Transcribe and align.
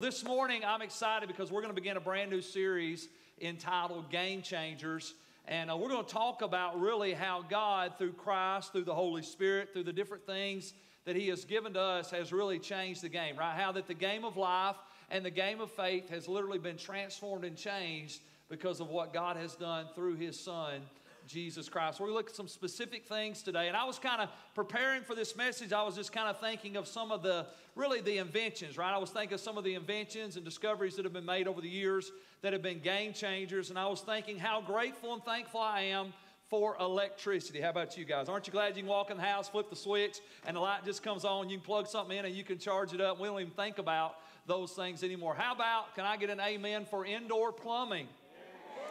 This 0.00 0.22
morning, 0.24 0.62
I'm 0.64 0.80
excited 0.80 1.26
because 1.26 1.50
we're 1.50 1.60
going 1.60 1.74
to 1.74 1.80
begin 1.80 1.96
a 1.96 2.00
brand 2.00 2.30
new 2.30 2.40
series 2.40 3.08
entitled 3.40 4.08
Game 4.12 4.42
Changers. 4.42 5.14
And 5.48 5.72
uh, 5.72 5.76
we're 5.76 5.88
going 5.88 6.04
to 6.04 6.12
talk 6.12 6.40
about 6.40 6.80
really 6.80 7.14
how 7.14 7.44
God, 7.50 7.94
through 7.98 8.12
Christ, 8.12 8.70
through 8.70 8.84
the 8.84 8.94
Holy 8.94 9.22
Spirit, 9.22 9.72
through 9.72 9.82
the 9.82 9.92
different 9.92 10.24
things 10.24 10.72
that 11.04 11.16
He 11.16 11.26
has 11.30 11.44
given 11.44 11.72
to 11.72 11.80
us, 11.80 12.12
has 12.12 12.32
really 12.32 12.60
changed 12.60 13.02
the 13.02 13.08
game, 13.08 13.36
right? 13.36 13.56
How 13.56 13.72
that 13.72 13.88
the 13.88 13.94
game 13.94 14.24
of 14.24 14.36
life 14.36 14.76
and 15.10 15.24
the 15.24 15.32
game 15.32 15.60
of 15.60 15.68
faith 15.72 16.08
has 16.10 16.28
literally 16.28 16.60
been 16.60 16.76
transformed 16.76 17.44
and 17.44 17.56
changed 17.56 18.20
because 18.48 18.78
of 18.78 18.90
what 18.90 19.12
God 19.12 19.36
has 19.36 19.56
done 19.56 19.86
through 19.96 20.14
His 20.14 20.38
Son 20.38 20.80
Jesus 21.28 21.68
Christ. 21.68 22.00
We're 22.00 22.06
going 22.06 22.14
to 22.14 22.16
look 22.16 22.30
at 22.30 22.36
some 22.36 22.48
specific 22.48 23.06
things 23.06 23.42
today. 23.42 23.68
And 23.68 23.76
I 23.76 23.84
was 23.84 23.98
kind 23.98 24.22
of 24.22 24.30
preparing 24.54 25.02
for 25.02 25.14
this 25.14 25.36
message. 25.36 25.72
I 25.72 25.82
was 25.82 25.94
just 25.94 26.10
kind 26.10 26.28
of 26.28 26.40
thinking 26.40 26.76
of 26.76 26.88
some 26.88 27.12
of 27.12 27.22
the, 27.22 27.46
really 27.76 28.00
the 28.00 28.18
inventions, 28.18 28.78
right? 28.78 28.92
I 28.92 28.98
was 28.98 29.10
thinking 29.10 29.34
of 29.34 29.40
some 29.40 29.58
of 29.58 29.64
the 29.64 29.74
inventions 29.74 30.36
and 30.36 30.44
discoveries 30.44 30.96
that 30.96 31.04
have 31.04 31.12
been 31.12 31.26
made 31.26 31.46
over 31.46 31.60
the 31.60 31.68
years 31.68 32.10
that 32.40 32.52
have 32.54 32.62
been 32.62 32.80
game 32.80 33.12
changers. 33.12 33.70
And 33.70 33.78
I 33.78 33.86
was 33.86 34.00
thinking 34.00 34.38
how 34.38 34.62
grateful 34.62 35.12
and 35.12 35.22
thankful 35.22 35.60
I 35.60 35.82
am 35.82 36.14
for 36.48 36.76
electricity. 36.80 37.60
How 37.60 37.70
about 37.70 37.98
you 37.98 38.06
guys? 38.06 38.30
Aren't 38.30 38.46
you 38.46 38.52
glad 38.52 38.74
you 38.74 38.82
can 38.82 38.90
walk 38.90 39.10
in 39.10 39.18
the 39.18 39.22
house, 39.22 39.50
flip 39.50 39.68
the 39.68 39.76
switch, 39.76 40.20
and 40.46 40.56
the 40.56 40.60
light 40.60 40.84
just 40.84 41.02
comes 41.02 41.26
on? 41.26 41.50
You 41.50 41.58
can 41.58 41.66
plug 41.66 41.86
something 41.86 42.16
in 42.16 42.24
and 42.24 42.34
you 42.34 42.42
can 42.42 42.58
charge 42.58 42.94
it 42.94 43.02
up. 43.02 43.20
We 43.20 43.28
don't 43.28 43.40
even 43.40 43.52
think 43.52 43.76
about 43.76 44.16
those 44.46 44.72
things 44.72 45.04
anymore. 45.04 45.34
How 45.34 45.54
about, 45.54 45.94
can 45.94 46.06
I 46.06 46.16
get 46.16 46.30
an 46.30 46.40
amen 46.40 46.86
for 46.86 47.04
indoor 47.04 47.52
plumbing? 47.52 48.08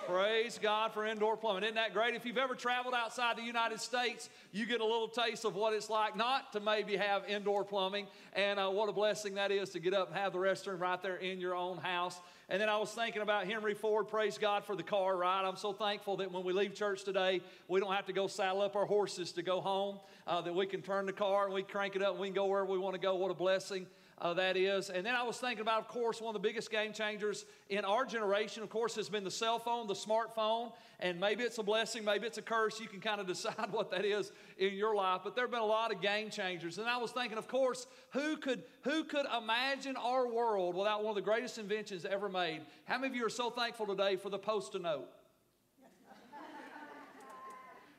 Praise 0.08 0.58
God 0.62 0.94
for 0.94 1.06
indoor 1.06 1.36
plumbing. 1.36 1.64
Isn't 1.64 1.76
that 1.76 1.94
great? 1.94 2.16
If 2.16 2.26
you've 2.26 2.38
ever 2.38 2.56
traveled 2.56 2.94
outside 2.94 3.36
the 3.36 3.44
United 3.44 3.82
States, 3.82 4.30
you 4.54 4.66
get 4.66 4.80
a 4.80 4.86
little 4.86 5.10
taste 5.10 5.44
of 5.44 5.56
what 5.56 5.74
it's 5.74 5.90
like 5.90 6.16
not 6.16 6.54
to 6.54 6.62
maybe 6.62 6.96
have 6.96 7.24
indoor 7.28 7.66
plumbing. 7.66 8.08
And 8.32 8.58
uh, 8.58 8.70
what 8.70 8.88
a 8.88 8.94
blessing 8.94 9.36
that 9.36 9.52
is 9.52 9.70
to 9.72 9.80
get 9.80 9.94
up 9.94 10.08
and 10.08 10.18
have 10.18 10.32
the 10.32 10.40
restroom 10.40 10.80
right 10.80 11.02
there 11.02 11.18
in 11.18 11.42
your 11.42 11.56
own 11.56 11.78
house. 11.80 12.22
And 12.50 12.62
then 12.62 12.70
I 12.70 12.78
was 12.78 12.92
thinking 12.92 13.22
about 13.22 13.46
Henry 13.46 13.74
Ford. 13.74 14.08
Praise 14.08 14.38
God 14.38 14.64
for 14.64 14.74
the 14.74 14.84
car 14.84 15.18
ride. 15.18 15.44
I'm 15.44 15.58
so 15.58 15.74
thankful 15.74 16.16
that 16.18 16.32
when 16.32 16.46
we 16.46 16.54
leave 16.54 16.74
church 16.74 17.04
today, 17.04 17.42
we 17.68 17.82
don't 17.82 17.94
have 17.94 18.06
to 18.06 18.14
go 18.14 18.28
saddle 18.28 18.62
up 18.62 18.78
our 18.78 18.86
horses 18.86 19.34
to 19.34 19.44
go 19.44 19.60
home, 19.60 20.00
uh, 20.26 20.40
that 20.40 20.56
we 20.56 20.66
can 20.66 20.82
turn 20.82 21.06
the 21.06 21.12
car 21.14 21.44
and 21.46 21.54
we 21.54 21.62
crank 21.62 21.98
it 21.98 22.02
up 22.02 22.12
and 22.12 22.20
we 22.22 22.28
can 22.28 22.36
go 22.36 22.46
wherever 22.46 22.72
we 22.72 22.78
want 22.78 22.96
to 22.96 23.02
go. 23.02 23.16
What 23.16 23.32
a 23.32 23.34
blessing 23.34 23.86
uh, 24.20 24.34
that 24.34 24.58
is. 24.58 24.90
And 24.90 25.06
then 25.06 25.16
I 25.16 25.24
was 25.24 25.38
thinking 25.38 25.62
about, 25.62 25.82
of 25.82 25.88
course, 25.88 26.22
one 26.22 26.36
of 26.36 26.42
the 26.42 26.48
biggest 26.48 26.72
game 26.72 26.92
changers 26.92 27.46
in 27.70 27.86
our 27.86 28.06
generation, 28.06 28.64
of 28.64 28.70
course, 28.70 28.96
has 28.96 29.10
been 29.10 29.24
the 29.24 29.32
cell 29.32 29.60
phone, 29.60 29.88
the 29.88 29.94
smartphone. 29.94 30.72
And 31.00 31.20
maybe 31.20 31.44
it's 31.44 31.60
a 31.60 31.64
blessing, 31.64 32.04
maybe 32.04 32.26
it's 32.26 32.40
a 32.40 32.42
curse. 32.42 32.80
You 32.80 32.88
can 32.88 33.00
kind 33.00 33.22
of 33.22 33.28
decide 33.28 33.68
what 33.72 33.92
that 33.92 34.06
is 34.06 34.32
in 34.58 34.74
your 34.74 34.96
life. 34.96 35.22
But 35.24 35.36
there 35.36 35.44
have 35.44 35.52
been 35.52 35.60
a 35.60 35.66
lot 35.66 35.94
of 35.94 36.02
game 36.02 36.32
changers. 36.32 36.80
And 36.80 36.88
I 36.88 36.98
was 36.98 37.12
thinking, 37.12 37.38
of 37.38 37.48
course, 37.48 37.86
who 38.12 38.38
could, 38.38 38.64
who 38.82 39.04
could 39.04 39.28
imagine 39.38 39.96
our 39.96 40.28
world 40.28 40.76
without 40.76 41.04
one 41.04 41.10
of 41.10 41.16
the 41.16 41.22
greatest 41.22 41.60
inventions 41.60 42.06
ever 42.06 42.30
made? 42.30 42.37
How 42.86 42.98
many 42.98 43.08
of 43.08 43.16
you 43.16 43.26
are 43.26 43.30
so 43.30 43.50
thankful 43.50 43.88
today 43.88 44.16
for 44.16 44.30
the 44.30 44.38
post-it 44.38 44.82
note? 44.82 45.08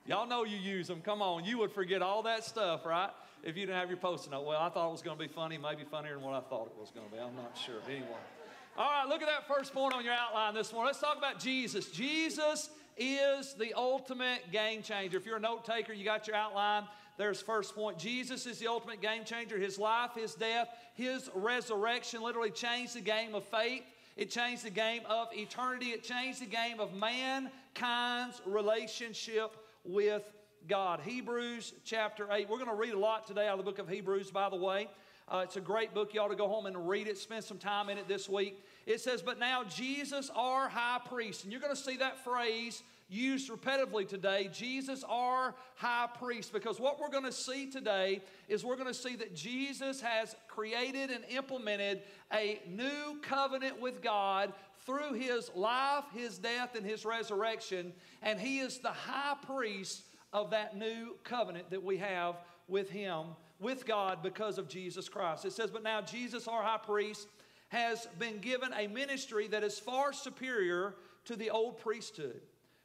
Y'all 0.07 0.27
know 0.27 0.45
you 0.45 0.57
use 0.57 0.87
them. 0.87 1.01
Come 1.01 1.21
on. 1.21 1.45
You 1.45 1.59
would 1.59 1.73
forget 1.73 2.03
all 2.03 2.23
that 2.23 2.45
stuff, 2.45 2.87
right? 2.87 3.11
If 3.43 3.57
you 3.57 3.67
didn't 3.67 3.79
have 3.79 3.89
your 3.89 3.99
post-it 3.99 4.31
note. 4.31 4.47
Well, 4.47 4.61
I 4.61 4.69
thought 4.69 4.89
it 4.89 4.93
was 4.93 5.03
going 5.03 5.19
to 5.19 5.23
be 5.23 5.33
funny, 5.33 5.59
maybe 5.59 5.85
funnier 5.85 6.15
than 6.15 6.23
what 6.23 6.35
I 6.35 6.41
thought 6.41 6.69
it 6.69 6.81
was 6.81 6.91
going 6.91 7.07
to 7.07 7.13
be. 7.13 7.19
I'm 7.21 7.37
not 7.37 7.59
sure. 7.63 7.81
Anyway. 7.87 8.07
All 8.77 8.91
right, 8.91 9.09
look 9.09 9.23
at 9.23 9.29
that 9.29 9.49
first 9.49 9.75
point 9.75 9.93
on 9.93 10.05
your 10.05 10.15
outline 10.15 10.55
this 10.55 10.73
morning. 10.73 10.87
Let's 10.87 11.01
talk 11.01 11.19
about 11.19 11.41
Jesus. 11.41 11.91
Jesus 11.91 12.71
is 12.97 13.55
the 13.55 13.75
ultimate 13.75 14.53
game 14.53 14.83
changer. 14.83 15.17
If 15.17 15.27
you're 15.27 15.37
a 15.37 15.41
note 15.41 15.65
taker, 15.65 15.93
you 15.93 16.05
got 16.05 16.29
your 16.29 16.37
outline. 16.37 16.85
There's 17.17 17.43
first 17.43 17.75
point. 17.75 17.99
Jesus 17.99 18.47
is 18.47 18.61
the 18.61 18.69
ultimate 18.69 19.03
game 19.03 19.25
changer. 19.25 19.59
His 19.59 19.79
life, 19.79 20.13
his 20.15 20.35
death, 20.35 20.69
his 20.95 21.29
resurrection 21.35 22.23
literally 22.23 22.51
changed 22.51 22.95
the 22.95 23.01
game 23.01 23.35
of 23.35 23.45
faith. 23.45 23.83
It 24.19 24.33
changed 24.33 24.65
the 24.65 24.71
game 24.71 25.03
of 25.09 25.29
eternity. 25.33 25.91
It 25.91 26.03
changed 26.03 26.43
the 26.43 26.47
game 26.47 26.81
of 26.81 26.93
mankind's 26.93 28.43
relationship 28.45 29.53
with 29.85 30.25
God. 30.69 30.99
Hebrews 31.05 31.73
chapter 31.85 32.27
8. 32.29 32.51
We're 32.51 32.57
going 32.57 32.69
to 32.69 32.75
read 32.75 32.95
a 32.95 32.99
lot 32.99 33.29
today 33.29 33.47
out 33.47 33.61
of 33.61 33.65
the 33.65 33.71
book 33.71 33.79
of 33.79 33.89
Hebrews, 33.89 34.33
by 34.33 34.51
the 34.51 34.57
way. 34.57 34.89
Uh, 35.29 35.43
it's 35.45 35.55
a 35.55 35.61
great 35.61 35.95
book. 35.95 36.15
You 36.15 36.21
ought 36.21 36.29
to 36.29 36.35
go 36.35 36.49
home 36.49 36.67
and 36.67 36.89
read 36.89 37.07
it, 37.07 37.17
spend 37.17 37.45
some 37.45 37.59
time 37.59 37.89
in 37.91 37.97
it 37.97 38.09
this 38.09 38.29
week. 38.29 38.61
It 38.87 39.01
says, 39.01 39.23
But 39.23 39.39
now 39.39 39.63
Jesus, 39.63 40.33
our 40.35 40.69
high 40.69 40.99
priest. 41.09 41.45
And 41.45 41.53
you're 41.53 41.63
going 41.63 41.77
to 41.77 41.81
see 41.81 41.99
that 41.99 42.25
phrase 42.25 42.83
used 43.09 43.51
repetitively 43.51 44.07
today 44.07 44.51
Jesus, 44.53 45.05
our 45.09 45.55
high 45.77 46.09
priest. 46.19 46.53
Because 46.53 46.79
what 46.79 47.01
we're 47.01 47.11
going 47.11 47.25
to 47.25 47.33
see 47.33 47.71
today 47.71 48.23
is 48.49 48.65
we're 48.65 48.77
going 48.77 48.89
to 48.89 48.95
see 48.95 49.17
that 49.17 49.35
Jesus 49.35 50.01
has 50.01 50.37
created 50.47 51.11
and 51.11 51.25
implemented 51.31 52.03
a 52.33 52.61
new 52.69 53.19
covenant 53.23 53.81
with 53.81 54.03
God 54.03 54.53
through 54.85 55.15
his 55.15 55.51
life, 55.55 56.05
his 56.15 56.39
death, 56.39 56.75
and 56.75 56.85
his 56.85 57.05
resurrection. 57.05 57.93
And 58.23 58.39
he 58.39 58.61
is 58.61 58.79
the 58.79 58.91
high 58.91 59.37
priest 59.47 60.03
of 60.33 60.51
that 60.51 60.77
new 60.77 61.17
covenant 61.25 61.71
that 61.71 61.83
we 61.83 61.97
have 61.99 62.37
with 62.69 62.91
him, 62.91 63.27
with 63.59 63.87
God, 63.87 64.23
because 64.23 64.59
of 64.59 64.69
Jesus 64.69 65.09
Christ. 65.09 65.45
It 65.45 65.53
says, 65.53 65.71
But 65.71 65.83
now 65.83 66.03
Jesus, 66.03 66.47
our 66.47 66.63
high 66.63 66.79
priest, 66.79 67.29
has 67.69 68.09
been 68.19 68.39
given 68.39 68.73
a 68.75 68.87
ministry 68.87 69.49
that 69.49 69.63
is 69.63 69.79
far 69.79 70.13
superior 70.13 70.95
to 71.27 71.37
the 71.37 71.51
old 71.51 71.79
priesthood. 71.79 72.41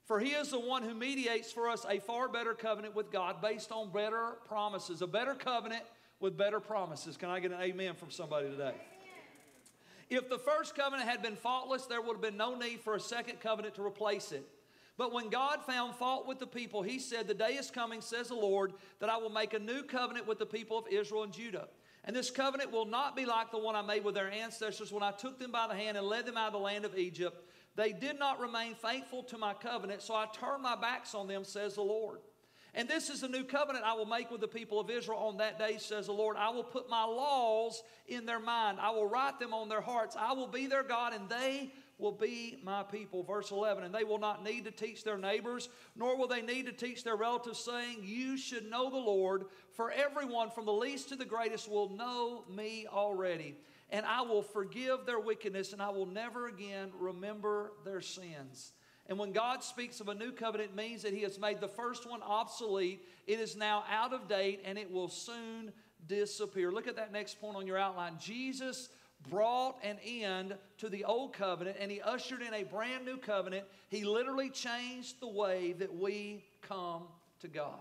For 0.06 0.20
he 0.20 0.32
is 0.32 0.50
the 0.50 0.60
one 0.60 0.84
who 0.84 0.94
mediates 0.94 1.52
for 1.52 1.70
us 1.70 1.86
a 1.90 2.00
far 2.00 2.28
better 2.28 2.54
covenant 2.54 2.96
with 2.96 3.12
God 3.12 3.42
based 3.42 3.72
on 3.72 3.92
better 3.92 4.38
promises, 4.48 5.02
a 5.02 5.08
better 5.08 5.34
covenant 5.34 5.84
with 6.20 6.38
better 6.38 6.60
promises. 6.60 7.16
Can 7.16 7.30
I 7.30 7.40
get 7.40 7.52
an 7.52 7.62
amen 7.62 7.96
from 7.96 8.12
somebody 8.12 8.50
today? 8.50 8.74
If 10.10 10.30
the 10.30 10.38
first 10.38 10.76
covenant 10.76 11.10
had 11.10 11.22
been 11.22 11.36
faultless, 11.36 11.86
there 11.86 12.02
would 12.02 12.14
have 12.14 12.22
been 12.22 12.38
no 12.38 12.56
need 12.56 12.82
for 12.82 12.96
a 12.96 13.00
second 13.00 13.40
covenant 13.40 13.76
to 13.76 13.84
replace 13.84 14.32
it. 14.32 14.48
But 14.98 15.12
when 15.12 15.30
God 15.30 15.64
found 15.66 15.96
fault 15.96 16.28
with 16.28 16.40
the 16.40 16.46
people, 16.48 16.84
he 16.84 17.00
said, 17.00 17.28
The 17.28 17.34
day 17.34 17.56
is 17.56 17.72
coming, 17.72 18.02
says 18.02 18.28
the 18.28 18.36
Lord, 18.36 18.74
that 19.00 19.10
I 19.10 19.18
will 19.18 19.32
make 19.32 19.54
a 19.54 19.60
new 19.60 19.84
covenant 19.84 20.28
with 20.28 20.38
the 20.38 20.46
people 20.46 20.78
of 20.78 20.88
Israel 20.88 21.24
and 21.24 21.34
Judah. 21.34 21.68
And 22.06 22.16
this 22.16 22.30
covenant 22.30 22.72
will 22.72 22.86
not 22.86 23.16
be 23.16 23.26
like 23.26 23.52
the 23.52 23.58
one 23.58 23.76
I 23.76 23.82
made 23.82 24.04
with 24.04 24.14
their 24.14 24.30
ancestors 24.30 24.92
when 24.92 25.04
I 25.04 25.12
took 25.12 25.40
them 25.40 25.52
by 25.52 25.68
the 25.68 25.74
hand 25.74 25.98
and 25.98 26.06
led 26.06 26.26
them 26.26 26.38
out 26.38 26.48
of 26.48 26.54
the 26.54 26.60
land 26.60 26.86
of 26.86 26.98
Egypt. 26.98 27.42
They 27.76 27.92
did 27.92 28.20
not 28.20 28.40
remain 28.40 28.76
faithful 28.76 29.24
to 29.24 29.38
my 29.38 29.54
covenant, 29.54 30.02
so 30.02 30.14
I 30.14 30.28
turned 30.32 30.62
my 30.62 30.76
backs 30.76 31.16
on 31.16 31.28
them, 31.28 31.44
says 31.44 31.76
the 31.76 31.82
Lord. 31.82 32.20
And 32.76 32.90
this 32.90 33.10
is 33.10 33.22
the 33.22 33.28
new 33.28 33.44
covenant 33.44 33.86
I 33.86 33.94
will 33.94 34.08
make 34.08 34.32
with 34.32 34.42
the 34.42 34.48
people 34.48 34.80
of 34.80 34.90
Israel 34.90 35.20
on 35.20 35.38
that 35.38 35.60
day, 35.60 35.78
says 35.78 36.08
the 36.08 36.12
Lord. 36.12 36.38
I 36.38 36.50
will 36.50 36.64
put 36.64 36.90
my 36.90 37.04
laws 37.04 37.84
in 38.08 38.26
their 38.26 38.40
mind, 38.40 38.80
I 38.80 38.92
will 38.92 39.08
write 39.08 39.40
them 39.40 39.54
on 39.54 39.70
their 39.70 39.82
hearts. 39.82 40.16
I 40.20 40.34
will 40.34 40.48
be 40.48 40.66
their 40.66 40.84
God, 40.84 41.14
and 41.14 41.30
they 41.30 41.72
will 42.00 42.12
be 42.12 42.58
my 42.64 42.84
people. 42.84 43.24
Verse 43.24 43.52
11, 43.52 43.84
and 43.84 43.94
they 43.94 44.04
will 44.04 44.18
not 44.18 44.44
need 44.44 44.66
to 44.66 44.72
teach 44.72 45.04
their 45.04 45.18
neighbors, 45.18 45.70
nor 45.96 46.18
will 46.18 46.28
they 46.28 46.42
need 46.42 46.66
to 46.66 46.72
teach 46.72 47.04
their 47.04 47.16
relatives, 47.16 47.60
saying, 47.60 48.00
You 48.02 48.38
should 48.38 48.70
know 48.70 48.90
the 48.90 48.98
Lord, 48.98 49.46
for 49.72 49.92
everyone 49.92 50.50
from 50.50 50.66
the 50.66 50.74
least 50.74 51.10
to 51.10 51.16
the 51.16 51.26
greatest 51.26 51.70
will 51.70 51.90
know 51.90 52.44
me 52.50 52.88
already. 52.92 53.56
And 53.94 54.06
I 54.08 54.24
will 54.24 54.42
forgive 54.42 55.06
their 55.06 55.20
wickedness, 55.20 55.72
and 55.72 55.82
I 55.82 55.90
will 55.90 56.08
never 56.08 56.48
again 56.48 56.90
remember 57.00 57.72
their 57.86 58.02
sins. 58.02 58.74
And 59.06 59.20
when 59.20 59.34
God 59.34 59.64
speaks 59.64 60.00
of 60.00 60.10
a 60.10 60.16
new 60.16 60.32
covenant, 60.32 60.72
it 60.72 60.76
means 60.76 61.04
that 61.04 61.14
He 61.14 61.22
has 61.22 61.40
made 61.40 61.62
the 61.62 61.68
first 61.68 62.10
one 62.10 62.24
obsolete. 62.24 63.06
It 63.28 63.40
is 63.40 63.56
now 63.56 63.84
out 63.90 64.12
of 64.12 64.28
date 64.28 64.62
and 64.66 64.78
it 64.78 64.92
will 64.92 65.10
soon 65.10 65.72
disappear. 66.08 66.72
Look 66.72 66.88
at 66.88 66.96
that 66.96 67.12
next 67.12 67.40
point 67.40 67.56
on 67.56 67.68
your 67.68 67.78
outline. 67.78 68.14
Jesus 68.20 68.90
brought 69.30 69.76
an 69.84 69.98
end 70.06 70.56
to 70.80 70.90
the 70.90 71.04
old 71.04 71.34
covenant 71.34 71.78
and 71.80 71.92
He 71.92 72.02
ushered 72.02 72.42
in 72.42 72.54
a 72.54 72.64
brand 72.64 73.06
new 73.06 73.18
covenant. 73.18 73.66
He 73.90 74.06
literally 74.06 74.50
changed 74.50 75.20
the 75.20 75.28
way 75.28 75.74
that 75.74 75.94
we 75.94 76.46
come 76.62 77.04
to 77.42 77.48
God. 77.48 77.80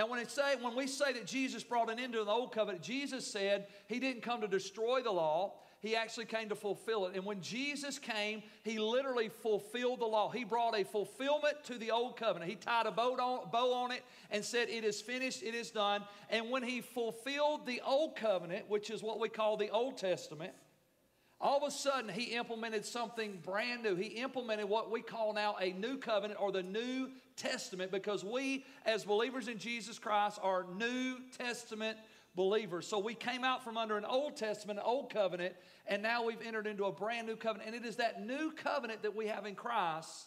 Now, 0.00 0.06
when, 0.06 0.18
it 0.18 0.30
say, 0.30 0.56
when 0.58 0.74
we 0.74 0.86
say 0.86 1.12
that 1.12 1.26
Jesus 1.26 1.62
brought 1.62 1.90
an 1.90 1.98
end 1.98 2.14
to 2.14 2.24
the 2.24 2.30
old 2.30 2.54
covenant, 2.54 2.82
Jesus 2.82 3.26
said 3.26 3.66
he 3.86 4.00
didn't 4.00 4.22
come 4.22 4.40
to 4.40 4.48
destroy 4.48 5.02
the 5.02 5.10
law, 5.10 5.56
he 5.80 5.94
actually 5.94 6.24
came 6.24 6.48
to 6.48 6.54
fulfill 6.54 7.04
it. 7.04 7.14
And 7.16 7.22
when 7.26 7.42
Jesus 7.42 7.98
came, 7.98 8.42
he 8.64 8.78
literally 8.78 9.28
fulfilled 9.28 10.00
the 10.00 10.06
law. 10.06 10.30
He 10.30 10.42
brought 10.42 10.74
a 10.74 10.86
fulfillment 10.86 11.64
to 11.64 11.76
the 11.76 11.90
old 11.90 12.16
covenant. 12.16 12.50
He 12.50 12.56
tied 12.56 12.86
a 12.86 12.90
bow 12.90 13.12
on, 13.12 13.50
bow 13.50 13.74
on 13.74 13.92
it 13.92 14.02
and 14.30 14.42
said, 14.42 14.70
It 14.70 14.84
is 14.84 15.02
finished, 15.02 15.42
it 15.42 15.54
is 15.54 15.70
done. 15.70 16.02
And 16.30 16.48
when 16.48 16.62
he 16.62 16.80
fulfilled 16.80 17.66
the 17.66 17.82
old 17.84 18.16
covenant, 18.16 18.70
which 18.70 18.88
is 18.88 19.02
what 19.02 19.20
we 19.20 19.28
call 19.28 19.58
the 19.58 19.68
Old 19.68 19.98
Testament, 19.98 20.54
all 21.40 21.56
of 21.56 21.62
a 21.62 21.70
sudden, 21.70 22.10
he 22.10 22.34
implemented 22.34 22.84
something 22.84 23.38
brand 23.42 23.82
new. 23.82 23.94
He 23.94 24.08
implemented 24.08 24.68
what 24.68 24.90
we 24.90 25.00
call 25.00 25.32
now 25.32 25.56
a 25.58 25.72
new 25.72 25.96
covenant 25.96 26.38
or 26.38 26.52
the 26.52 26.62
New 26.62 27.08
Testament 27.36 27.90
because 27.90 28.22
we, 28.22 28.66
as 28.84 29.04
believers 29.04 29.48
in 29.48 29.58
Jesus 29.58 29.98
Christ, 29.98 30.38
are 30.42 30.66
New 30.76 31.16
Testament 31.38 31.96
believers. 32.34 32.86
So 32.86 32.98
we 32.98 33.14
came 33.14 33.42
out 33.42 33.64
from 33.64 33.78
under 33.78 33.96
an 33.96 34.04
Old 34.04 34.36
Testament, 34.36 34.78
an 34.78 34.84
Old 34.84 35.12
Covenant, 35.12 35.54
and 35.86 36.02
now 36.02 36.24
we've 36.24 36.42
entered 36.42 36.66
into 36.66 36.84
a 36.84 36.92
brand 36.92 37.26
new 37.26 37.36
covenant. 37.36 37.74
And 37.74 37.84
it 37.84 37.88
is 37.88 37.96
that 37.96 38.24
new 38.24 38.52
covenant 38.52 39.02
that 39.02 39.16
we 39.16 39.26
have 39.26 39.46
in 39.46 39.54
Christ 39.54 40.26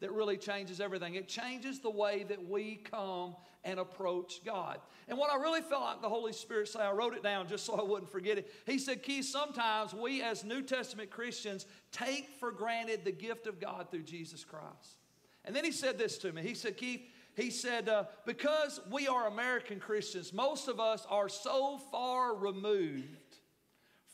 that 0.00 0.12
really 0.12 0.36
changes 0.36 0.80
everything. 0.80 1.14
It 1.14 1.28
changes 1.28 1.80
the 1.80 1.90
way 1.90 2.24
that 2.28 2.48
we 2.48 2.76
come 2.76 3.36
and 3.64 3.78
approach 3.78 4.44
God. 4.44 4.78
And 5.08 5.18
what 5.18 5.32
I 5.32 5.36
really 5.36 5.62
felt 5.62 5.82
like 5.82 6.02
the 6.02 6.08
Holy 6.08 6.32
Spirit 6.32 6.68
say, 6.68 6.80
I 6.80 6.92
wrote 6.92 7.14
it 7.14 7.22
down 7.22 7.48
just 7.48 7.64
so 7.64 7.74
I 7.74 7.82
wouldn't 7.82 8.10
forget 8.10 8.38
it. 8.38 8.50
He 8.66 8.78
said, 8.78 9.02
Keith, 9.02 9.24
sometimes 9.24 9.94
we 9.94 10.22
as 10.22 10.44
New 10.44 10.62
Testament 10.62 11.10
Christians 11.10 11.66
take 11.92 12.28
for 12.38 12.50
granted 12.52 13.04
the 13.04 13.12
gift 13.12 13.46
of 13.46 13.60
God 13.60 13.90
through 13.90 14.02
Jesus 14.02 14.44
Christ. 14.44 14.98
And 15.44 15.54
then 15.54 15.64
he 15.64 15.72
said 15.72 15.98
this 15.98 16.18
to 16.18 16.32
me. 16.32 16.42
He 16.42 16.54
said, 16.54 16.76
Keith, 16.76 17.02
he 17.36 17.50
said, 17.50 17.88
uh, 17.88 18.04
because 18.26 18.80
we 18.90 19.08
are 19.08 19.26
American 19.26 19.80
Christians, 19.80 20.32
most 20.32 20.68
of 20.68 20.80
us 20.80 21.06
are 21.08 21.28
so 21.28 21.78
far 21.90 22.34
removed 22.34 23.38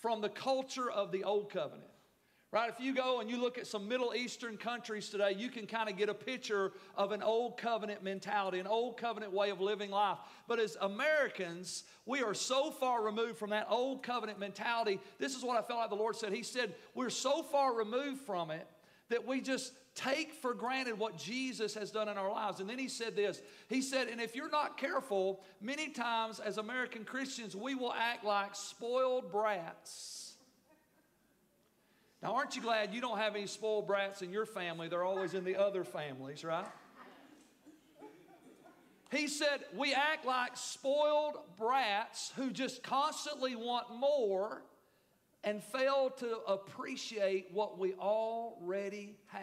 from 0.00 0.20
the 0.20 0.28
culture 0.28 0.90
of 0.90 1.12
the 1.12 1.24
Old 1.24 1.50
Covenant. 1.50 1.89
Right? 2.52 2.68
If 2.68 2.84
you 2.84 2.92
go 2.92 3.20
and 3.20 3.30
you 3.30 3.40
look 3.40 3.58
at 3.58 3.68
some 3.68 3.86
Middle 3.86 4.12
Eastern 4.12 4.56
countries 4.56 5.08
today, 5.08 5.34
you 5.38 5.50
can 5.50 5.66
kind 5.66 5.88
of 5.88 5.96
get 5.96 6.08
a 6.08 6.14
picture 6.14 6.72
of 6.96 7.12
an 7.12 7.22
old 7.22 7.56
covenant 7.56 8.02
mentality, 8.02 8.58
an 8.58 8.66
old 8.66 8.96
covenant 8.96 9.32
way 9.32 9.50
of 9.50 9.60
living 9.60 9.90
life. 9.90 10.18
But 10.48 10.58
as 10.58 10.76
Americans, 10.80 11.84
we 12.06 12.22
are 12.24 12.34
so 12.34 12.72
far 12.72 13.04
removed 13.04 13.38
from 13.38 13.50
that 13.50 13.68
old 13.70 14.02
covenant 14.02 14.40
mentality. 14.40 14.98
This 15.18 15.36
is 15.36 15.44
what 15.44 15.58
I 15.58 15.62
felt 15.62 15.78
like 15.78 15.90
the 15.90 15.96
Lord 15.96 16.16
said. 16.16 16.32
He 16.32 16.42
said, 16.42 16.74
We're 16.92 17.10
so 17.10 17.44
far 17.44 17.72
removed 17.72 18.22
from 18.22 18.50
it 18.50 18.66
that 19.10 19.24
we 19.24 19.40
just 19.40 19.72
take 19.94 20.32
for 20.34 20.52
granted 20.52 20.98
what 20.98 21.16
Jesus 21.16 21.74
has 21.74 21.92
done 21.92 22.08
in 22.08 22.18
our 22.18 22.30
lives. 22.30 22.58
And 22.58 22.68
then 22.68 22.80
he 22.80 22.88
said 22.88 23.14
this 23.14 23.42
He 23.68 23.80
said, 23.80 24.08
And 24.08 24.20
if 24.20 24.34
you're 24.34 24.50
not 24.50 24.76
careful, 24.76 25.44
many 25.60 25.90
times 25.90 26.40
as 26.40 26.58
American 26.58 27.04
Christians, 27.04 27.54
we 27.54 27.76
will 27.76 27.92
act 27.92 28.24
like 28.24 28.56
spoiled 28.56 29.30
brats 29.30 30.29
now, 32.22 32.34
aren't 32.34 32.54
you 32.54 32.60
glad 32.60 32.92
you 32.92 33.00
don't 33.00 33.16
have 33.16 33.34
any 33.34 33.46
spoiled 33.46 33.86
brats 33.86 34.20
in 34.20 34.30
your 34.30 34.44
family? 34.44 34.88
They're 34.88 35.04
always 35.04 35.32
in 35.32 35.42
the 35.42 35.56
other 35.56 35.84
families, 35.84 36.44
right? 36.44 36.66
He 39.10 39.26
said, 39.26 39.64
We 39.74 39.94
act 39.94 40.26
like 40.26 40.56
spoiled 40.56 41.38
brats 41.58 42.32
who 42.36 42.50
just 42.50 42.82
constantly 42.82 43.56
want 43.56 43.96
more 43.96 44.62
and 45.42 45.64
fail 45.64 46.10
to 46.18 46.40
appreciate 46.46 47.48
what 47.52 47.78
we 47.78 47.94
already 47.94 49.16
have. 49.28 49.40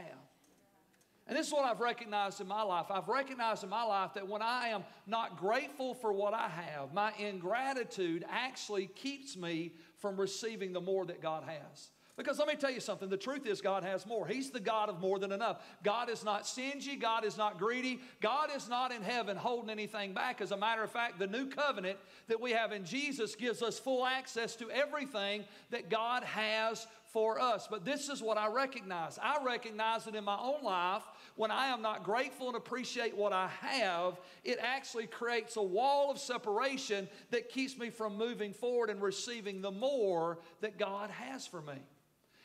And 1.25 1.35
this 1.35 1.47
is 1.47 1.53
what 1.53 1.65
I've 1.65 1.81
recognized 1.81 2.39
in 2.39 2.47
my 2.47 2.61
life. 2.61 2.85
I've 2.89 3.09
recognized 3.09 3.63
in 3.63 3.69
my 3.69 3.83
life 3.83 4.13
that 4.13 4.27
when 4.27 4.43
I 4.43 4.69
am 4.69 4.85
not 5.07 5.37
grateful 5.37 5.95
for 5.95 6.13
what 6.13 6.33
I 6.33 6.47
have, 6.47 6.93
my 6.93 7.11
ingratitude 7.17 8.23
actually 8.29 8.87
keeps 8.87 9.35
me 9.35 9.73
from 9.97 10.15
receiving 10.15 10.71
the 10.71 10.79
more 10.79 11.05
that 11.07 11.21
God 11.21 11.43
has. 11.43 11.89
Because 12.17 12.39
let 12.39 12.47
me 12.47 12.55
tell 12.55 12.71
you 12.71 12.79
something 12.79 13.09
the 13.09 13.15
truth 13.15 13.45
is, 13.45 13.61
God 13.61 13.83
has 13.83 14.07
more. 14.07 14.25
He's 14.25 14.49
the 14.49 14.59
God 14.59 14.89
of 14.89 14.99
more 14.99 15.19
than 15.19 15.31
enough. 15.31 15.61
God 15.83 16.09
is 16.09 16.25
not 16.25 16.47
stingy. 16.47 16.95
God 16.95 17.23
is 17.23 17.37
not 17.37 17.59
greedy. 17.59 18.01
God 18.21 18.49
is 18.55 18.67
not 18.67 18.91
in 18.91 19.03
heaven 19.03 19.37
holding 19.37 19.69
anything 19.69 20.13
back. 20.13 20.41
As 20.41 20.51
a 20.51 20.57
matter 20.57 20.83
of 20.83 20.91
fact, 20.91 21.19
the 21.19 21.27
new 21.27 21.45
covenant 21.45 21.99
that 22.27 22.41
we 22.41 22.51
have 22.51 22.71
in 22.71 22.85
Jesus 22.85 23.35
gives 23.35 23.61
us 23.61 23.77
full 23.77 24.03
access 24.03 24.55
to 24.55 24.71
everything 24.71 25.45
that 25.69 25.91
God 25.91 26.23
has 26.23 26.87
for 27.05 27.39
us. 27.39 27.67
But 27.69 27.85
this 27.85 28.09
is 28.09 28.21
what 28.21 28.37
I 28.37 28.47
recognize. 28.47 29.19
I 29.21 29.37
recognize 29.43 30.07
it 30.07 30.15
in 30.15 30.23
my 30.23 30.39
own 30.39 30.63
life 30.63 31.03
when 31.35 31.51
I 31.51 31.67
am 31.67 31.83
not 31.83 32.03
grateful 32.03 32.47
and 32.47 32.57
appreciate 32.57 33.15
what 33.15 33.31
I 33.31 33.47
have, 33.61 34.19
it 34.43 34.57
actually 34.59 35.05
creates 35.05 35.55
a 35.55 35.61
wall 35.61 36.09
of 36.09 36.17
separation 36.17 37.07
that 37.29 37.49
keeps 37.49 37.77
me 37.77 37.91
from 37.91 38.17
moving 38.17 38.53
forward 38.53 38.89
and 38.89 39.01
receiving 39.01 39.61
the 39.61 39.71
more 39.71 40.39
that 40.61 40.79
God 40.79 41.11
has 41.11 41.45
for 41.45 41.61
me. 41.61 41.75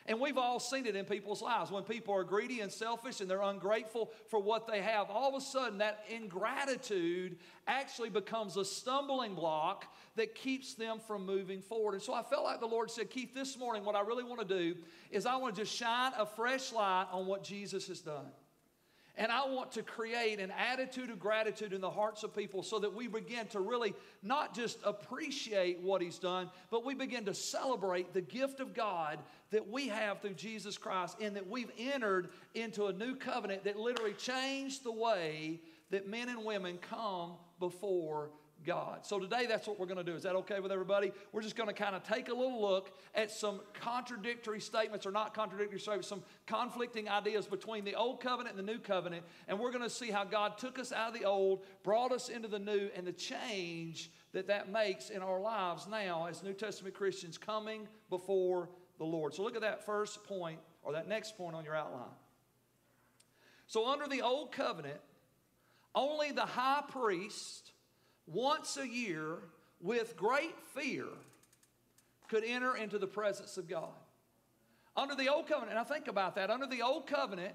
And 0.07 0.19
we've 0.21 0.39
all 0.39 0.59
seen 0.59 0.87
it 0.87 0.97
in 0.97 1.05
people's 1.05 1.43
lives. 1.43 1.71
When 1.71 1.85
people 1.85 2.15
are 2.15 2.25
greedy 2.25 2.61
and 2.61 2.73
selfish 2.73 3.21
and 3.21 3.31
they're 3.31 3.43
ungrateful 3.43 4.11
for 4.29 4.41
what 4.41 4.67
they 4.67 4.81
have, 4.83 5.11
all 5.11 5.29
of 5.29 5.41
a 5.41 5.45
sudden 5.45 5.79
that 5.79 6.05
ingratitude 6.11 7.37
actually 7.67 8.11
becomes 8.11 8.57
a 8.57 8.65
stumbling 8.65 9.35
block 9.35 9.87
that 10.17 10.35
keeps 10.35 10.75
them 10.75 10.99
from 11.07 11.25
moving 11.25 11.63
forward. 11.63 11.95
And 11.95 12.03
so 12.03 12.13
I 12.13 12.23
felt 12.23 12.45
like 12.45 12.61
the 12.61 12.67
Lord 12.67 12.91
said, 12.91 13.11
Keith, 13.11 13.33
this 13.33 13.57
morning, 13.57 13.85
what 13.85 13.95
I 13.95 14.01
really 14.01 14.25
want 14.25 14.47
to 14.47 14.59
do 14.59 14.77
is 15.11 15.25
I 15.25 15.37
want 15.37 15.55
to 15.55 15.63
just 15.63 15.75
shine 15.75 16.13
a 16.19 16.27
fresh 16.27 16.73
light 16.73 17.07
on 17.13 17.27
what 17.27 17.45
Jesus 17.45 17.87
has 17.89 18.01
done. 18.01 18.27
And 19.17 19.31
I 19.31 19.47
want 19.47 19.73
to 19.73 19.83
create 19.83 20.41
an 20.41 20.51
attitude 20.51 21.11
of 21.11 21.19
gratitude 21.19 21.75
in 21.75 21.83
the 21.83 21.91
hearts 21.91 22.23
of 22.23 22.35
people 22.35 22.63
so 22.63 22.79
that 22.79 22.95
we 22.95 23.09
begin 23.09 23.47
to 23.49 23.61
really 23.61 23.95
not 24.23 24.55
just 24.55 24.79
appreciate 24.85 25.81
what 25.81 26.01
He's 26.01 26.19
done, 26.19 26.51
but 26.71 26.85
we 26.85 26.95
begin 26.95 27.27
to 27.27 27.35
celebrate 27.35 28.15
the 28.15 28.23
gift 28.23 28.61
of 28.61 28.73
God 28.73 29.19
that 29.51 29.69
we 29.69 29.89
have 29.89 30.21
through 30.21 30.35
Jesus 30.35 30.79
Christ 30.79 31.19
and 31.21 31.37
that 31.37 31.47
we've 31.47 31.71
entered 31.79 32.31
into 32.55 32.87
a 32.87 32.93
new 32.93 33.15
covenant 33.15 33.65
that 33.65 33.77
literally 33.77 34.15
changed 34.15 34.83
the 34.83 34.93
way 34.93 35.61
that 35.91 36.09
men 36.09 36.31
and 36.31 36.43
women 36.43 36.79
come 36.79 37.33
before 37.61 38.31
God. 38.65 39.05
So 39.07 39.19
today 39.19 39.47
that's 39.47 39.67
what 39.67 39.79
we're 39.79 39.87
going 39.87 40.05
to 40.05 40.05
do. 40.05 40.15
Is 40.15 40.23
that 40.23 40.35
okay 40.37 40.61
with 40.61 40.73
everybody? 40.73 41.13
We're 41.33 41.43
just 41.43 41.57
going 41.57 41.69
to 41.69 41.75
kind 41.75 41.95
of 41.95 42.03
take 42.03 42.29
a 42.29 42.35
little 42.35 42.61
look 42.61 42.97
at 43.15 43.31
some 43.31 43.61
contradictory 43.75 44.61
statements 44.61 45.07
or 45.07 45.11
not 45.11 45.35
contradictory 45.35 45.81
statements, 45.81 46.09
some 46.09 46.23
conflicting 46.47 47.09
ideas 47.09 47.47
between 47.47 47.85
the 47.85 47.95
old 47.95 48.21
covenant 48.21 48.57
and 48.57 48.69
the 48.69 48.73
new 48.73 48.79
covenant. 48.79 49.25
And 49.49 49.59
we're 49.59 49.73
going 49.73 49.85
to 49.85 49.91
see 49.91 50.11
how 50.11 50.25
God 50.25 50.59
took 50.59 50.79
us 50.79 50.93
out 50.93 51.15
of 51.15 51.21
the 51.21 51.27
old, 51.27 51.65
brought 51.83 52.13
us 52.13 52.29
into 52.29 52.49
the 52.49 52.59
new, 52.59 52.91
and 52.97 53.07
the 53.07 53.13
change 53.13 54.11
that 54.33 54.47
that 54.47 54.71
makes 54.71 55.11
in 55.11 55.23
our 55.23 55.41
lives 55.41 55.87
now 55.87 56.27
as 56.27 56.43
New 56.43 56.55
Testament 56.55 56.95
Christians 56.95 57.39
coming 57.39 57.87
before 58.11 58.69
the 58.99 59.05
Lord. 59.05 59.35
So 59.35 59.43
look 59.43 59.57
at 59.57 59.63
that 59.63 59.85
first 59.85 60.25
point 60.25 60.59
or 60.83 60.93
that 60.93 61.09
next 61.09 61.37
point 61.37 61.55
on 61.55 61.65
your 61.65 61.77
outline. 61.77 62.15
So 63.67 63.89
under 63.89 64.07
the 64.07 64.23
old 64.23 64.53
covenant, 64.53 65.01
only 65.95 66.33
the 66.33 66.47
high 66.47 66.83
priest 66.89 67.72
once 68.27 68.77
a 68.77 68.87
year 68.87 69.39
with 69.81 70.17
great 70.17 70.59
fear 70.75 71.07
could 72.29 72.45
enter 72.45 72.77
into 72.77 72.99
the 72.99 73.07
presence 73.07 73.57
of 73.57 73.69
God. 73.69 73.91
Under 74.97 75.15
the 75.15 75.29
old 75.29 75.47
covenant, 75.47 75.71
and 75.71 75.79
I 75.79 75.85
think 75.85 76.09
about 76.09 76.35
that, 76.37 76.51
under 76.51 76.67
the 76.67 76.83
old 76.83 77.07
covenant, 77.07 77.55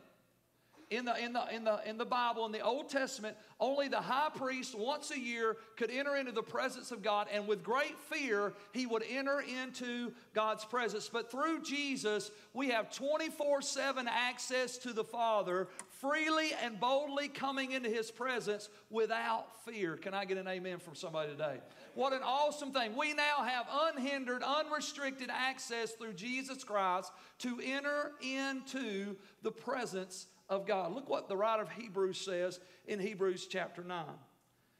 in 0.89 1.04
the, 1.06 1.18
in, 1.22 1.34
the, 1.34 1.44
in, 1.54 1.63
the, 1.66 1.80
in 1.86 1.98
the 1.98 2.06
Bible, 2.06 2.45
in 2.45 2.51
the 2.51 2.62
Old 2.62 2.89
Testament, 2.89 3.36
only 3.60 3.89
the 3.89 4.00
high 4.00 4.30
priest 4.34 4.78
once 4.78 5.12
a 5.12 5.19
year 5.19 5.57
could 5.75 5.92
enter 5.92 6.16
into 6.16 6.31
the 6.31 6.44
presence 6.44 6.92
of 6.92 7.04
God, 7.04 7.28
and 7.31 7.45
with 7.45 7.62
great 7.62 7.98
fear, 8.10 8.54
he 8.72 8.86
would 8.86 9.04
enter 9.10 9.42
into 9.42 10.13
God's 10.34 10.63
presence. 10.63 11.10
But 11.10 11.30
through 11.30 11.63
Jesus, 11.63 12.31
we 12.54 12.69
have 12.69 12.89
24 12.92 13.62
7 13.62 14.07
access 14.07 14.78
to 14.80 14.94
the 14.94 15.04
Father, 15.04 15.68
freely 16.00 16.51
and 16.63 16.80
boldly 16.80 17.28
coming 17.28 17.72
into 17.72 17.90
his 17.90 18.10
presence 18.10 18.69
without 18.90 19.66
fear. 19.66 19.98
Can 19.98 20.13
I 20.13 20.24
get 20.24 20.38
an 20.38 20.48
amen 20.48 20.80
from 20.80 20.95
somebody 20.95 21.31
today? 21.31 21.60
What 21.95 22.13
an 22.13 22.22
awesome 22.24 22.72
thing. 22.72 22.95
We 22.95 23.13
now 23.13 23.44
have 23.44 23.66
unhindered, 23.69 24.44
unrestricted 24.44 25.30
access 25.31 25.92
through 25.94 26.13
Jesus 26.13 26.63
Christ 26.63 27.12
to 27.40 27.60
enter 27.62 28.12
into 28.22 29.16
the 29.42 29.52
presence 29.52 30.28
of 30.49 30.66
God. 30.66 30.94
Look 30.94 31.09
what 31.09 31.27
the 31.27 31.37
writer 31.37 31.63
of 31.63 31.71
Hebrews 31.71 32.19
says 32.19 32.59
in 32.87 32.99
Hebrews 32.99 33.47
chapter 33.47 33.83
9. 33.83 34.06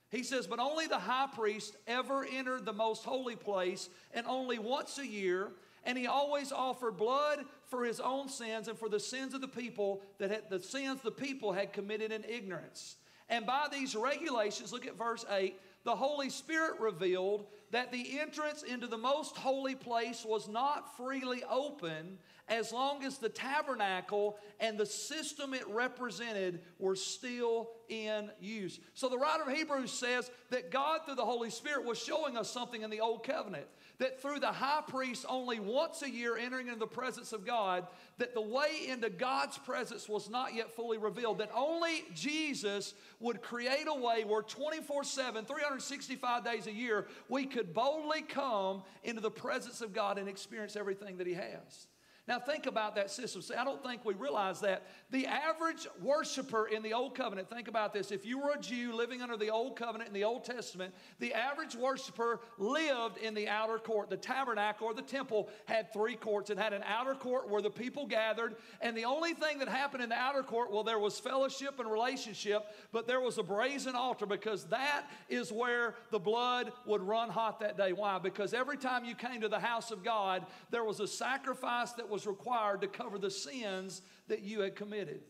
He 0.10 0.24
says, 0.24 0.48
But 0.48 0.60
only 0.60 0.88
the 0.88 1.00
high 1.00 1.28
priest 1.34 1.76
ever 1.86 2.26
entered 2.26 2.66
the 2.66 2.74
most 2.74 3.04
holy 3.04 3.36
place, 3.36 3.90
and 4.14 4.26
only 4.26 4.60
once 4.60 4.98
a 4.98 5.06
year. 5.06 5.52
And 5.84 5.98
he 5.98 6.08
always 6.08 6.52
offered 6.52 6.98
blood 6.98 7.46
for 7.66 7.86
his 7.86 8.00
own 8.00 8.28
sins 8.28 8.68
and 8.68 8.78
for 8.78 8.90
the 8.90 9.00
sins 9.00 9.34
of 9.34 9.40
the 9.42 9.48
people 9.48 10.02
that 10.18 10.32
had, 10.32 10.50
the 10.50 10.60
sins 10.60 11.02
the 11.02 11.12
people 11.12 11.54
had 11.54 11.72
committed 11.72 12.12
in 12.12 12.26
ignorance. 12.26 12.98
And 13.30 13.46
by 13.46 13.68
these 13.72 13.96
regulations, 13.96 14.72
look 14.72 14.86
at 14.86 14.98
verse 14.98 15.26
8, 15.30 15.58
the 15.84 15.96
Holy 15.96 16.30
Spirit 16.30 16.80
revealed 16.80 17.46
that 17.72 17.92
the 17.92 18.20
entrance 18.20 18.64
into 18.64 18.88
the 18.88 18.98
most 18.98 19.38
holy 19.38 19.76
place 19.76 20.26
was 20.26 20.48
not 20.48 20.98
freely 20.98 21.44
open 21.50 22.18
as 22.50 22.72
long 22.72 23.04
as 23.04 23.18
the 23.18 23.30
tabernacle 23.30 24.38
and 24.60 24.78
the 24.78 24.86
system 24.86 25.54
it 25.54 25.68
represented 25.68 26.62
were 26.80 26.96
still 26.96 27.70
in 27.90 28.32
use. 28.40 28.80
So 28.94 29.10
the 29.10 29.18
writer 29.18 29.44
of 29.44 29.56
Hebrews 29.56 29.92
says 29.92 30.32
that 30.50 30.72
God, 30.72 31.02
through 31.06 31.16
the 31.16 31.26
Holy 31.26 31.50
Spirit, 31.50 31.86
was 31.86 31.98
showing 31.98 32.38
us 32.38 32.50
something 32.50 32.82
in 32.82 32.90
the 32.90 33.02
Old 33.02 33.24
Covenant. 33.24 33.66
That 34.00 34.22
through 34.22 34.40
the 34.40 34.52
high 34.52 34.84
priest 34.88 35.26
only 35.28 35.60
once 35.60 36.04
a 36.04 36.10
year 36.10 36.38
entering 36.38 36.68
into 36.68 36.80
the 36.80 36.86
presence 36.86 37.34
of 37.34 37.46
God, 37.46 37.88
that 38.20 38.36
the 38.36 38.42
way 38.42 38.88
into 38.88 39.10
God's 39.10 39.58
presence 39.58 40.08
was 40.08 40.30
not 40.30 40.54
yet 40.54 40.72
fully 40.72 41.00
revealed. 41.00 41.40
That 41.40 41.50
only 41.56 42.06
Jesus 42.14 42.94
would 43.20 43.42
create 43.42 43.88
a 43.88 44.00
way 44.00 44.24
where 44.24 44.44
24 44.44 45.04
7, 45.04 45.46
365 45.46 46.46
days 46.46 46.68
a 46.68 46.72
year, 46.72 47.08
we 47.28 47.48
could 47.48 47.74
boldly 47.74 48.22
come 48.22 48.84
into 49.04 49.20
the 49.20 49.32
presence 49.32 49.82
of 49.82 49.94
God 49.94 50.20
and 50.20 50.30
experience 50.30 50.76
everything 50.76 51.18
that 51.18 51.26
He 51.26 51.34
has. 51.34 51.88
Now, 52.28 52.40
think 52.40 52.66
about 52.66 52.96
that 52.96 53.10
system. 53.10 53.42
See, 53.42 53.54
I 53.54 53.64
don't 53.64 53.82
think 53.82 54.04
we 54.04 54.14
realize 54.14 54.60
that. 54.60 54.84
The 55.12 55.28
average 55.28 55.88
worshiper 56.02 56.68
in 56.68 56.84
the 56.84 56.94
Old 56.94 57.16
Covenant, 57.16 57.50
think 57.50 57.70
about 57.70 57.94
this. 57.94 58.12
If 58.12 58.26
you 58.26 58.40
were 58.40 58.52
a 58.52 58.60
Jew 58.60 58.92
living 58.92 59.22
under 59.22 59.38
the 59.38 59.50
Old 59.50 59.78
Covenant 59.78 60.10
in 60.10 60.14
the 60.14 60.26
Old 60.26 60.44
Testament, 60.44 60.94
the 61.20 61.34
average 61.34 61.74
worshiper 61.74 62.42
lived 62.58 63.18
in 63.18 63.34
the 63.34 63.48
outer 63.48 63.78
court. 63.78 64.10
The 64.10 64.18
tabernacle 64.18 64.88
or 64.88 64.94
the 64.94 65.02
temple 65.02 65.48
had 65.68 65.94
three 65.94 66.18
courts. 66.18 66.50
It 66.50 66.58
had 66.58 66.74
an 66.74 66.84
outer 66.86 67.16
court 67.16 67.50
where 67.50 67.62
the 67.62 67.70
people 67.70 68.06
gathered, 68.06 68.58
and 68.82 68.98
the 68.98 69.06
only 69.06 69.34
thing 69.34 69.60
that 69.60 69.70
happened 69.70 70.04
in 70.04 70.10
the 70.10 70.16
outer 70.16 70.44
court, 70.44 70.70
well, 70.70 70.84
there 70.84 71.00
was 71.00 71.18
fellowship 71.18 71.80
and 71.80 71.90
relationship, 71.90 72.66
but 72.92 73.08
there 73.08 73.22
was 73.22 73.38
a 73.38 73.44
brazen 73.44 73.96
altar 73.96 74.26
because 74.26 74.66
that 74.66 75.06
is 75.30 75.50
where 75.50 75.96
the 76.12 76.20
blood 76.20 76.74
would 76.86 77.02
run 77.02 77.30
hot 77.30 77.62
that 77.62 77.78
day. 77.78 77.94
Why? 77.94 78.20
Because 78.20 78.54
every 78.54 78.76
time 78.76 79.06
you 79.06 79.16
came 79.16 79.40
to 79.40 79.48
the 79.48 79.60
house 79.60 79.92
of 79.92 80.04
God, 80.04 80.46
there 80.72 80.84
was 80.84 81.00
a 81.00 81.08
sacrifice 81.08 81.94
that 81.94 82.10
was 82.10 82.17
was 82.18 82.26
required 82.26 82.82
to 82.82 82.88
cover 82.88 83.20
the 83.20 83.30
sins 83.30 84.02
that 84.28 84.42
you 84.42 84.62
had 84.62 84.76
committed. 84.76 85.22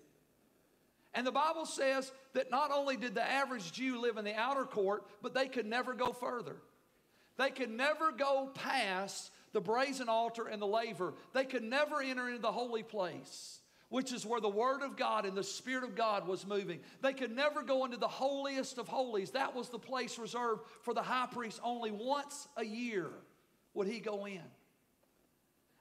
And 1.13 1.27
the 1.27 1.33
Bible 1.33 1.65
says 1.65 2.09
that 2.33 2.49
not 2.49 2.71
only 2.71 2.95
did 2.95 3.13
the 3.13 3.29
average 3.29 3.73
Jew 3.73 3.99
live 3.99 4.15
in 4.15 4.23
the 4.23 4.33
outer 4.33 4.63
court, 4.63 5.03
but 5.21 5.33
they 5.33 5.49
could 5.49 5.65
never 5.65 5.93
go 5.93 6.13
further. 6.13 6.55
They 7.35 7.49
could 7.49 7.71
never 7.71 8.13
go 8.13 8.51
past 8.53 9.31
the 9.51 9.59
brazen 9.59 10.07
altar 10.07 10.47
and 10.47 10.61
the 10.61 10.65
laver. 10.65 11.13
They 11.33 11.43
could 11.43 11.63
never 11.63 12.01
enter 12.01 12.29
into 12.29 12.41
the 12.41 12.53
holy 12.53 12.83
place, 12.83 13.59
which 13.89 14.13
is 14.13 14.25
where 14.25 14.39
the 14.39 14.47
Word 14.47 14.81
of 14.81 14.95
God 14.95 15.25
and 15.25 15.35
the 15.35 15.43
Spirit 15.43 15.83
of 15.83 15.93
God 15.93 16.25
was 16.25 16.47
moving. 16.47 16.79
They 17.01 17.11
could 17.11 17.35
never 17.35 17.63
go 17.63 17.83
into 17.83 17.97
the 17.97 18.07
holiest 18.07 18.77
of 18.77 18.87
holies. 18.87 19.31
That 19.31 19.53
was 19.53 19.67
the 19.67 19.77
place 19.77 20.17
reserved 20.17 20.61
for 20.83 20.93
the 20.93 21.01
high 21.01 21.27
priest. 21.29 21.59
Only 21.61 21.91
once 21.91 22.47
a 22.55 22.63
year 22.63 23.09
would 23.73 23.89
he 23.89 23.99
go 23.99 24.25
in. 24.25 24.39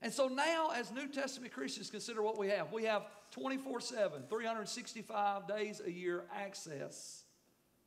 And 0.02 0.12
so 0.12 0.28
now, 0.28 0.70
as 0.74 0.92
New 0.92 1.08
Testament 1.08 1.52
Christians, 1.52 1.90
consider 1.90 2.22
what 2.22 2.38
we 2.38 2.48
have. 2.48 2.72
We 2.72 2.84
have 2.84 3.06
24 3.30 3.80
7, 3.80 4.22
365 4.28 5.48
days 5.48 5.80
a 5.84 5.90
year 5.90 6.24
access 6.34 7.24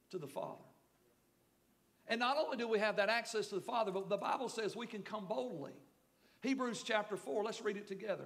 to 0.09 0.17
the 0.17 0.27
Father. 0.27 0.63
And 2.07 2.19
not 2.19 2.37
only 2.37 2.57
do 2.57 2.67
we 2.67 2.79
have 2.79 2.95
that 2.95 3.09
access 3.09 3.47
to 3.49 3.55
the 3.55 3.61
Father, 3.61 3.91
but 3.91 4.09
the 4.09 4.17
Bible 4.17 4.49
says 4.49 4.75
we 4.75 4.87
can 4.87 5.03
come 5.03 5.27
boldly. 5.27 5.73
Hebrews 6.41 6.83
chapter 6.83 7.15
4, 7.15 7.43
let's 7.43 7.61
read 7.61 7.77
it 7.77 7.87
together. 7.87 8.25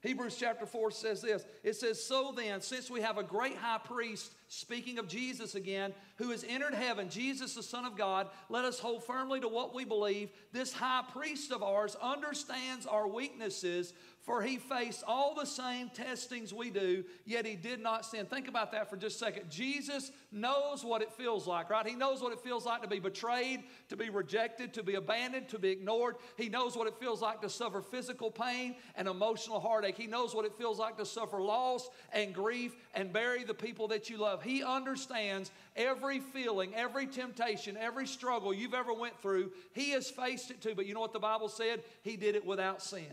Hebrews 0.00 0.36
chapter 0.38 0.64
4 0.64 0.92
says 0.92 1.22
this 1.22 1.44
It 1.64 1.74
says, 1.74 2.02
So 2.02 2.32
then, 2.36 2.60
since 2.60 2.90
we 2.90 3.00
have 3.00 3.18
a 3.18 3.22
great 3.22 3.56
high 3.56 3.78
priest, 3.78 4.32
speaking 4.46 4.98
of 4.98 5.08
Jesus 5.08 5.56
again, 5.56 5.92
who 6.16 6.30
has 6.30 6.44
entered 6.48 6.74
heaven, 6.74 7.08
Jesus, 7.10 7.54
the 7.54 7.62
Son 7.62 7.84
of 7.84 7.96
God, 7.96 8.28
let 8.48 8.64
us 8.64 8.78
hold 8.78 9.04
firmly 9.04 9.40
to 9.40 9.48
what 9.48 9.74
we 9.74 9.84
believe. 9.84 10.30
This 10.52 10.72
high 10.72 11.02
priest 11.12 11.50
of 11.50 11.64
ours 11.64 11.96
understands 12.00 12.86
our 12.86 13.08
weaknesses, 13.08 13.92
for 14.28 14.42
he 14.42 14.58
faced 14.58 15.02
all 15.06 15.34
the 15.34 15.46
same 15.46 15.88
testings 15.88 16.52
we 16.52 16.68
do, 16.68 17.02
yet 17.24 17.46
he 17.46 17.56
did 17.56 17.80
not 17.80 18.04
sin. 18.04 18.26
Think 18.26 18.46
about 18.46 18.72
that 18.72 18.90
for 18.90 18.98
just 18.98 19.16
a 19.16 19.18
second. 19.20 19.48
Jesus 19.48 20.12
knows 20.30 20.84
what 20.84 21.00
it 21.00 21.10
feels 21.14 21.46
like, 21.46 21.70
right? 21.70 21.86
He 21.86 21.94
knows 21.94 22.20
what 22.20 22.34
it 22.34 22.40
feels 22.40 22.66
like 22.66 22.82
to 22.82 22.88
be 22.88 23.00
betrayed, 23.00 23.64
to 23.88 23.96
be 23.96 24.10
rejected, 24.10 24.74
to 24.74 24.82
be 24.82 24.96
abandoned, 24.96 25.48
to 25.48 25.58
be 25.58 25.70
ignored. 25.70 26.16
He 26.36 26.50
knows 26.50 26.76
what 26.76 26.86
it 26.86 26.98
feels 27.00 27.22
like 27.22 27.40
to 27.40 27.48
suffer 27.48 27.80
physical 27.80 28.30
pain 28.30 28.76
and 28.96 29.08
emotional 29.08 29.60
heartache. 29.60 29.96
He 29.96 30.06
knows 30.06 30.34
what 30.34 30.44
it 30.44 30.54
feels 30.58 30.78
like 30.78 30.98
to 30.98 31.06
suffer 31.06 31.40
loss 31.40 31.88
and 32.12 32.34
grief 32.34 32.76
and 32.94 33.10
bury 33.10 33.44
the 33.44 33.54
people 33.54 33.88
that 33.88 34.10
you 34.10 34.18
love. 34.18 34.42
He 34.42 34.62
understands 34.62 35.50
every 35.74 36.20
feeling, 36.20 36.74
every 36.74 37.06
temptation, 37.06 37.78
every 37.78 38.06
struggle 38.06 38.52
you've 38.52 38.74
ever 38.74 38.92
went 38.92 39.18
through. 39.22 39.52
He 39.72 39.92
has 39.92 40.10
faced 40.10 40.50
it 40.50 40.60
too. 40.60 40.74
But 40.74 40.84
you 40.84 40.92
know 40.92 41.00
what 41.00 41.14
the 41.14 41.18
Bible 41.18 41.48
said? 41.48 41.82
He 42.02 42.18
did 42.18 42.36
it 42.36 42.44
without 42.44 42.82
sin. 42.82 43.06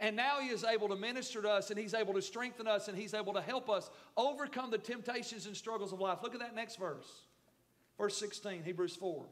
And 0.00 0.16
now 0.16 0.40
He 0.40 0.48
is 0.48 0.64
able 0.64 0.88
to 0.88 0.96
minister 0.96 1.40
to 1.42 1.50
us 1.50 1.70
and 1.70 1.78
He's 1.78 1.94
able 1.94 2.14
to 2.14 2.22
strengthen 2.22 2.66
us 2.66 2.88
and 2.88 2.96
He's 2.96 3.14
able 3.14 3.32
to 3.34 3.40
help 3.40 3.70
us 3.70 3.90
overcome 4.16 4.70
the 4.70 4.78
temptations 4.78 5.46
and 5.46 5.56
struggles 5.56 5.92
of 5.92 6.00
life. 6.00 6.18
Look 6.22 6.34
at 6.34 6.40
that 6.40 6.54
next 6.54 6.76
verse. 6.76 7.22
Verse 7.98 8.16
16, 8.16 8.64
Hebrews 8.64 8.96
4. 8.96 9.24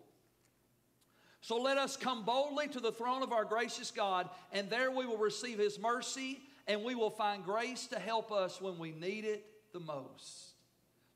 So 1.40 1.60
let 1.60 1.76
us 1.76 1.96
come 1.96 2.24
boldly 2.24 2.68
to 2.68 2.80
the 2.80 2.92
throne 2.92 3.24
of 3.24 3.32
our 3.32 3.44
gracious 3.44 3.90
God, 3.90 4.30
and 4.52 4.70
there 4.70 4.92
we 4.92 5.04
will 5.06 5.18
receive 5.18 5.58
His 5.58 5.78
mercy 5.78 6.40
and 6.68 6.84
we 6.84 6.94
will 6.94 7.10
find 7.10 7.44
grace 7.44 7.86
to 7.88 7.98
help 7.98 8.30
us 8.30 8.60
when 8.60 8.78
we 8.78 8.92
need 8.92 9.24
it 9.24 9.44
the 9.72 9.80
most. 9.80 10.52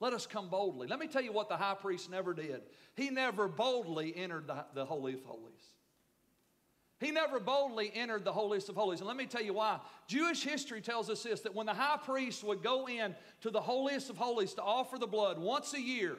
Let 0.00 0.12
us 0.12 0.26
come 0.26 0.48
boldly. 0.48 0.88
Let 0.88 0.98
me 0.98 1.06
tell 1.06 1.22
you 1.22 1.32
what 1.32 1.48
the 1.48 1.56
high 1.56 1.74
priest 1.74 2.10
never 2.10 2.34
did. 2.34 2.62
He 2.96 3.10
never 3.10 3.48
boldly 3.48 4.14
entered 4.16 4.46
the, 4.46 4.64
the 4.74 4.84
Holy 4.84 5.14
of 5.14 5.22
Holies. 5.24 5.75
He 6.98 7.10
never 7.10 7.38
boldly 7.38 7.92
entered 7.94 8.24
the 8.24 8.32
holiest 8.32 8.70
of 8.70 8.74
holies. 8.74 9.00
And 9.00 9.08
let 9.08 9.18
me 9.18 9.26
tell 9.26 9.42
you 9.42 9.52
why. 9.52 9.80
Jewish 10.06 10.42
history 10.42 10.80
tells 10.80 11.10
us 11.10 11.22
this 11.22 11.40
that 11.42 11.54
when 11.54 11.66
the 11.66 11.74
high 11.74 11.98
priest 12.02 12.42
would 12.42 12.62
go 12.62 12.88
in 12.88 13.14
to 13.42 13.50
the 13.50 13.60
holiest 13.60 14.08
of 14.08 14.16
holies 14.16 14.54
to 14.54 14.62
offer 14.62 14.98
the 14.98 15.06
blood 15.06 15.38
once 15.38 15.74
a 15.74 15.80
year, 15.80 16.16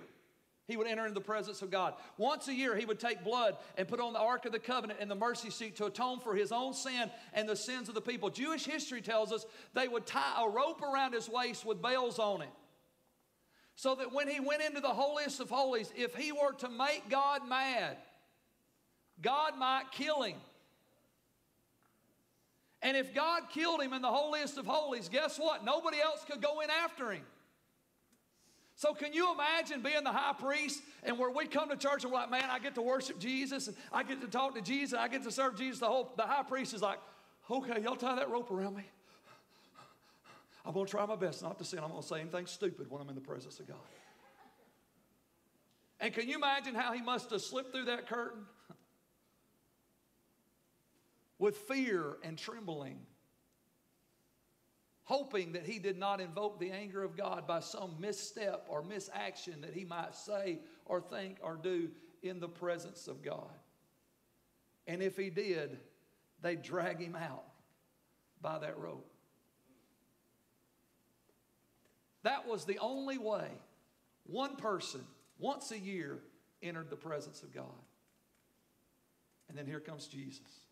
he 0.68 0.78
would 0.78 0.86
enter 0.86 1.04
into 1.04 1.14
the 1.14 1.22
presence 1.22 1.62
of 1.62 1.72
God. 1.72 1.94
Once 2.18 2.48
a 2.48 2.54
year, 2.54 2.76
he 2.76 2.86
would 2.86 3.00
take 3.00 3.24
blood 3.24 3.56
and 3.78 3.88
put 3.88 4.00
on 4.00 4.14
the 4.14 4.20
Ark 4.20 4.46
of 4.46 4.52
the 4.52 4.60
Covenant 4.60 5.00
and 5.02 5.10
the 5.10 5.16
mercy 5.16 5.50
seat 5.50 5.78
to 5.78 5.86
atone 5.86 6.20
for 6.20 6.36
his 6.36 6.52
own 6.52 6.74
sin 6.74 7.10
and 7.34 7.48
the 7.48 7.56
sins 7.56 7.88
of 7.88 7.96
the 7.96 8.02
people. 8.02 8.30
Jewish 8.30 8.66
history 8.66 9.02
tells 9.02 9.32
us 9.32 9.46
they 9.74 9.88
would 9.88 10.06
tie 10.06 10.44
a 10.44 10.50
rope 10.50 10.82
around 10.84 11.14
his 11.14 11.30
waist 11.30 11.66
with 11.66 11.82
bells 11.82 12.20
on 12.20 12.42
it. 12.42 12.50
So 13.76 13.96
that 13.96 14.12
when 14.12 14.28
he 14.28 14.40
went 14.40 14.62
into 14.62 14.82
the 14.82 14.90
holiest 14.90 15.40
of 15.40 15.50
holies, 15.50 15.92
if 15.96 16.16
he 16.16 16.32
were 16.32 16.54
to 16.60 16.70
make 16.70 17.10
God 17.10 17.48
mad, 17.48 17.98
God 19.22 19.58
might 19.58 19.86
kill 19.92 20.22
him. 20.24 20.36
And 22.82 22.96
if 22.96 23.14
God 23.14 23.44
killed 23.50 23.82
him 23.82 23.94
in 23.94 24.02
the 24.02 24.12
holiest 24.12 24.58
of 24.58 24.66
holies, 24.66 25.10
guess 25.10 25.40
what? 25.40 25.66
Nobody 25.66 26.00
else 26.00 26.24
could 26.30 26.42
go 26.42 26.62
in 26.62 26.70
after 26.70 27.12
him. 27.12 27.24
So, 28.76 28.94
can 28.94 29.12
you 29.12 29.34
imagine 29.34 29.82
being 29.82 30.04
the 30.04 30.12
high 30.12 30.34
priest 30.34 30.84
and 31.02 31.18
where 31.18 31.32
we 31.32 31.48
come 31.48 31.70
to 31.70 31.76
church 31.76 32.04
and 32.04 32.14
we're 32.14 32.20
like, 32.20 32.30
man, 32.30 32.46
I 32.48 32.60
get 32.60 32.76
to 32.76 32.82
worship 32.84 33.18
Jesus 33.18 33.68
and 33.68 33.76
I 33.92 34.04
get 34.04 34.22
to 34.22 34.28
talk 34.28 34.54
to 34.54 34.62
Jesus, 34.62 34.94
and 34.94 35.02
I 35.02 35.08
get 35.08 35.24
to 35.24 35.32
serve 35.32 35.58
Jesus. 35.58 35.80
The 35.80 35.88
whole 35.88 36.14
the 36.16 36.24
high 36.24 36.44
priest 36.44 36.76
is 36.76 36.84
like, 36.84 37.00
okay, 37.50 37.82
y'all 37.82 37.96
tie 37.96 38.16
that 38.16 38.30
rope 38.30 38.52
around 38.52 38.78
me. 38.78 38.84
I'm 40.64 40.74
gonna 40.74 40.86
try 40.86 41.06
my 41.08 41.16
best 41.16 41.42
not 41.42 41.58
to 41.58 41.66
sin. 41.66 41.80
I'm 41.84 41.90
gonna 41.90 42.04
say 42.04 42.20
anything 42.20 42.46
stupid 42.46 42.92
when 42.92 43.02
I'm 43.02 43.10
in 43.10 43.16
the 43.16 43.22
presence 43.22 43.60
of 43.60 43.68
God. 43.68 43.78
And 46.00 46.14
can 46.14 46.30
you 46.30 46.36
imagine 46.36 46.76
how 46.76 46.94
he 46.94 47.02
must 47.02 47.32
have 47.32 47.42
slipped 47.42 47.72
through 47.72 47.86
that 47.86 48.08
curtain? 48.08 48.46
With 51.40 51.58
fear 51.58 52.18
and 52.24 52.38
trembling, 52.38 53.00
hoping 55.04 55.54
that 55.54 55.66
he 55.66 55.80
did 55.80 55.98
not 55.98 56.20
invoke 56.20 56.60
the 56.60 56.72
anger 56.72 57.04
of 57.04 57.16
God 57.16 57.48
by 57.48 57.60
some 57.60 57.96
misstep 58.00 58.66
or 58.68 58.84
misaction 58.84 59.62
that 59.62 59.74
he 59.74 59.86
might 59.86 60.16
say 60.16 60.60
or 60.86 61.00
think 61.00 61.38
or 61.42 61.56
do 61.56 61.90
in 62.24 62.40
the 62.40 62.48
presence 62.48 63.08
of 63.08 63.22
God. 63.22 63.50
And 64.88 65.02
if 65.02 65.16
he 65.16 65.30
did, 65.30 65.78
they'd 66.42 66.62
drag 66.62 67.00
him 67.00 67.16
out 67.16 67.44
by 68.42 68.60
that 68.60 68.78
rope. 68.80 69.10
That 72.24 72.48
was 72.48 72.66
the 72.66 72.80
only 72.80 73.18
way 73.18 73.48
one 74.26 74.58
person, 74.58 75.02
once 75.40 75.72
a 75.72 75.80
year, 75.80 76.20
entered 76.62 76.90
the 76.90 76.98
presence 76.98 77.44
of 77.44 77.54
God. 77.54 77.66
And 79.48 79.58
then 79.58 79.66
here 79.66 79.80
comes 79.80 80.08
Jesus. 80.08 80.67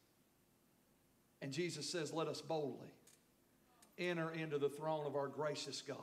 And 1.45 1.53
Jesus 1.53 1.87
says, 1.87 2.11
Let 2.11 2.27
us 2.27 2.41
boldly 2.41 2.87
enter 3.99 4.31
into 4.31 4.57
the 4.57 4.67
throne 4.67 5.05
of 5.05 5.15
our 5.15 5.27
gracious 5.27 5.83
God. 5.83 5.99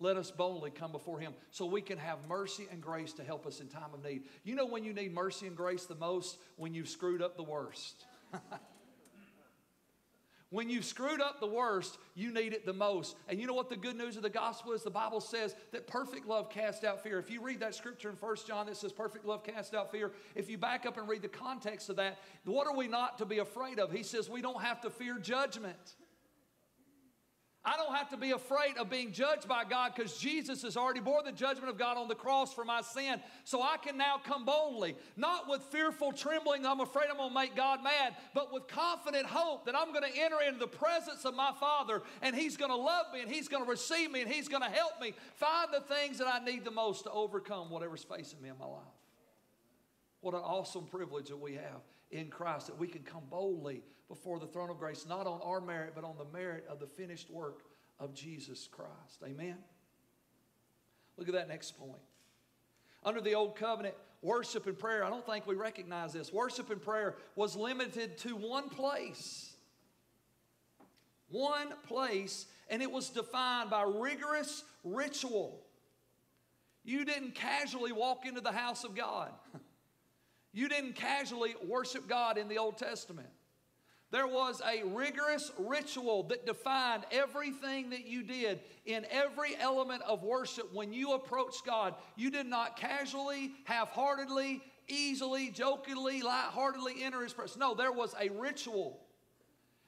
Let 0.00 0.16
us 0.16 0.32
boldly 0.32 0.72
come 0.72 0.90
before 0.90 1.20
Him 1.20 1.34
so 1.52 1.66
we 1.66 1.80
can 1.80 1.98
have 1.98 2.18
mercy 2.28 2.66
and 2.72 2.82
grace 2.82 3.12
to 3.12 3.22
help 3.22 3.46
us 3.46 3.60
in 3.60 3.68
time 3.68 3.94
of 3.94 4.02
need. 4.02 4.24
You 4.42 4.56
know 4.56 4.66
when 4.66 4.82
you 4.82 4.92
need 4.92 5.14
mercy 5.14 5.46
and 5.46 5.56
grace 5.56 5.84
the 5.84 5.94
most? 5.94 6.38
When 6.56 6.74
you've 6.74 6.88
screwed 6.88 7.22
up 7.22 7.36
the 7.36 7.44
worst. 7.44 8.06
When 10.50 10.70
you've 10.70 10.84
screwed 10.84 11.20
up 11.20 11.40
the 11.40 11.46
worst, 11.46 11.98
you 12.14 12.32
need 12.32 12.52
it 12.52 12.64
the 12.64 12.72
most. 12.72 13.16
And 13.28 13.40
you 13.40 13.48
know 13.48 13.54
what 13.54 13.68
the 13.68 13.76
good 13.76 13.96
news 13.96 14.16
of 14.16 14.22
the 14.22 14.30
gospel 14.30 14.72
is? 14.72 14.82
The 14.82 14.90
Bible 14.90 15.20
says 15.20 15.56
that 15.72 15.88
perfect 15.88 16.26
love 16.26 16.50
casts 16.50 16.84
out 16.84 17.02
fear. 17.02 17.18
If 17.18 17.30
you 17.30 17.42
read 17.42 17.58
that 17.60 17.74
scripture 17.74 18.10
in 18.10 18.16
1 18.16 18.36
John 18.46 18.66
that 18.66 18.76
says 18.76 18.92
perfect 18.92 19.24
love 19.24 19.42
casts 19.42 19.74
out 19.74 19.90
fear, 19.90 20.12
if 20.36 20.48
you 20.48 20.56
back 20.56 20.86
up 20.86 20.98
and 20.98 21.08
read 21.08 21.22
the 21.22 21.28
context 21.28 21.90
of 21.90 21.96
that, 21.96 22.18
what 22.44 22.68
are 22.68 22.76
we 22.76 22.86
not 22.86 23.18
to 23.18 23.24
be 23.24 23.38
afraid 23.38 23.80
of? 23.80 23.90
He 23.90 24.04
says 24.04 24.30
we 24.30 24.40
don't 24.40 24.62
have 24.62 24.80
to 24.82 24.90
fear 24.90 25.18
judgment. 25.18 25.96
I 27.68 27.76
don't 27.76 27.96
have 27.96 28.08
to 28.10 28.16
be 28.16 28.30
afraid 28.30 28.78
of 28.78 28.88
being 28.88 29.10
judged 29.10 29.48
by 29.48 29.64
God 29.64 29.90
because 29.94 30.16
Jesus 30.16 30.62
has 30.62 30.76
already 30.76 31.00
bore 31.00 31.24
the 31.24 31.32
judgment 31.32 31.68
of 31.68 31.76
God 31.76 31.96
on 31.96 32.06
the 32.06 32.14
cross 32.14 32.54
for 32.54 32.64
my 32.64 32.80
sin. 32.80 33.20
So 33.42 33.60
I 33.60 33.76
can 33.76 33.98
now 33.98 34.20
come 34.24 34.44
boldly, 34.44 34.94
not 35.16 35.48
with 35.48 35.62
fearful 35.62 36.12
trembling, 36.12 36.64
I'm 36.64 36.78
afraid 36.78 37.06
I'm 37.10 37.16
going 37.16 37.30
to 37.30 37.34
make 37.34 37.56
God 37.56 37.82
mad, 37.82 38.14
but 38.34 38.52
with 38.52 38.68
confident 38.68 39.26
hope 39.26 39.66
that 39.66 39.74
I'm 39.74 39.92
going 39.92 40.04
to 40.04 40.16
enter 40.16 40.36
into 40.46 40.60
the 40.60 40.68
presence 40.68 41.24
of 41.24 41.34
my 41.34 41.50
Father 41.58 42.02
and 42.22 42.36
He's 42.36 42.56
going 42.56 42.70
to 42.70 42.76
love 42.76 43.06
me 43.12 43.22
and 43.22 43.28
He's 43.28 43.48
going 43.48 43.64
to 43.64 43.68
receive 43.68 44.12
me 44.12 44.20
and 44.20 44.30
He's 44.30 44.46
going 44.46 44.62
to 44.62 44.70
help 44.70 45.00
me 45.00 45.14
find 45.34 45.70
the 45.72 45.80
things 45.92 46.18
that 46.18 46.28
I 46.28 46.44
need 46.44 46.64
the 46.64 46.70
most 46.70 47.02
to 47.02 47.10
overcome 47.10 47.68
whatever's 47.68 48.04
facing 48.04 48.40
me 48.40 48.48
in 48.48 48.58
my 48.60 48.66
life. 48.66 48.82
What 50.20 50.34
an 50.34 50.40
awesome 50.40 50.84
privilege 50.84 51.30
that 51.30 51.40
we 51.40 51.54
have 51.54 51.82
in 52.12 52.28
Christ, 52.28 52.68
that 52.68 52.78
we 52.78 52.86
can 52.86 53.02
come 53.02 53.24
boldly 53.28 53.82
before 54.08 54.38
the 54.38 54.46
throne 54.46 54.70
of 54.70 54.78
grace, 54.78 55.06
not 55.08 55.26
on 55.26 55.40
our 55.42 55.60
merit, 55.60 55.92
but 55.94 56.04
on 56.04 56.16
the 56.18 56.24
merit 56.36 56.64
of 56.68 56.78
the 56.78 56.86
finished 56.86 57.30
work 57.30 57.62
of 57.98 58.14
Jesus 58.14 58.68
Christ. 58.70 59.22
Amen? 59.24 59.56
Look 61.16 61.28
at 61.28 61.34
that 61.34 61.48
next 61.48 61.78
point. 61.78 62.00
Under 63.04 63.20
the 63.20 63.34
old 63.34 63.56
covenant, 63.56 63.94
worship 64.22 64.66
and 64.66 64.78
prayer, 64.78 65.04
I 65.04 65.10
don't 65.10 65.24
think 65.24 65.46
we 65.46 65.54
recognize 65.54 66.12
this. 66.12 66.32
Worship 66.32 66.70
and 66.70 66.80
prayer 66.80 67.16
was 67.34 67.56
limited 67.56 68.18
to 68.18 68.36
one 68.36 68.68
place. 68.68 69.52
One 71.28 71.68
place, 71.86 72.46
and 72.68 72.82
it 72.82 72.90
was 72.90 73.08
defined 73.08 73.70
by 73.70 73.82
rigorous 73.82 74.64
ritual. 74.84 75.62
You 76.84 77.04
didn't 77.04 77.34
casually 77.34 77.92
walk 77.92 78.26
into 78.26 78.40
the 78.40 78.52
house 78.52 78.84
of 78.84 78.94
God. 78.94 79.30
You 80.52 80.70
didn't 80.70 80.94
casually 80.94 81.54
worship 81.68 82.08
God 82.08 82.38
in 82.38 82.48
the 82.48 82.56
Old 82.56 82.78
Testament. 82.78 83.28
There 84.12 84.26
was 84.26 84.62
a 84.64 84.84
rigorous 84.84 85.50
ritual 85.58 86.22
that 86.24 86.46
defined 86.46 87.04
everything 87.10 87.90
that 87.90 88.06
you 88.06 88.22
did 88.22 88.60
in 88.84 89.04
every 89.10 89.56
element 89.58 90.02
of 90.02 90.22
worship 90.22 90.72
when 90.72 90.92
you 90.92 91.12
approached 91.12 91.66
God. 91.66 91.94
You 92.14 92.30
did 92.30 92.46
not 92.46 92.76
casually, 92.76 93.52
half 93.64 93.90
heartedly, 93.90 94.62
easily, 94.86 95.50
jokingly, 95.50 96.22
lightheartedly 96.22 97.02
enter 97.02 97.22
His 97.22 97.32
presence. 97.32 97.58
No, 97.58 97.74
there 97.74 97.90
was 97.90 98.14
a 98.20 98.28
ritual. 98.28 99.00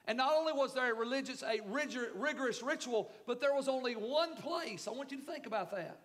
And 0.05 0.17
not 0.17 0.33
only 0.33 0.51
was 0.53 0.73
there 0.73 0.91
a 0.91 0.95
religious, 0.95 1.41
a 1.43 1.61
rigorous 1.65 2.61
ritual, 2.61 3.09
but 3.25 3.39
there 3.39 3.53
was 3.53 3.69
only 3.69 3.93
one 3.93 4.35
place. 4.35 4.87
I 4.87 4.91
want 4.91 5.11
you 5.11 5.17
to 5.19 5.23
think 5.23 5.45
about 5.45 5.71
that. 5.71 5.99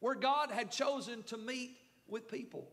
Where 0.00 0.14
God 0.16 0.50
had 0.50 0.72
chosen 0.72 1.22
to 1.24 1.36
meet 1.36 1.76
with 2.08 2.28
people. 2.28 2.68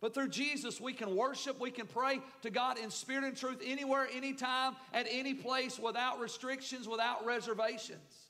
But 0.00 0.12
through 0.12 0.28
Jesus, 0.28 0.80
we 0.80 0.92
can 0.92 1.16
worship, 1.16 1.58
we 1.58 1.70
can 1.70 1.86
pray 1.86 2.20
to 2.42 2.50
God 2.50 2.78
in 2.78 2.90
spirit 2.90 3.24
and 3.24 3.36
truth 3.36 3.62
anywhere, 3.64 4.06
anytime, 4.14 4.76
at 4.92 5.06
any 5.10 5.32
place 5.32 5.78
without 5.78 6.20
restrictions, 6.20 6.86
without 6.86 7.24
reservations. 7.24 8.26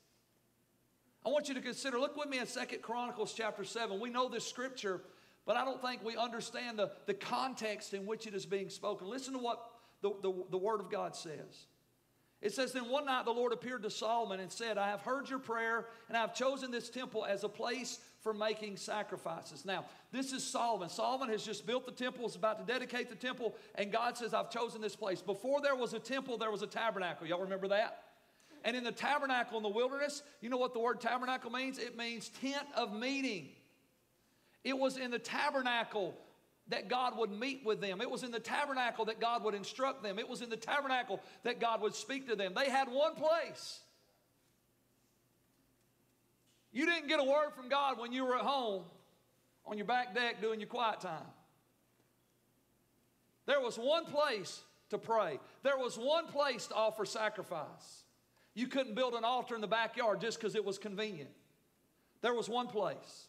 I 1.25 1.29
want 1.31 1.49
you 1.49 1.55
to 1.55 1.61
consider, 1.61 1.99
look 1.99 2.17
with 2.17 2.29
me 2.29 2.39
in 2.39 2.47
Second 2.47 2.83
Chronicles 2.83 3.35
chapter 3.37 3.65
7. 3.65 3.99
We 3.99 4.11
know 4.11 4.29
this 4.29 4.47
scripture, 4.47 5.01
but 5.45 5.57
I 5.57 5.65
don't 5.65 5.83
think 5.83 6.05
we 6.05 6.17
understand 6.17 6.79
the, 6.79 6.93
the 7.07 7.15
context 7.15 7.95
in 7.95 8.07
which 8.07 8.29
it 8.29 8.35
is 8.35 8.47
being 8.47 8.71
spoken. 8.71 9.09
Listen 9.09 9.33
to 9.33 9.41
what 9.41 9.61
the, 10.03 10.11
the, 10.23 10.33
the 10.53 10.59
Word 10.59 10.79
of 10.79 10.89
God 10.89 11.17
says. 11.17 11.67
It 12.41 12.55
says, 12.55 12.73
Then 12.73 12.89
one 12.89 13.07
night 13.07 13.25
the 13.25 13.33
Lord 13.33 13.53
appeared 13.53 13.83
to 13.83 13.91
Solomon 13.91 14.39
and 14.39 14.53
said, 14.53 14.79
I 14.79 14.89
have 14.89 15.01
heard 15.01 15.29
your 15.29 15.41
prayer, 15.41 15.87
and 16.07 16.17
I 16.17 16.21
have 16.21 16.33
chosen 16.33 16.71
this 16.71 16.89
temple 16.91 17.25
as 17.25 17.43
a 17.43 17.49
place 17.49 17.99
for 18.27 18.35
making 18.35 18.77
sacrifices. 18.77 19.65
Now, 19.65 19.85
this 20.11 20.33
is 20.33 20.43
Solomon. 20.43 20.89
Solomon 20.89 21.29
has 21.29 21.45
just 21.45 21.65
built 21.65 21.87
the 21.87 21.93
temple, 21.93 22.27
is 22.27 22.35
about 22.35 22.59
to 22.59 22.65
dedicate 22.73 23.09
the 23.09 23.15
temple, 23.15 23.55
and 23.77 23.93
God 23.93 24.17
says, 24.17 24.35
I've 24.35 24.51
chosen 24.51 24.81
this 24.81 24.97
place. 24.97 25.23
Before 25.23 25.61
there 25.61 25.77
was 25.77 25.95
a 25.95 26.01
temple, 26.01 26.37
there 26.37 26.51
was 26.51 26.63
a 26.63 26.67
tabernacle. 26.67 27.25
Y'all 27.29 27.43
remember 27.43 27.69
that? 27.69 28.03
And 28.65 28.77
in 28.77 28.83
the 28.83 28.91
tabernacle 28.91 29.57
in 29.59 29.63
the 29.63 29.69
wilderness, 29.69 30.25
you 30.41 30.51
know 30.51 30.57
what 30.57 30.73
the 30.73 30.81
word 30.81 31.01
tabernacle 31.01 31.53
means? 31.53 31.79
It 31.79 31.97
means 31.97 32.33
tent 32.41 32.67
of 32.77 32.93
meeting. 32.93 33.51
It 34.65 34.77
was 34.77 34.97
in 34.97 35.13
the 35.13 35.21
tabernacle 35.21 36.17
that 36.67 36.89
God 36.89 37.17
would 37.17 37.31
meet 37.31 37.65
with 37.65 37.81
them. 37.81 38.01
It 38.01 38.11
was 38.11 38.25
in 38.25 38.33
the 38.33 38.41
tabernacle 38.41 39.05
that 39.05 39.21
God 39.21 39.45
would 39.45 39.55
instruct 39.55 40.03
them. 40.03 40.19
It 40.19 40.29
was 40.29 40.43
in 40.43 40.51
the 40.51 40.57
tabernacle 40.57 41.21
that 41.45 41.61
God 41.61 41.81
would 41.81 41.95
speak 41.95 42.27
to 42.27 42.35
them. 42.35 42.55
They 42.57 42.71
had 42.71 42.89
one 42.89 43.15
place. 43.15 43.79
You 46.77 46.85
didn't 46.85 47.09
get 47.09 47.19
a 47.19 47.25
word 47.25 47.55
from 47.57 47.71
God 47.71 47.99
when 47.99 48.13
you 48.13 48.27
were 48.27 48.37
at 48.37 48.43
home 48.43 48.83
on 49.65 49.79
your 49.79 49.87
back 49.87 50.15
deck 50.15 50.43
doing 50.43 50.61
your 50.61 50.69
quiet 50.69 51.01
time. 51.01 51.25
There 53.47 53.63
was 53.63 53.79
one 53.79 54.05
place 54.05 54.61
to 54.91 54.99
pray, 54.99 55.41
there 55.63 55.79
was 55.79 55.97
one 55.97 56.27
place 56.27 56.67
to 56.67 56.75
offer 56.75 57.07
sacrifice. 57.07 58.05
You 58.53 58.67
couldn't 58.67 58.95
build 58.95 59.15
an 59.15 59.25
altar 59.25 59.55
in 59.55 59.63
the 59.63 59.67
backyard 59.67 60.21
just 60.21 60.39
because 60.39 60.55
it 60.55 60.67
was 60.67 60.77
convenient. 60.77 61.31
There 62.21 62.35
was 62.35 62.47
one 62.47 62.67
place. 62.67 63.29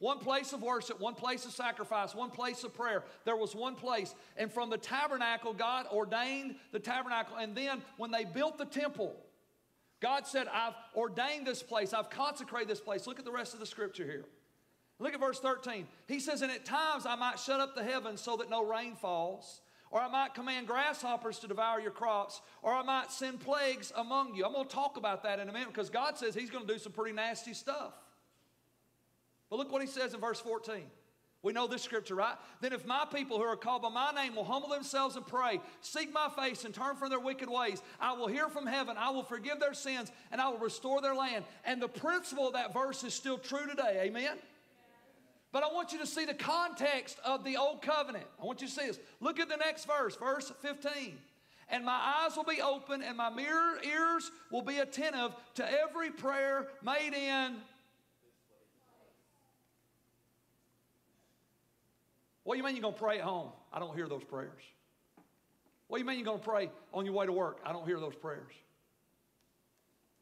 One 0.00 0.18
place 0.18 0.52
of 0.52 0.60
worship, 0.60 0.98
one 0.98 1.14
place 1.14 1.44
of 1.44 1.52
sacrifice, 1.52 2.12
one 2.12 2.30
place 2.30 2.64
of 2.64 2.74
prayer. 2.74 3.04
There 3.24 3.36
was 3.36 3.54
one 3.54 3.76
place. 3.76 4.16
And 4.36 4.52
from 4.52 4.68
the 4.68 4.78
tabernacle, 4.78 5.52
God 5.52 5.86
ordained 5.92 6.56
the 6.72 6.80
tabernacle. 6.80 7.36
And 7.36 7.54
then 7.54 7.82
when 7.98 8.10
they 8.10 8.24
built 8.24 8.58
the 8.58 8.64
temple, 8.64 9.16
God 10.00 10.26
said, 10.26 10.46
I've 10.52 10.74
ordained 10.94 11.46
this 11.46 11.62
place, 11.62 11.92
I've 11.92 12.10
consecrated 12.10 12.68
this 12.68 12.80
place. 12.80 13.06
Look 13.06 13.18
at 13.18 13.24
the 13.24 13.32
rest 13.32 13.54
of 13.54 13.60
the 13.60 13.66
scripture 13.66 14.04
here. 14.04 14.24
Look 15.00 15.14
at 15.14 15.20
verse 15.20 15.38
13. 15.40 15.86
He 16.06 16.20
says, 16.20 16.42
And 16.42 16.50
at 16.50 16.64
times 16.64 17.06
I 17.06 17.14
might 17.14 17.38
shut 17.38 17.60
up 17.60 17.74
the 17.74 17.84
heavens 17.84 18.20
so 18.20 18.36
that 18.36 18.50
no 18.50 18.64
rain 18.64 18.96
falls, 18.96 19.60
or 19.90 20.00
I 20.00 20.08
might 20.08 20.34
command 20.34 20.66
grasshoppers 20.66 21.38
to 21.40 21.48
devour 21.48 21.80
your 21.80 21.90
crops, 21.92 22.40
or 22.62 22.72
I 22.72 22.82
might 22.82 23.10
send 23.10 23.40
plagues 23.40 23.92
among 23.96 24.34
you. 24.34 24.44
I'm 24.44 24.52
going 24.52 24.66
to 24.66 24.74
talk 24.74 24.96
about 24.96 25.22
that 25.22 25.38
in 25.38 25.48
a 25.48 25.52
minute 25.52 25.68
because 25.68 25.90
God 25.90 26.18
says 26.18 26.34
He's 26.34 26.50
going 26.50 26.66
to 26.66 26.72
do 26.72 26.78
some 26.78 26.92
pretty 26.92 27.14
nasty 27.14 27.54
stuff. 27.54 27.94
But 29.50 29.56
look 29.56 29.72
what 29.72 29.82
He 29.82 29.88
says 29.88 30.14
in 30.14 30.20
verse 30.20 30.40
14. 30.40 30.82
We 31.42 31.52
know 31.52 31.68
this 31.68 31.82
scripture, 31.82 32.16
right? 32.16 32.34
Then 32.60 32.72
if 32.72 32.84
my 32.84 33.04
people 33.12 33.38
who 33.38 33.44
are 33.44 33.56
called 33.56 33.82
by 33.82 33.90
my 33.90 34.10
name 34.10 34.34
will 34.34 34.44
humble 34.44 34.70
themselves 34.70 35.14
and 35.14 35.24
pray, 35.24 35.60
seek 35.80 36.12
my 36.12 36.28
face 36.28 36.64
and 36.64 36.74
turn 36.74 36.96
from 36.96 37.10
their 37.10 37.20
wicked 37.20 37.48
ways, 37.48 37.80
I 38.00 38.12
will 38.14 38.26
hear 38.26 38.48
from 38.48 38.66
heaven, 38.66 38.96
I 38.98 39.10
will 39.10 39.22
forgive 39.22 39.60
their 39.60 39.74
sins, 39.74 40.10
and 40.32 40.40
I 40.40 40.48
will 40.48 40.58
restore 40.58 41.00
their 41.00 41.14
land. 41.14 41.44
And 41.64 41.80
the 41.80 41.88
principle 41.88 42.48
of 42.48 42.54
that 42.54 42.74
verse 42.74 43.04
is 43.04 43.14
still 43.14 43.38
true 43.38 43.68
today. 43.68 44.02
Amen? 44.06 44.36
But 45.52 45.62
I 45.62 45.72
want 45.72 45.92
you 45.92 45.98
to 46.00 46.06
see 46.06 46.24
the 46.24 46.34
context 46.34 47.18
of 47.24 47.44
the 47.44 47.56
old 47.56 47.82
covenant. 47.82 48.26
I 48.42 48.44
want 48.44 48.60
you 48.60 48.66
to 48.66 48.72
see 48.72 48.86
this. 48.86 48.98
Look 49.20 49.38
at 49.38 49.48
the 49.48 49.56
next 49.56 49.86
verse, 49.86 50.16
verse 50.16 50.52
15. 50.60 51.16
And 51.70 51.84
my 51.84 52.22
eyes 52.22 52.36
will 52.36 52.44
be 52.44 52.60
open, 52.60 53.02
and 53.02 53.16
my 53.16 53.30
mirror 53.30 53.78
ears 53.84 54.30
will 54.50 54.62
be 54.62 54.78
attentive 54.78 55.32
to 55.54 55.80
every 55.82 56.10
prayer 56.10 56.66
made 56.82 57.14
in 57.14 57.56
What 62.48 62.54
do 62.54 62.60
you 62.60 62.64
mean 62.64 62.76
you're 62.76 62.82
going 62.82 62.94
to 62.94 62.98
pray 62.98 63.18
at 63.18 63.24
home? 63.24 63.50
I 63.70 63.78
don't 63.78 63.94
hear 63.94 64.08
those 64.08 64.24
prayers. 64.24 64.62
What 65.86 65.98
do 65.98 66.02
you 66.02 66.06
mean 66.06 66.16
you're 66.16 66.24
going 66.24 66.38
to 66.38 66.44
pray 66.44 66.70
on 66.94 67.04
your 67.04 67.12
way 67.12 67.26
to 67.26 67.32
work? 67.32 67.60
I 67.62 67.74
don't 67.74 67.86
hear 67.86 68.00
those 68.00 68.14
prayers. 68.14 68.54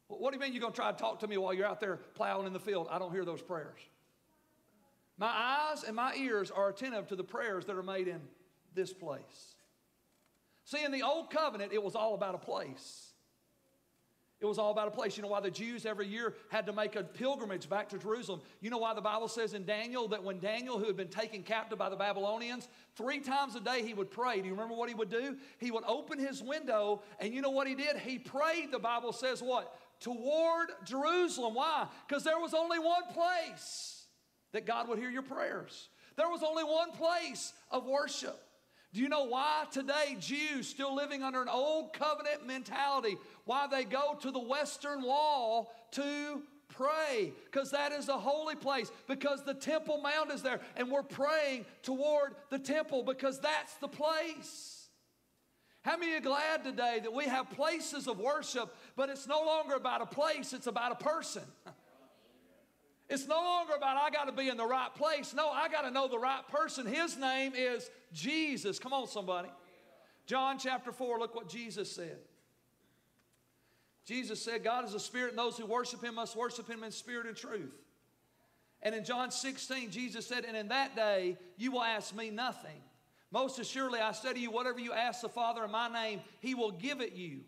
What 0.09 0.31
do 0.31 0.35
you 0.35 0.41
mean 0.41 0.51
you're 0.51 0.59
going 0.59 0.73
to 0.73 0.75
try 0.75 0.91
to 0.91 0.97
talk 0.97 1.19
to 1.19 1.27
me 1.29 1.37
while 1.37 1.53
you're 1.53 1.65
out 1.65 1.79
there 1.79 2.01
plowing 2.15 2.45
in 2.45 2.51
the 2.51 2.59
field? 2.59 2.89
I 2.91 2.99
don't 2.99 3.13
hear 3.13 3.23
those 3.23 3.41
prayers. 3.41 3.79
My 5.17 5.29
eyes 5.29 5.85
and 5.85 5.95
my 5.95 6.15
ears 6.15 6.51
are 6.51 6.67
attentive 6.67 7.07
to 7.07 7.15
the 7.15 7.23
prayers 7.23 7.63
that 7.63 7.77
are 7.77 7.81
made 7.81 8.09
in 8.09 8.19
this 8.75 8.91
place. 8.91 9.55
See, 10.65 10.83
in 10.83 10.91
the 10.91 11.03
old 11.03 11.29
covenant, 11.29 11.71
it 11.71 11.81
was 11.81 11.95
all 11.95 12.13
about 12.13 12.35
a 12.35 12.39
place. 12.39 13.06
It 14.39 14.45
was 14.45 14.59
all 14.59 14.71
about 14.71 14.87
a 14.87 14.91
place. 14.91 15.17
You 15.17 15.23
know 15.23 15.29
why 15.29 15.39
the 15.39 15.49
Jews 15.49 15.83
every 15.83 16.05
year 16.05 16.35
had 16.49 16.67
to 16.67 16.73
make 16.73 16.95
a 16.95 17.03
pilgrimage 17.03 17.67
back 17.67 17.89
to 17.89 17.97
Jerusalem? 17.97 18.41
You 18.61 18.69
know 18.69 18.77
why 18.77 18.93
the 18.93 19.01
Bible 19.01 19.27
says 19.27 19.55
in 19.55 19.65
Daniel 19.65 20.07
that 20.09 20.23
when 20.23 20.39
Daniel, 20.39 20.77
who 20.77 20.85
had 20.85 20.95
been 20.95 21.07
taken 21.07 21.41
captive 21.41 21.79
by 21.79 21.89
the 21.89 21.95
Babylonians, 21.95 22.67
three 22.95 23.19
times 23.19 23.55
a 23.55 23.59
day 23.59 23.81
he 23.81 23.95
would 23.95 24.11
pray. 24.11 24.39
Do 24.39 24.45
you 24.45 24.53
remember 24.53 24.75
what 24.75 24.89
he 24.89 24.95
would 24.95 25.09
do? 25.09 25.37
He 25.57 25.71
would 25.71 25.83
open 25.87 26.19
his 26.19 26.43
window, 26.43 27.01
and 27.19 27.33
you 27.33 27.41
know 27.41 27.49
what 27.49 27.67
he 27.67 27.73
did? 27.73 27.97
He 27.97 28.19
prayed, 28.19 28.71
the 28.71 28.77
Bible 28.77 29.11
says 29.11 29.41
what? 29.41 29.75
Toward 30.01 30.69
Jerusalem. 30.85 31.55
Why? 31.55 31.87
Because 32.07 32.23
there 32.23 32.39
was 32.39 32.53
only 32.53 32.77
one 32.77 33.11
place 33.13 34.05
that 34.53 34.67
God 34.67 34.87
would 34.87 34.99
hear 34.99 35.09
your 35.09 35.23
prayers. 35.23 35.89
There 36.15 36.29
was 36.29 36.43
only 36.43 36.63
one 36.63 36.91
place 36.91 37.53
of 37.71 37.87
worship. 37.87 38.39
Do 38.97 39.03
you 39.03 39.09
know 39.09 39.25
why 39.25 39.65
today 39.69 40.17
Jews 40.19 40.67
still 40.67 40.95
living 40.95 41.21
under 41.21 41.39
an 41.39 41.49
old 41.49 41.93
covenant 41.93 42.47
mentality, 42.47 43.15
why 43.45 43.67
they 43.67 43.83
go 43.83 44.17
to 44.21 44.31
the 44.31 44.39
western 44.39 45.03
wall 45.03 45.71
to 45.91 46.41
pray? 46.69 47.31
Because 47.45 47.69
that 47.69 47.91
is 47.91 48.09
a 48.09 48.17
holy 48.17 48.55
place, 48.55 48.91
because 49.07 49.43
the 49.43 49.53
Temple 49.53 50.01
Mount 50.01 50.31
is 50.31 50.41
there, 50.41 50.61
and 50.75 50.89
we're 50.89 51.03
praying 51.03 51.67
toward 51.83 52.33
the 52.49 52.57
temple 52.57 53.03
because 53.03 53.39
that's 53.39 53.75
the 53.75 53.87
place. 53.87 54.89
How 55.83 55.95
many 55.95 56.15
are 56.15 56.19
glad 56.19 56.63
today 56.63 56.99
that 57.03 57.13
we 57.13 57.25
have 57.25 57.51
places 57.51 58.07
of 58.07 58.17
worship, 58.17 58.75
but 58.95 59.09
it's 59.09 59.27
no 59.27 59.43
longer 59.45 59.75
about 59.75 60.01
a 60.01 60.07
place, 60.07 60.53
it's 60.53 60.65
about 60.65 60.93
a 60.93 61.03
person? 61.03 61.43
It's 63.09 63.27
no 63.27 63.37
longer 63.37 63.73
about 63.75 63.97
I 63.97 64.09
got 64.09 64.25
to 64.25 64.33
be 64.33 64.49
in 64.49 64.57
the 64.57 64.65
right 64.65 64.93
place. 64.93 65.33
No, 65.33 65.49
I 65.49 65.69
got 65.69 65.83
to 65.83 65.91
know 65.91 66.07
the 66.07 66.19
right 66.19 66.45
person. 66.49 66.85
His 66.85 67.17
name 67.17 67.53
is 67.55 67.89
Jesus. 68.11 68.79
Come 68.79 68.91
on, 68.91 69.07
somebody. 69.07 69.49
John 70.25 70.59
chapter 70.59 70.91
4, 70.91 71.19
look 71.19 71.33
what 71.33 71.47
Jesus 71.47 71.89
said. 71.89 72.17
Jesus 74.05 74.41
said, 74.41 74.63
God 74.63 74.85
is 74.85 74.93
a 74.93 74.99
spirit, 74.99 75.31
and 75.31 75.39
those 75.39 75.57
who 75.57 75.65
worship 75.65 76.03
him 76.03 76.15
must 76.15 76.35
worship 76.35 76.69
him 76.69 76.83
in 76.83 76.91
spirit 76.91 77.27
and 77.27 77.35
truth. 77.35 77.73
And 78.81 78.93
in 78.93 79.03
John 79.03 79.31
16, 79.31 79.89
Jesus 79.91 80.27
said, 80.27 80.45
And 80.45 80.55
in 80.55 80.67
that 80.69 80.95
day 80.95 81.37
you 81.57 81.71
will 81.71 81.83
ask 81.83 82.15
me 82.15 82.29
nothing. 82.29 82.81
Most 83.31 83.59
assuredly, 83.59 83.99
I 83.99 84.11
say 84.11 84.33
to 84.33 84.39
you, 84.39 84.51
whatever 84.51 84.79
you 84.79 84.93
ask 84.93 85.21
the 85.21 85.29
Father 85.29 85.65
in 85.65 85.71
my 85.71 85.89
name, 85.89 86.21
he 86.39 86.55
will 86.55 86.71
give 86.71 87.01
it 87.01 87.13
you. 87.13 87.41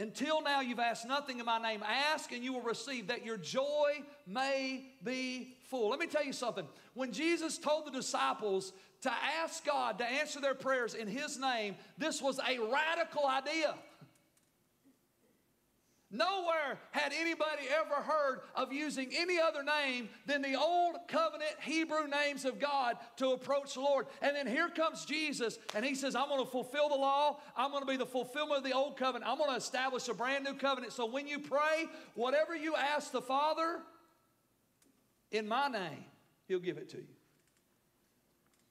Until 0.00 0.40
now, 0.40 0.62
you've 0.62 0.78
asked 0.78 1.06
nothing 1.06 1.40
in 1.40 1.44
my 1.44 1.58
name. 1.58 1.84
Ask 1.86 2.32
and 2.32 2.42
you 2.42 2.54
will 2.54 2.62
receive 2.62 3.08
that 3.08 3.22
your 3.22 3.36
joy 3.36 4.02
may 4.26 4.86
be 5.04 5.54
full. 5.68 5.90
Let 5.90 6.00
me 6.00 6.06
tell 6.06 6.24
you 6.24 6.32
something. 6.32 6.66
When 6.94 7.12
Jesus 7.12 7.58
told 7.58 7.86
the 7.86 7.90
disciples 7.90 8.72
to 9.02 9.12
ask 9.42 9.62
God 9.64 9.98
to 9.98 10.04
answer 10.06 10.40
their 10.40 10.54
prayers 10.54 10.94
in 10.94 11.06
His 11.06 11.38
name, 11.38 11.76
this 11.98 12.22
was 12.22 12.38
a 12.38 12.58
radical 12.58 13.26
idea. 13.26 13.74
Nowhere 16.12 16.80
had 16.90 17.12
anybody 17.12 17.68
ever 17.70 18.02
heard 18.02 18.40
of 18.56 18.72
using 18.72 19.10
any 19.16 19.38
other 19.38 19.62
name 19.62 20.08
than 20.26 20.42
the 20.42 20.56
old 20.56 20.96
covenant 21.06 21.52
Hebrew 21.62 22.08
names 22.08 22.44
of 22.44 22.58
God 22.58 22.96
to 23.18 23.28
approach 23.28 23.74
the 23.74 23.80
Lord. 23.80 24.06
And 24.20 24.34
then 24.34 24.48
here 24.48 24.68
comes 24.68 25.04
Jesus, 25.04 25.60
and 25.72 25.84
he 25.84 25.94
says, 25.94 26.16
I'm 26.16 26.28
going 26.28 26.44
to 26.44 26.50
fulfill 26.50 26.88
the 26.88 26.96
law. 26.96 27.38
I'm 27.56 27.70
going 27.70 27.82
to 27.82 27.86
be 27.86 27.96
the 27.96 28.06
fulfillment 28.06 28.58
of 28.58 28.64
the 28.64 28.72
old 28.72 28.96
covenant. 28.96 29.30
I'm 29.30 29.38
going 29.38 29.50
to 29.50 29.56
establish 29.56 30.08
a 30.08 30.14
brand 30.14 30.42
new 30.42 30.54
covenant. 30.54 30.92
So 30.92 31.06
when 31.06 31.28
you 31.28 31.38
pray, 31.38 31.86
whatever 32.16 32.56
you 32.56 32.74
ask 32.74 33.12
the 33.12 33.22
Father 33.22 33.78
in 35.30 35.46
my 35.46 35.68
name, 35.68 36.04
he'll 36.48 36.58
give 36.58 36.76
it 36.76 36.88
to 36.88 36.96
you. 36.96 37.06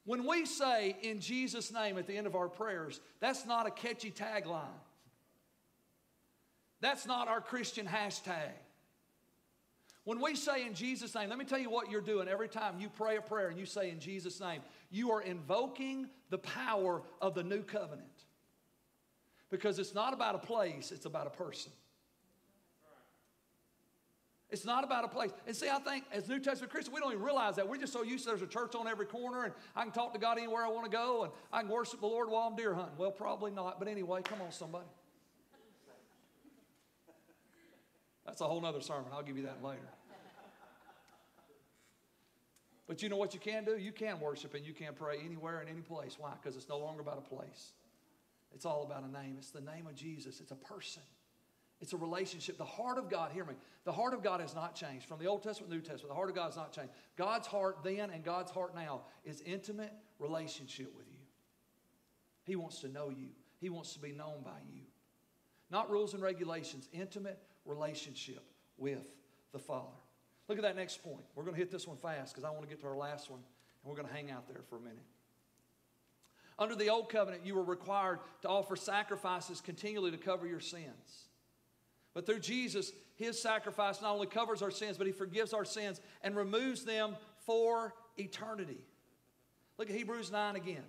When 0.03 0.27
we 0.27 0.45
say 0.45 0.97
in 1.03 1.21
Jesus' 1.21 1.71
name 1.71 1.97
at 1.97 2.05
the 2.05 2.17
end 2.17 2.27
of 2.27 2.35
our 2.35 2.49
prayers, 2.49 2.99
that's 3.21 3.45
not 3.45 3.65
a 3.65 3.71
catchy 3.71 4.11
tagline. 4.11 4.65
That's 6.81 7.05
not 7.05 7.27
our 7.27 7.41
Christian 7.41 7.85
hashtag. 7.85 8.51
When 10.05 10.21
we 10.21 10.35
say 10.35 10.65
in 10.65 10.73
Jesus' 10.73 11.13
name, 11.13 11.29
let 11.29 11.37
me 11.37 11.45
tell 11.45 11.59
you 11.59 11.69
what 11.69 11.91
you're 11.91 12.01
doing 12.01 12.27
every 12.27 12.47
time 12.47 12.79
you 12.79 12.89
pray 12.89 13.17
a 13.17 13.21
prayer 13.21 13.49
and 13.49 13.59
you 13.59 13.65
say 13.65 13.91
in 13.91 13.99
Jesus' 13.99 14.39
name, 14.39 14.61
you 14.89 15.11
are 15.11 15.21
invoking 15.21 16.07
the 16.29 16.39
power 16.39 17.01
of 17.21 17.35
the 17.35 17.43
new 17.43 17.61
covenant. 17.61 18.07
Because 19.49 19.77
it's 19.77 19.93
not 19.93 20.13
about 20.13 20.35
a 20.35 20.39
place, 20.39 20.91
it's 20.91 21.05
about 21.05 21.27
a 21.27 21.31
person. 21.31 21.71
It's 24.51 24.65
not 24.65 24.83
about 24.83 25.05
a 25.05 25.07
place. 25.07 25.29
And 25.45 25.55
see, 25.55 25.69
I 25.69 25.77
think 25.77 26.05
as 26.11 26.27
New 26.27 26.39
Testament 26.39 26.71
Christians, 26.71 26.95
we 26.95 26.99
don't 26.99 27.11
even 27.11 27.23
realize 27.23 27.57
that. 27.57 27.69
We're 27.69 27.77
just 27.77 27.93
so 27.93 28.01
used 28.01 28.23
to 28.23 28.31
there's 28.31 28.41
a 28.41 28.47
church 28.47 28.73
on 28.73 28.87
every 28.87 29.05
corner 29.05 29.43
and 29.43 29.53
I 29.75 29.83
can 29.83 29.91
talk 29.91 30.13
to 30.13 30.19
God 30.19 30.39
anywhere 30.39 30.65
I 30.65 30.69
want 30.69 30.85
to 30.85 30.91
go 30.91 31.25
and 31.25 31.33
I 31.53 31.61
can 31.61 31.69
worship 31.69 31.99
the 31.99 32.07
Lord 32.07 32.29
while 32.29 32.47
I'm 32.47 32.55
deer 32.55 32.73
hunting. 32.73 32.95
Well, 32.97 33.11
probably 33.11 33.51
not. 33.51 33.77
But 33.77 33.87
anyway, 33.87 34.21
come 34.23 34.41
on, 34.41 34.51
somebody. 34.51 34.87
That's 38.29 38.41
a 38.41 38.45
whole 38.45 38.63
other 38.63 38.79
sermon. 38.79 39.05
I'll 39.11 39.23
give 39.23 39.37
you 39.37 39.43
that 39.45 39.63
later. 39.63 39.89
But 42.87 43.01
you 43.01 43.09
know 43.09 43.17
what 43.17 43.33
you 43.33 43.39
can 43.39 43.65
do? 43.65 43.75
You 43.75 43.91
can 43.91 44.19
worship 44.19 44.53
and 44.53 44.63
you 44.63 44.71
can 44.71 44.93
pray 44.93 45.17
anywhere 45.25 45.61
and 45.61 45.67
any 45.67 45.81
place. 45.81 46.15
Why? 46.19 46.33
Because 46.39 46.55
it's 46.55 46.69
no 46.69 46.77
longer 46.77 47.01
about 47.01 47.17
a 47.17 47.27
place. 47.27 47.71
It's 48.53 48.65
all 48.65 48.83
about 48.83 49.03
a 49.03 49.11
name. 49.11 49.37
It's 49.39 49.49
the 49.49 49.61
name 49.61 49.87
of 49.87 49.95
Jesus. 49.95 50.41
It's 50.41 50.51
a 50.51 50.55
person. 50.55 51.01
It's 51.81 51.93
a 51.93 51.97
relationship. 51.97 52.59
The 52.59 52.65
heart 52.65 52.99
of 52.99 53.09
God, 53.09 53.31
hear 53.31 53.45
me, 53.45 53.55
the 53.83 53.91
heart 53.91 54.13
of 54.13 54.21
God 54.21 54.41
has 54.41 54.53
not 54.53 54.75
changed. 54.75 55.07
From 55.07 55.17
the 55.17 55.25
Old 55.25 55.41
Testament, 55.41 55.71
to 55.71 55.77
the 55.77 55.81
New 55.81 55.87
Testament, 55.89 56.09
the 56.09 56.15
heart 56.15 56.29
of 56.29 56.35
God 56.35 56.45
has 56.45 56.55
not 56.55 56.71
changed. 56.71 56.91
God's 57.17 57.47
heart 57.47 57.79
then 57.83 58.11
and 58.11 58.23
God's 58.23 58.51
heart 58.51 58.75
now 58.75 59.01
is 59.25 59.41
intimate 59.41 59.93
relationship 60.19 60.95
with 60.95 61.07
you. 61.07 61.25
He 62.43 62.55
wants 62.55 62.79
to 62.81 62.89
know 62.89 63.09
you, 63.09 63.29
He 63.59 63.69
wants 63.69 63.93
to 63.93 63.99
be 63.99 64.11
known 64.11 64.43
by 64.45 64.59
you. 64.71 64.81
Not 65.71 65.89
rules 65.89 66.13
and 66.13 66.21
regulations, 66.21 66.89
intimate 66.93 67.39
relationship 67.69 68.43
with 68.77 69.05
the 69.51 69.59
Father. 69.59 69.87
Look 70.47 70.57
at 70.57 70.63
that 70.63 70.75
next 70.75 71.03
point. 71.03 71.23
We're 71.35 71.43
going 71.43 71.53
to 71.53 71.59
hit 71.59 71.71
this 71.71 71.87
one 71.87 71.97
fast 71.97 72.33
because 72.33 72.43
I 72.43 72.49
want 72.49 72.63
to 72.63 72.67
get 72.67 72.81
to 72.81 72.87
our 72.87 72.97
last 72.97 73.29
one, 73.29 73.39
and 73.39 73.89
we're 73.89 73.95
going 73.95 74.07
to 74.07 74.13
hang 74.13 74.31
out 74.31 74.47
there 74.47 74.61
for 74.69 74.77
a 74.77 74.81
minute. 74.81 75.05
Under 76.57 76.75
the 76.75 76.89
old 76.89 77.09
covenant, 77.09 77.45
you 77.45 77.55
were 77.55 77.63
required 77.63 78.19
to 78.41 78.49
offer 78.49 78.75
sacrifices 78.75 79.61
continually 79.61 80.11
to 80.11 80.17
cover 80.17 80.45
your 80.45 80.59
sins. 80.59 81.27
But 82.13 82.25
through 82.25 82.39
Jesus, 82.39 82.91
his 83.15 83.41
sacrifice 83.41 84.01
not 84.01 84.13
only 84.13 84.27
covers 84.27 84.61
our 84.61 84.71
sins, 84.71 84.97
but 84.97 85.07
he 85.07 85.13
forgives 85.13 85.53
our 85.53 85.63
sins 85.63 86.01
and 86.21 86.35
removes 86.35 86.83
them 86.83 87.15
for 87.45 87.93
eternity. 88.17 88.79
Look 89.77 89.89
at 89.89 89.95
Hebrews 89.95 90.31
9 90.31 90.55
again. 90.57 90.83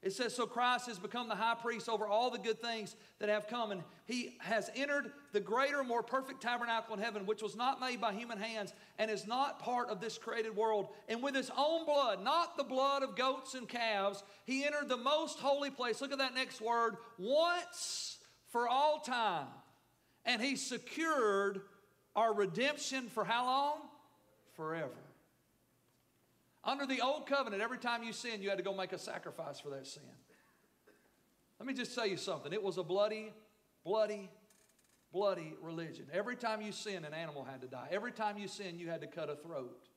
It 0.00 0.12
says, 0.12 0.34
So 0.34 0.46
Christ 0.46 0.86
has 0.86 0.98
become 0.98 1.28
the 1.28 1.34
high 1.34 1.56
priest 1.56 1.88
over 1.88 2.06
all 2.06 2.30
the 2.30 2.38
good 2.38 2.60
things 2.60 2.94
that 3.18 3.28
have 3.28 3.48
come, 3.48 3.72
and 3.72 3.82
he 4.06 4.36
has 4.40 4.70
entered 4.76 5.10
the 5.32 5.40
greater, 5.40 5.82
more 5.82 6.04
perfect 6.04 6.40
tabernacle 6.40 6.94
in 6.94 7.02
heaven, 7.02 7.26
which 7.26 7.42
was 7.42 7.56
not 7.56 7.80
made 7.80 8.00
by 8.00 8.12
human 8.12 8.38
hands 8.38 8.72
and 8.98 9.10
is 9.10 9.26
not 9.26 9.58
part 9.58 9.88
of 9.88 10.00
this 10.00 10.16
created 10.16 10.54
world. 10.54 10.88
And 11.08 11.20
with 11.20 11.34
his 11.34 11.50
own 11.56 11.84
blood, 11.84 12.22
not 12.22 12.56
the 12.56 12.64
blood 12.64 13.02
of 13.02 13.16
goats 13.16 13.54
and 13.54 13.68
calves, 13.68 14.22
he 14.44 14.64
entered 14.64 14.88
the 14.88 14.96
most 14.96 15.40
holy 15.40 15.70
place. 15.70 16.00
Look 16.00 16.12
at 16.12 16.18
that 16.18 16.34
next 16.34 16.60
word 16.60 16.96
once 17.18 18.18
for 18.50 18.68
all 18.68 19.00
time. 19.00 19.48
And 20.24 20.40
he 20.40 20.54
secured 20.54 21.62
our 22.14 22.32
redemption 22.32 23.08
for 23.08 23.24
how 23.24 23.46
long? 23.46 23.78
Forever. 24.54 25.07
Under 26.68 26.84
the 26.84 27.00
old 27.00 27.26
covenant, 27.26 27.62
every 27.62 27.78
time 27.78 28.02
you 28.02 28.12
sinned, 28.12 28.42
you 28.42 28.50
had 28.50 28.58
to 28.58 28.64
go 28.64 28.74
make 28.74 28.92
a 28.92 28.98
sacrifice 28.98 29.58
for 29.58 29.70
that 29.70 29.86
sin. 29.86 30.02
Let 31.58 31.66
me 31.66 31.72
just 31.72 31.94
tell 31.94 32.06
you 32.06 32.18
something. 32.18 32.52
It 32.52 32.62
was 32.62 32.76
a 32.76 32.82
bloody, 32.82 33.32
bloody, 33.84 34.28
bloody 35.10 35.54
religion. 35.62 36.04
Every 36.12 36.36
time 36.36 36.60
you 36.60 36.72
sinned, 36.72 37.06
an 37.06 37.14
animal 37.14 37.42
had 37.42 37.62
to 37.62 37.68
die. 37.68 37.88
Every 37.90 38.12
time 38.12 38.36
you 38.36 38.48
sinned, 38.48 38.78
you 38.78 38.90
had 38.90 39.00
to 39.00 39.06
cut 39.06 39.30
a 39.30 39.36
throat 39.36 39.88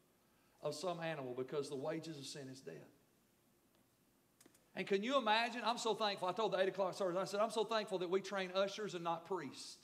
of 0.61 0.73
some 0.73 1.01
animal 1.01 1.33
because 1.37 1.67
the 1.67 1.75
wages 1.75 2.17
of 2.17 2.23
sin 2.23 2.47
is 2.49 2.61
death. 2.61 2.75
And 4.73 4.87
can 4.87 5.03
you 5.03 5.17
imagine? 5.17 5.63
I'm 5.65 5.77
so 5.77 5.93
thankful. 5.93 6.29
I 6.29 6.31
told 6.31 6.53
the 6.53 6.59
8 6.61 6.69
o'clock 6.69 6.93
service, 6.93 7.17
I 7.19 7.25
said, 7.25 7.41
I'm 7.41 7.51
so 7.51 7.65
thankful 7.65 7.99
that 7.99 8.09
we 8.09 8.21
train 8.21 8.49
ushers 8.55 8.95
and 8.95 9.03
not 9.03 9.25
priests. 9.25 9.75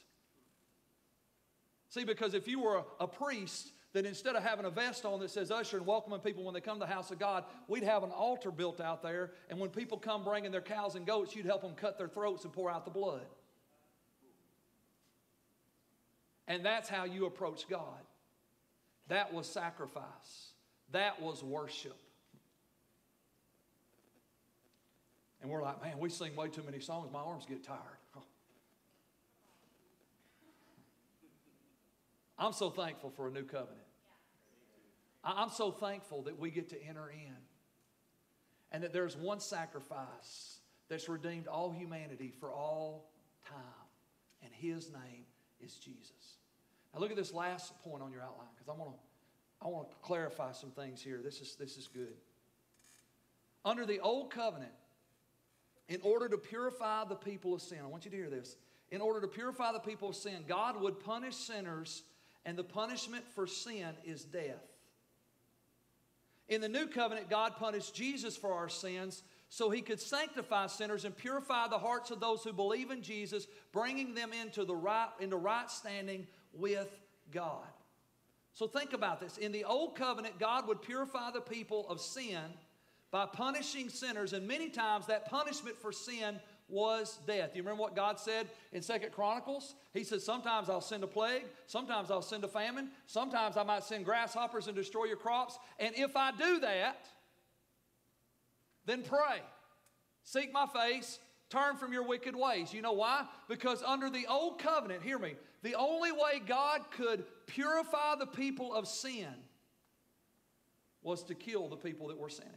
See, 1.89 2.05
because 2.05 2.33
if 2.33 2.47
you 2.47 2.61
were 2.61 2.77
a, 2.77 3.03
a 3.03 3.07
priest, 3.09 3.73
instead 4.05 4.35
of 4.35 4.43
having 4.43 4.65
a 4.65 4.69
vest 4.69 5.05
on 5.05 5.19
that 5.21 5.31
says 5.31 5.49
usher 5.49 5.77
and 5.77 5.85
welcoming 5.85 6.19
people 6.19 6.43
when 6.43 6.53
they 6.53 6.61
come 6.61 6.75
to 6.79 6.85
the 6.85 6.93
house 6.93 7.09
of 7.09 7.19
God, 7.19 7.45
we'd 7.67 7.83
have 7.83 8.03
an 8.03 8.11
altar 8.11 8.51
built 8.51 8.81
out 8.81 9.01
there. 9.01 9.31
And 9.49 9.59
when 9.59 9.69
people 9.69 9.97
come 9.97 10.23
bringing 10.23 10.51
their 10.51 10.61
cows 10.61 10.95
and 10.95 11.05
goats, 11.05 11.35
you'd 11.35 11.45
help 11.45 11.61
them 11.61 11.73
cut 11.73 11.97
their 11.97 12.09
throats 12.09 12.43
and 12.43 12.51
pour 12.51 12.69
out 12.69 12.83
the 12.85 12.91
blood. 12.91 13.25
And 16.47 16.65
that's 16.65 16.89
how 16.89 17.05
you 17.05 17.25
approach 17.25 17.67
God. 17.69 18.03
That 19.07 19.33
was 19.33 19.47
sacrifice, 19.47 20.51
that 20.91 21.21
was 21.21 21.43
worship. 21.43 21.97
And 25.41 25.49
we're 25.51 25.61
like, 25.61 25.81
man, 25.81 25.97
we 25.99 26.09
sing 26.09 26.35
way 26.35 26.49
too 26.49 26.63
many 26.63 26.79
songs. 26.79 27.09
My 27.13 27.19
arms 27.19 27.45
get 27.47 27.63
tired. 27.63 27.79
I'm 32.39 32.53
so 32.53 32.69
thankful 32.69 33.11
for 33.11 33.27
a 33.27 33.31
new 33.31 33.43
covenant. 33.43 33.86
I'm 35.35 35.49
so 35.49 35.71
thankful 35.71 36.23
that 36.23 36.39
we 36.39 36.51
get 36.51 36.69
to 36.69 36.81
enter 36.83 37.09
in 37.09 37.35
and 38.71 38.83
that 38.83 38.93
there's 38.93 39.17
one 39.17 39.39
sacrifice 39.39 40.59
that's 40.89 41.09
redeemed 41.09 41.47
all 41.47 41.71
humanity 41.71 42.31
for 42.39 42.51
all 42.51 43.09
time, 43.47 43.87
and 44.43 44.51
his 44.53 44.91
name 44.91 45.25
is 45.59 45.75
Jesus. 45.75 46.37
Now 46.93 47.01
look 47.01 47.11
at 47.11 47.17
this 47.17 47.33
last 47.33 47.77
point 47.83 48.01
on 48.01 48.11
your 48.11 48.21
outline 48.21 48.47
because 48.55 48.69
I 48.69 48.77
want 48.77 48.91
to 48.91 48.97
I 49.59 49.67
want 49.69 49.89
to 49.89 49.95
clarify 50.03 50.51
some 50.51 50.69
things 50.69 51.01
here. 51.01 51.19
This 51.23 51.41
is 51.41 51.55
this 51.55 51.77
is 51.77 51.87
good. 51.87 52.15
Under 53.65 53.85
the 53.85 53.99
old 53.99 54.31
covenant, 54.31 54.71
in 55.89 55.99
order 56.03 56.29
to 56.29 56.37
purify 56.37 57.05
the 57.05 57.15
people 57.15 57.53
of 57.53 57.61
sin, 57.61 57.79
I 57.83 57.87
want 57.87 58.05
you 58.05 58.11
to 58.11 58.17
hear 58.17 58.29
this. 58.29 58.55
In 58.91 59.01
order 59.01 59.19
to 59.21 59.27
purify 59.27 59.73
the 59.73 59.79
people 59.79 60.09
of 60.09 60.15
sin, 60.15 60.45
God 60.47 60.79
would 60.79 60.99
punish 60.99 61.35
sinners 61.35 62.03
and 62.45 62.57
the 62.57 62.63
punishment 62.63 63.25
for 63.35 63.45
sin 63.45 63.89
is 64.05 64.23
death. 64.23 64.63
In 66.49 66.61
the 66.61 66.69
new 66.69 66.87
covenant, 66.87 67.29
God 67.29 67.55
punished 67.57 67.93
Jesus 67.93 68.37
for 68.37 68.53
our 68.53 68.69
sins 68.69 69.23
so 69.49 69.69
he 69.69 69.81
could 69.81 69.99
sanctify 69.99 70.67
sinners 70.67 71.05
and 71.05 71.15
purify 71.15 71.67
the 71.67 71.77
hearts 71.77 72.11
of 72.11 72.19
those 72.19 72.43
who 72.43 72.53
believe 72.53 72.91
in 72.91 73.01
Jesus, 73.01 73.47
bringing 73.71 74.13
them 74.13 74.31
into 74.33 74.65
the 74.65 74.75
right 74.75 75.09
into 75.19 75.37
right 75.37 75.69
standing 75.69 76.27
with 76.53 76.89
God. 77.31 77.67
So 78.53 78.67
think 78.67 78.93
about 78.93 79.19
this. 79.19 79.37
In 79.37 79.51
the 79.51 79.65
old 79.65 79.95
covenant, 79.95 80.39
God 80.39 80.67
would 80.67 80.81
purify 80.81 81.31
the 81.31 81.41
people 81.41 81.87
of 81.89 82.01
sin 82.01 82.41
by 83.11 83.25
punishing 83.25 83.89
sinners, 83.89 84.33
and 84.33 84.47
many 84.47 84.69
times 84.69 85.05
that 85.07 85.29
punishment 85.29 85.77
for 85.77 85.91
sin 85.91 86.39
was 86.69 87.19
death. 87.25 87.51
You 87.55 87.61
remember 87.61 87.81
what 87.81 87.95
God 87.95 88.19
said 88.19 88.47
in 88.73 88.81
Second 88.81 89.11
Chronicles? 89.11 89.75
He 89.93 90.03
said, 90.03 90.21
Sometimes 90.21 90.69
I'll 90.69 90.81
send 90.81 91.03
a 91.03 91.07
plague, 91.07 91.45
sometimes 91.65 92.11
I'll 92.11 92.21
send 92.21 92.43
a 92.43 92.47
famine, 92.47 92.89
sometimes 93.05 93.57
I 93.57 93.63
might 93.63 93.83
send 93.83 94.05
grasshoppers 94.05 94.67
and 94.67 94.75
destroy 94.75 95.05
your 95.05 95.17
crops. 95.17 95.57
And 95.79 95.95
if 95.95 96.15
I 96.15 96.31
do 96.31 96.59
that, 96.59 97.05
then 98.85 99.03
pray. 99.03 99.41
Seek 100.23 100.51
my 100.51 100.65
face, 100.65 101.19
turn 101.49 101.77
from 101.77 101.93
your 101.93 102.03
wicked 102.03 102.35
ways. 102.35 102.73
You 102.73 102.81
know 102.81 102.93
why? 102.93 103.25
Because 103.47 103.81
under 103.83 104.09
the 104.09 104.25
old 104.27 104.59
covenant, 104.59 105.03
hear 105.03 105.19
me, 105.19 105.35
the 105.63 105.75
only 105.75 106.11
way 106.11 106.41
God 106.45 106.81
could 106.91 107.23
purify 107.45 108.15
the 108.19 108.27
people 108.27 108.73
of 108.73 108.87
sin 108.87 109.33
was 111.01 111.23
to 111.23 111.35
kill 111.35 111.69
the 111.69 111.77
people 111.77 112.09
that 112.09 112.17
were 112.17 112.29
sinning. 112.29 112.51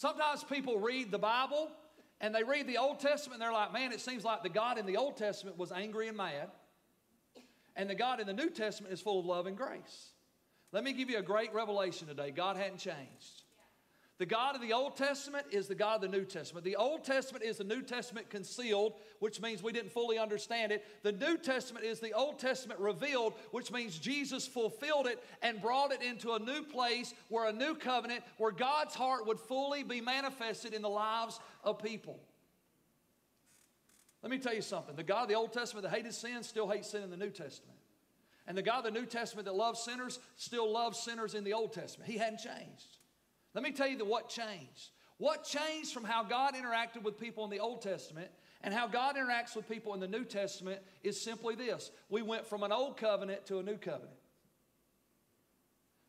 Sometimes 0.00 0.42
people 0.42 0.80
read 0.80 1.10
the 1.10 1.18
Bible 1.18 1.70
and 2.22 2.34
they 2.34 2.42
read 2.42 2.66
the 2.66 2.78
Old 2.78 3.00
Testament 3.00 3.34
and 3.34 3.42
they're 3.42 3.52
like, 3.52 3.70
man, 3.70 3.92
it 3.92 4.00
seems 4.00 4.24
like 4.24 4.42
the 4.42 4.48
God 4.48 4.78
in 4.78 4.86
the 4.86 4.96
Old 4.96 5.18
Testament 5.18 5.58
was 5.58 5.70
angry 5.72 6.08
and 6.08 6.16
mad. 6.16 6.48
And 7.76 7.90
the 7.90 7.94
God 7.94 8.18
in 8.18 8.26
the 8.26 8.32
New 8.32 8.48
Testament 8.48 8.94
is 8.94 9.02
full 9.02 9.20
of 9.20 9.26
love 9.26 9.44
and 9.44 9.58
grace. 9.58 10.12
Let 10.72 10.84
me 10.84 10.94
give 10.94 11.10
you 11.10 11.18
a 11.18 11.22
great 11.22 11.52
revelation 11.52 12.08
today. 12.08 12.30
God 12.30 12.56
hadn't 12.56 12.78
changed. 12.78 13.42
The 14.20 14.26
God 14.26 14.54
of 14.54 14.60
the 14.60 14.74
Old 14.74 14.96
Testament 14.96 15.46
is 15.50 15.66
the 15.66 15.74
God 15.74 16.04
of 16.04 16.10
the 16.10 16.18
New 16.18 16.26
Testament. 16.26 16.62
The 16.62 16.76
Old 16.76 17.04
Testament 17.04 17.42
is 17.42 17.56
the 17.56 17.64
New 17.64 17.80
Testament 17.80 18.28
concealed, 18.28 18.92
which 19.18 19.40
means 19.40 19.62
we 19.62 19.72
didn't 19.72 19.92
fully 19.92 20.18
understand 20.18 20.72
it. 20.72 20.84
The 21.02 21.12
New 21.12 21.38
Testament 21.38 21.86
is 21.86 22.00
the 22.00 22.12
Old 22.12 22.38
Testament 22.38 22.80
revealed, 22.80 23.32
which 23.50 23.72
means 23.72 23.98
Jesus 23.98 24.46
fulfilled 24.46 25.06
it 25.06 25.24
and 25.40 25.58
brought 25.62 25.90
it 25.90 26.02
into 26.02 26.34
a 26.34 26.38
new 26.38 26.62
place 26.64 27.14
where 27.30 27.48
a 27.48 27.52
new 27.52 27.74
covenant, 27.74 28.22
where 28.36 28.52
God's 28.52 28.94
heart 28.94 29.26
would 29.26 29.40
fully 29.40 29.84
be 29.84 30.02
manifested 30.02 30.74
in 30.74 30.82
the 30.82 30.90
lives 30.90 31.40
of 31.64 31.82
people. 31.82 32.20
Let 34.22 34.30
me 34.30 34.38
tell 34.38 34.54
you 34.54 34.60
something. 34.60 34.96
The 34.96 35.02
God 35.02 35.22
of 35.22 35.28
the 35.30 35.34
Old 35.34 35.54
Testament 35.54 35.84
that 35.84 35.96
hated 35.96 36.12
sin 36.12 36.42
still 36.42 36.68
hates 36.68 36.90
sin 36.90 37.02
in 37.02 37.08
the 37.08 37.16
New 37.16 37.30
Testament. 37.30 37.78
And 38.46 38.54
the 38.54 38.60
God 38.60 38.84
of 38.84 38.92
the 38.92 39.00
New 39.00 39.06
Testament 39.06 39.46
that 39.46 39.54
loves 39.54 39.80
sinners 39.80 40.18
still 40.36 40.70
loves 40.70 40.98
sinners 40.98 41.34
in 41.34 41.42
the 41.42 41.54
Old 41.54 41.72
Testament. 41.72 42.10
He 42.10 42.18
hadn't 42.18 42.40
changed. 42.40 42.98
Let 43.54 43.64
me 43.64 43.72
tell 43.72 43.88
you 43.88 43.98
the 43.98 44.04
what 44.04 44.28
changed. 44.28 44.90
What 45.18 45.44
changed 45.44 45.92
from 45.92 46.04
how 46.04 46.22
God 46.22 46.54
interacted 46.54 47.02
with 47.02 47.18
people 47.18 47.44
in 47.44 47.50
the 47.50 47.60
Old 47.60 47.82
Testament 47.82 48.30
and 48.62 48.72
how 48.72 48.86
God 48.86 49.16
interacts 49.16 49.54
with 49.54 49.68
people 49.68 49.92
in 49.94 50.00
the 50.00 50.08
New 50.08 50.24
Testament 50.24 50.80
is 51.02 51.20
simply 51.20 51.54
this 51.54 51.90
we 52.08 52.22
went 52.22 52.46
from 52.46 52.62
an 52.62 52.72
old 52.72 52.96
covenant 52.96 53.46
to 53.46 53.58
a 53.58 53.62
new 53.62 53.76
covenant. 53.76 54.16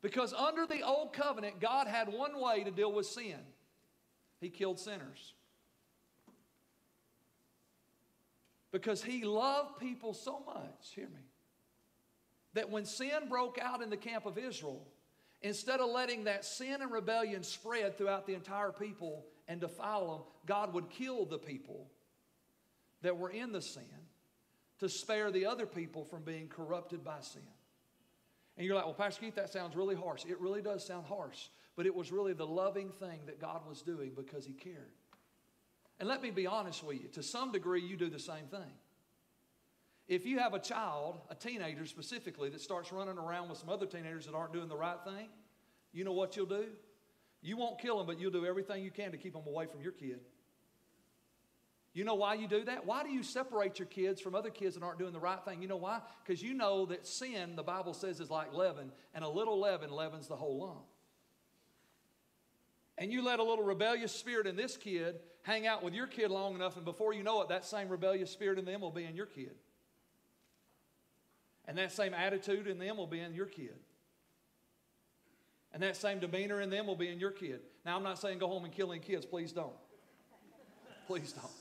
Because 0.01 0.33
under 0.33 0.65
the 0.65 0.81
old 0.81 1.13
covenant, 1.13 1.59
God 1.59 1.87
had 1.87 2.11
one 2.11 2.39
way 2.39 2.63
to 2.63 2.71
deal 2.71 2.91
with 2.91 3.05
sin 3.05 3.39
He 4.39 4.49
killed 4.49 4.79
sinners. 4.79 5.33
Because 8.71 9.03
He 9.03 9.23
loved 9.23 9.79
people 9.79 10.13
so 10.13 10.41
much, 10.45 10.93
hear 10.95 11.07
me, 11.07 11.27
that 12.53 12.69
when 12.69 12.85
sin 12.85 13.27
broke 13.29 13.59
out 13.61 13.81
in 13.81 13.89
the 13.89 13.97
camp 13.97 14.25
of 14.25 14.37
Israel, 14.37 14.87
Instead 15.41 15.79
of 15.79 15.89
letting 15.89 16.25
that 16.25 16.45
sin 16.45 16.81
and 16.81 16.91
rebellion 16.91 17.43
spread 17.43 17.97
throughout 17.97 18.27
the 18.27 18.33
entire 18.33 18.71
people 18.71 19.25
and 19.47 19.59
defile 19.59 20.07
them, 20.07 20.21
God 20.45 20.73
would 20.73 20.89
kill 20.89 21.25
the 21.25 21.39
people 21.39 21.87
that 23.01 23.17
were 23.17 23.31
in 23.31 23.51
the 23.51 23.61
sin 23.61 23.83
to 24.79 24.89
spare 24.89 25.31
the 25.31 25.45
other 25.45 25.65
people 25.65 26.03
from 26.03 26.23
being 26.23 26.47
corrupted 26.47 27.03
by 27.03 27.19
sin. 27.21 27.41
And 28.57 28.65
you're 28.65 28.75
like, 28.75 28.85
well, 28.85 28.93
Pastor 28.93 29.21
Keith, 29.21 29.35
that 29.35 29.49
sounds 29.49 29.75
really 29.75 29.95
harsh. 29.95 30.25
It 30.25 30.39
really 30.39 30.61
does 30.61 30.85
sound 30.85 31.05
harsh, 31.05 31.47
but 31.75 31.85
it 31.85 31.95
was 31.95 32.11
really 32.11 32.33
the 32.33 32.45
loving 32.45 32.89
thing 32.89 33.19
that 33.25 33.39
God 33.39 33.61
was 33.67 33.81
doing 33.81 34.11
because 34.15 34.45
He 34.45 34.53
cared. 34.53 34.91
And 35.99 36.07
let 36.07 36.21
me 36.21 36.31
be 36.31 36.47
honest 36.47 36.83
with 36.83 37.01
you 37.01 37.07
to 37.09 37.23
some 37.23 37.51
degree, 37.51 37.81
you 37.81 37.95
do 37.95 38.09
the 38.09 38.19
same 38.19 38.45
thing. 38.49 38.71
If 40.11 40.25
you 40.25 40.39
have 40.39 40.53
a 40.53 40.59
child, 40.59 41.21
a 41.29 41.35
teenager 41.35 41.85
specifically, 41.85 42.49
that 42.49 42.59
starts 42.59 42.91
running 42.91 43.17
around 43.17 43.47
with 43.47 43.59
some 43.59 43.69
other 43.69 43.85
teenagers 43.85 44.25
that 44.25 44.35
aren't 44.35 44.51
doing 44.51 44.67
the 44.67 44.75
right 44.75 44.97
thing, 45.05 45.29
you 45.93 46.03
know 46.03 46.11
what 46.11 46.35
you'll 46.35 46.47
do? 46.47 46.65
You 47.41 47.55
won't 47.55 47.79
kill 47.79 47.97
them, 47.97 48.07
but 48.07 48.19
you'll 48.19 48.29
do 48.29 48.45
everything 48.45 48.83
you 48.83 48.91
can 48.91 49.11
to 49.11 49.17
keep 49.17 49.31
them 49.31 49.43
away 49.47 49.67
from 49.67 49.79
your 49.79 49.93
kid. 49.93 50.19
You 51.93 52.03
know 52.03 52.15
why 52.15 52.33
you 52.33 52.49
do 52.49 52.65
that? 52.65 52.85
Why 52.85 53.03
do 53.03 53.09
you 53.09 53.23
separate 53.23 53.79
your 53.79 53.85
kids 53.85 54.19
from 54.19 54.35
other 54.35 54.49
kids 54.49 54.75
that 54.75 54.83
aren't 54.83 54.99
doing 54.99 55.13
the 55.13 55.19
right 55.19 55.41
thing? 55.45 55.61
You 55.61 55.69
know 55.69 55.77
why? 55.77 56.01
Because 56.25 56.43
you 56.43 56.55
know 56.55 56.87
that 56.87 57.07
sin, 57.07 57.55
the 57.55 57.63
Bible 57.63 57.93
says, 57.93 58.19
is 58.19 58.29
like 58.29 58.53
leaven, 58.53 58.91
and 59.15 59.23
a 59.23 59.29
little 59.29 59.61
leaven 59.61 59.91
leavens 59.91 60.27
the 60.27 60.35
whole 60.35 60.59
lump. 60.59 60.87
And 62.97 63.13
you 63.13 63.23
let 63.23 63.39
a 63.39 63.43
little 63.43 63.63
rebellious 63.63 64.11
spirit 64.11 64.45
in 64.45 64.57
this 64.57 64.75
kid 64.75 65.21
hang 65.43 65.67
out 65.67 65.85
with 65.85 65.93
your 65.93 66.07
kid 66.07 66.31
long 66.31 66.53
enough, 66.53 66.75
and 66.75 66.83
before 66.83 67.13
you 67.13 67.23
know 67.23 67.41
it, 67.43 67.47
that 67.47 67.63
same 67.63 67.87
rebellious 67.87 68.29
spirit 68.29 68.59
in 68.59 68.65
them 68.65 68.81
will 68.81 68.91
be 68.91 69.05
in 69.05 69.15
your 69.15 69.25
kid. 69.25 69.55
And 71.67 71.77
that 71.77 71.91
same 71.91 72.13
attitude 72.13 72.67
in 72.67 72.79
them 72.79 72.97
will 72.97 73.07
be 73.07 73.19
in 73.19 73.33
your 73.33 73.45
kid. 73.45 73.77
And 75.73 75.81
that 75.83 75.95
same 75.95 76.19
demeanor 76.19 76.61
in 76.61 76.69
them 76.69 76.87
will 76.87 76.95
be 76.95 77.07
in 77.07 77.19
your 77.19 77.31
kid. 77.31 77.61
Now, 77.85 77.95
I'm 77.95 78.03
not 78.03 78.19
saying 78.19 78.39
go 78.39 78.47
home 78.47 78.65
and 78.65 78.73
kill 78.73 78.91
any 78.91 78.99
kids. 78.99 79.25
Please 79.25 79.51
don't. 79.51 79.73
Please 81.07 81.31
don't. 81.33 81.51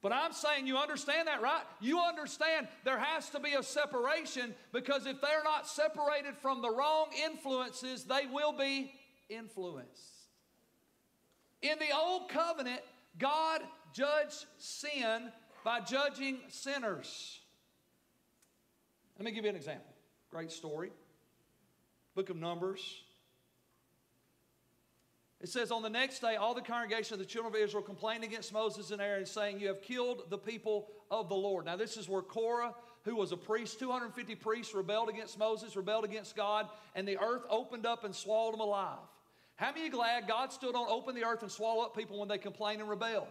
But 0.00 0.12
I'm 0.12 0.32
saying 0.32 0.66
you 0.66 0.76
understand 0.76 1.26
that, 1.26 1.42
right? 1.42 1.62
You 1.80 2.00
understand 2.00 2.68
there 2.84 2.98
has 2.98 3.30
to 3.30 3.40
be 3.40 3.54
a 3.54 3.62
separation 3.62 4.54
because 4.72 5.06
if 5.06 5.20
they're 5.20 5.42
not 5.42 5.66
separated 5.66 6.36
from 6.36 6.62
the 6.62 6.70
wrong 6.70 7.08
influences, 7.24 8.04
they 8.04 8.26
will 8.32 8.52
be 8.52 8.92
influenced. 9.28 10.28
In 11.62 11.78
the 11.80 11.96
old 11.96 12.28
covenant, 12.28 12.80
God 13.18 13.62
judged 13.92 14.46
sin 14.58 15.32
by 15.64 15.80
judging 15.80 16.38
sinners. 16.48 17.37
Let 19.18 19.24
me 19.24 19.32
give 19.32 19.44
you 19.44 19.50
an 19.50 19.56
example. 19.56 19.92
Great 20.30 20.52
story. 20.52 20.92
Book 22.14 22.30
of 22.30 22.36
Numbers. 22.36 23.02
It 25.40 25.48
says, 25.48 25.70
On 25.70 25.82
the 25.82 25.90
next 25.90 26.20
day, 26.20 26.36
all 26.36 26.54
the 26.54 26.60
congregation 26.60 27.14
of 27.14 27.18
the 27.18 27.24
children 27.24 27.54
of 27.54 27.60
Israel 27.60 27.82
complained 27.82 28.24
against 28.24 28.52
Moses 28.52 28.90
and 28.90 29.00
Aaron, 29.00 29.26
saying, 29.26 29.60
You 29.60 29.68
have 29.68 29.82
killed 29.82 30.30
the 30.30 30.38
people 30.38 30.88
of 31.10 31.28
the 31.28 31.34
Lord. 31.34 31.66
Now, 31.66 31.76
this 31.76 31.96
is 31.96 32.08
where 32.08 32.22
Korah, 32.22 32.74
who 33.04 33.16
was 33.16 33.32
a 33.32 33.36
priest, 33.36 33.78
250 33.78 34.34
priests, 34.36 34.74
rebelled 34.74 35.08
against 35.08 35.38
Moses, 35.38 35.76
rebelled 35.76 36.04
against 36.04 36.36
God, 36.36 36.68
and 36.94 37.06
the 37.06 37.18
earth 37.18 37.42
opened 37.50 37.86
up 37.86 38.04
and 38.04 38.14
swallowed 38.14 38.54
them 38.54 38.60
alive. 38.60 38.98
How 39.56 39.72
many 39.72 39.88
glad 39.88 40.28
God 40.28 40.52
still 40.52 40.70
don't 40.70 40.90
open 40.90 41.16
the 41.16 41.24
earth 41.24 41.42
and 41.42 41.50
swallow 41.50 41.82
up 41.82 41.96
people 41.96 42.18
when 42.18 42.28
they 42.28 42.38
complain 42.38 42.80
and 42.80 42.88
rebel? 42.88 43.26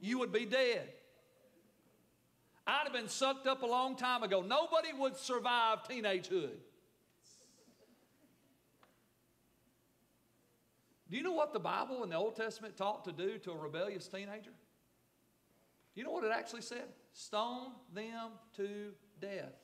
You 0.00 0.18
would 0.18 0.32
be 0.32 0.44
dead. 0.44 0.88
I'd 2.66 2.82
have 2.84 2.92
been 2.92 3.08
sucked 3.08 3.46
up 3.46 3.62
a 3.62 3.66
long 3.66 3.96
time 3.96 4.22
ago. 4.22 4.42
Nobody 4.42 4.92
would 4.92 5.16
survive 5.16 5.84
teenagehood. 5.88 6.56
Do 11.08 11.16
you 11.16 11.22
know 11.22 11.32
what 11.32 11.52
the 11.52 11.60
Bible 11.60 12.02
in 12.02 12.10
the 12.10 12.16
Old 12.16 12.34
Testament 12.34 12.76
taught 12.76 13.04
to 13.04 13.12
do 13.12 13.38
to 13.38 13.52
a 13.52 13.56
rebellious 13.56 14.08
teenager? 14.08 14.50
Do 14.50 16.00
you 16.00 16.04
know 16.04 16.10
what 16.10 16.24
it 16.24 16.32
actually 16.32 16.62
said? 16.62 16.86
Stone 17.12 17.70
them 17.94 18.30
to 18.56 18.92
death. 19.20 19.54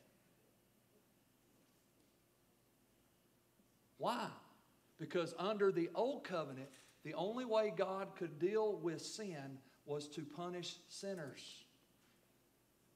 Why? 3.99 4.29
Because 4.99 5.35
under 5.39 5.73
the 5.73 5.91
old 5.95 6.23
covenant, 6.23 6.69
the 7.05 7.15
only 7.15 7.45
way 7.45 7.73
God 7.77 8.15
could 8.17 8.39
deal 8.39 8.77
with 8.77 9.03
sin 9.03 9.59
was 9.85 10.07
to 10.09 10.23
punish 10.23 10.77
sinners. 10.89 11.65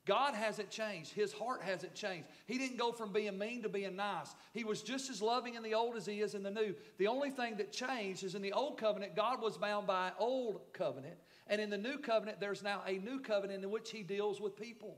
God 0.07 0.35
hasn't 0.35 0.71
changed. 0.71 1.12
His 1.12 1.33
heart 1.33 1.61
hasn't 1.62 1.95
changed. 1.95 2.29
He 2.47 2.59
didn't 2.59 2.79
go 2.79 2.92
from 2.92 3.12
being 3.12 3.37
mean 3.37 3.62
to 3.62 3.69
being 3.69 3.97
nice. 3.97 4.35
He 4.55 4.62
was 4.62 4.81
just 4.81 5.11
as 5.11 5.21
loving 5.21 5.57
in 5.57 5.64
the 5.64 5.75
old 5.75 5.97
as 5.97 6.07
he 6.07 6.21
is 6.21 6.37
in 6.37 6.45
the 6.45 6.51
new. 6.51 6.75
The 6.99 7.09
only 7.09 7.31
thing 7.31 7.57
that 7.57 7.73
changed 7.73 8.23
is 8.23 8.37
in 8.37 8.40
the 8.40 8.53
old 8.53 8.79
covenant, 8.79 9.16
God 9.16 9.42
was 9.42 9.59
bound 9.59 9.88
by 9.88 10.12
old 10.19 10.61
covenant. 10.73 11.16
And 11.49 11.61
in 11.61 11.71
the 11.71 11.79
new 11.79 11.99
covenant, 11.99 12.38
there's 12.40 12.62
now 12.62 12.83
a 12.87 12.99
new 12.99 13.19
covenant 13.19 13.64
in 13.64 13.71
which 13.71 13.90
he 13.90 14.05
deals 14.05 14.40
with 14.40 14.57
people. 14.57 14.97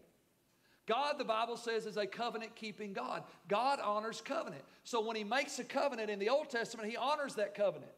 God, 0.86 1.18
the 1.18 1.24
Bible 1.24 1.56
says, 1.56 1.86
is 1.86 1.96
a 1.96 2.06
covenant 2.06 2.54
keeping 2.54 2.92
God. 2.92 3.22
God 3.46 3.78
honors 3.82 4.20
covenant. 4.20 4.62
So 4.84 5.00
when 5.06 5.16
he 5.16 5.24
makes 5.24 5.58
a 5.58 5.64
covenant 5.64 6.10
in 6.10 6.18
the 6.18 6.30
Old 6.30 6.50
Testament, 6.50 6.88
he 6.88 6.96
honors 6.96 7.34
that 7.34 7.54
covenant. 7.54 7.92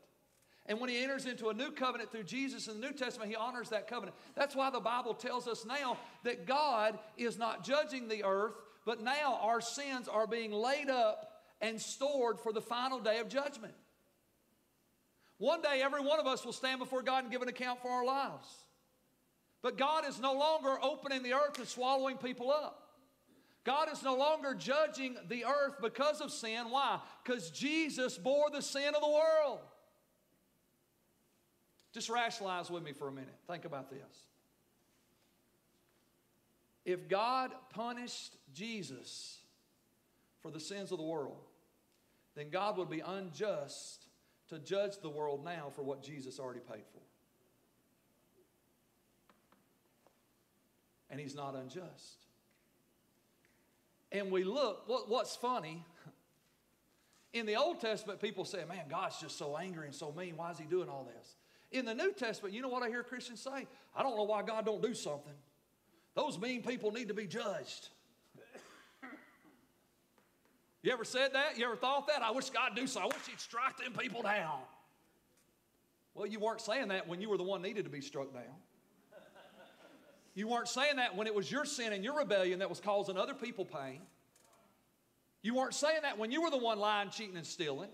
And 0.71 0.79
when 0.79 0.89
he 0.89 1.03
enters 1.03 1.27
into 1.27 1.49
a 1.49 1.53
new 1.53 1.73
covenant 1.73 2.13
through 2.13 2.23
Jesus 2.23 2.69
in 2.69 2.81
the 2.81 2.87
New 2.87 2.93
Testament, 2.93 3.29
he 3.29 3.35
honors 3.35 3.71
that 3.71 3.89
covenant. 3.89 4.17
That's 4.37 4.55
why 4.55 4.71
the 4.71 4.79
Bible 4.79 5.15
tells 5.15 5.49
us 5.49 5.67
now 5.67 5.99
that 6.23 6.47
God 6.47 6.97
is 7.17 7.37
not 7.37 7.65
judging 7.65 8.07
the 8.07 8.23
earth, 8.23 8.55
but 8.87 9.03
now 9.03 9.41
our 9.43 9.61
sins 9.61 10.07
are 10.07 10.29
being 10.29 10.53
laid 10.53 10.89
up 10.89 11.43
and 11.61 11.81
stored 11.81 12.39
for 12.39 12.53
the 12.53 12.61
final 12.61 13.01
day 13.01 13.19
of 13.19 13.29
judgment. 13.29 13.75
One 15.39 15.61
day, 15.61 15.83
every 15.83 16.03
one 16.03 16.21
of 16.21 16.29
us 16.29 16.45
will 16.45 16.53
stand 16.53 16.79
before 16.79 17.03
God 17.03 17.25
and 17.25 17.33
give 17.33 17.43
an 17.43 17.49
account 17.49 17.83
for 17.83 17.91
our 17.91 18.05
lives. 18.05 18.47
But 19.63 19.77
God 19.77 20.07
is 20.07 20.21
no 20.21 20.35
longer 20.35 20.79
opening 20.81 21.25
the 21.25 21.35
earth 21.35 21.59
and 21.59 21.67
swallowing 21.67 22.17
people 22.17 22.49
up. 22.53 22.81
God 23.65 23.89
is 23.93 24.05
no 24.05 24.15
longer 24.15 24.55
judging 24.55 25.17
the 25.29 25.47
earth 25.47 25.79
because 25.83 26.21
of 26.21 26.31
sin. 26.31 26.71
Why? 26.71 27.01
Because 27.25 27.51
Jesus 27.51 28.17
bore 28.17 28.51
the 28.53 28.63
sin 28.63 28.95
of 28.95 29.01
the 29.01 29.11
world. 29.11 29.59
Just 31.92 32.09
rationalize 32.09 32.70
with 32.70 32.83
me 32.83 32.92
for 32.92 33.09
a 33.09 33.12
minute. 33.12 33.35
Think 33.48 33.64
about 33.64 33.90
this. 33.90 34.24
If 36.85 37.09
God 37.09 37.50
punished 37.70 38.37
Jesus 38.55 39.38
for 40.40 40.50
the 40.50 40.61
sins 40.61 40.92
of 40.92 40.98
the 40.98 41.05
world, 41.05 41.44
then 42.35 42.50
God 42.50 42.76
would 42.79 42.88
be 42.88 43.00
unjust 43.00 44.07
to 44.48 44.59
judge 44.59 44.98
the 45.03 45.11
world 45.11 45.44
now 45.44 45.70
for 45.74 45.83
what 45.83 46.03
Jesus 46.03 46.38
already 46.38 46.61
paid 46.61 46.85
for. 46.92 47.00
And 51.11 51.20
He's 51.20 51.35
not 51.35 51.55
unjust. 51.55 52.26
And 54.12 54.31
we 54.31 54.44
look, 54.44 54.88
what, 54.88 55.09
what's 55.09 55.37
funny, 55.37 55.85
in 57.33 57.46
the 57.46 57.57
Old 57.57 57.81
Testament, 57.81 58.20
people 58.20 58.44
say, 58.44 58.64
man, 58.68 58.87
God's 58.88 59.20
just 59.20 59.38
so 59.38 59.57
angry 59.57 59.87
and 59.87 59.94
so 59.94 60.12
mean. 60.12 60.37
Why 60.37 60.50
is 60.50 60.59
He 60.59 60.64
doing 60.64 60.88
all 60.88 61.09
this? 61.16 61.35
In 61.73 61.85
the 61.85 61.95
New 61.95 62.13
Testament, 62.13 62.55
you 62.55 62.63
know 62.63 62.69
what 62.69 62.83
I 62.83 62.89
hear 62.89 63.03
Christians 63.03 63.41
say? 63.41 63.67
I 63.95 64.03
don't 64.03 64.17
know 64.17 64.25
why 64.25 64.43
God 64.43 64.67
don't 64.67 64.83
do 64.83 64.95
something. 64.95 65.33
Those 66.15 66.39
mean 66.39 66.63
people 66.63 66.91
need 66.91 67.09
to 67.09 67.15
be 67.15 67.27
judged. 67.27 67.89
You 70.83 70.93
ever 70.93 71.05
said 71.05 71.35
that? 71.35 71.59
You 71.59 71.67
ever 71.67 71.77
thought 71.77 72.07
that? 72.09 72.23
I 72.23 72.31
wish 72.31 72.51
God 72.51 72.73
do 72.75 72.87
so. 72.87 73.01
I 73.01 73.05
wish 73.05 73.27
He'd 73.29 73.39
strike 73.39 73.77
them 73.77 73.93
people 73.93 74.23
down. 74.23 74.59
Well, 76.15 76.27
you 76.27 76.41
weren't 76.41 76.61
saying 76.61 76.89
that 76.89 77.07
when 77.07 77.21
you 77.21 77.29
were 77.29 77.37
the 77.37 77.45
one 77.45 77.63
needed 77.63 77.85
to 77.85 77.91
be 77.91 78.01
struck 78.01 78.33
down. 78.33 78.43
You 80.35 80.49
weren't 80.49 80.69
saying 80.69 80.97
that 80.97 81.17
when 81.17 81.27
it 81.27 81.35
was 81.35 81.51
your 81.51 81.65
sin 81.65 81.93
and 81.93 82.03
your 82.03 82.17
rebellion 82.17 82.61
that 82.61 82.71
was 82.71 82.81
causing 82.81 83.17
other 83.17 83.35
people 83.35 83.65
pain. 83.65 84.01
You 85.43 85.55
weren't 85.55 85.75
saying 85.75 86.01
that 86.03 86.19
when 86.19 86.31
you 86.31 86.43
were 86.43 86.51
the 86.51 86.59
one 86.59 86.79
lying, 86.79 87.11
cheating, 87.11 87.37
and 87.37 87.47
stealing. 87.47 87.91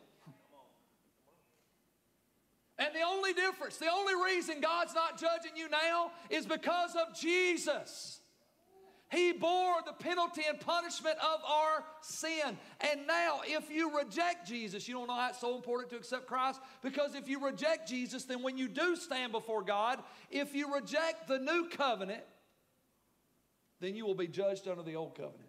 And 2.79 2.95
the 2.95 3.03
only 3.03 3.33
difference, 3.33 3.79
the 3.79 3.91
only 3.91 4.15
reason 4.15 4.61
God's 4.61 4.95
not 4.95 5.19
judging 5.19 5.57
you 5.57 5.69
now 5.69 6.11
is 6.29 6.45
because 6.45 6.95
of 6.95 7.19
Jesus. 7.19 8.21
He 9.11 9.33
bore 9.33 9.77
the 9.87 9.93
penalty 9.93 10.43
and 10.49 10.59
punishment 10.59 11.17
of 11.19 11.41
our 11.49 11.85
sin. 12.03 12.59
And 12.81 13.07
now, 13.07 13.41
if 13.45 13.71
you 13.71 13.97
reject 13.97 14.49
Jesus, 14.49 14.89
you 14.89 14.95
don't 14.95 15.07
know 15.07 15.15
how 15.15 15.29
it's 15.31 15.41
so 15.41 15.55
important 15.55 15.91
to 15.91 15.97
accept 15.97 16.27
Christ? 16.27 16.61
Because 16.83 17.15
if 17.15 17.29
you 17.29 17.43
reject 17.45 17.89
Jesus, 17.89 18.25
then 18.25 18.43
when 18.43 18.59
you 18.59 18.67
do 18.67 18.97
stand 18.97 19.31
before 19.31 19.63
God, 19.63 20.03
if 20.31 20.55
you 20.55 20.75
reject 20.75 21.29
the 21.29 21.39
new 21.39 21.69
covenant, 21.69 22.25
then 23.81 23.95
you 23.95 24.05
will 24.05 24.17
be 24.17 24.27
judged 24.27 24.67
under 24.67 24.83
the 24.83 24.97
old 24.97 25.15
covenant. 25.15 25.46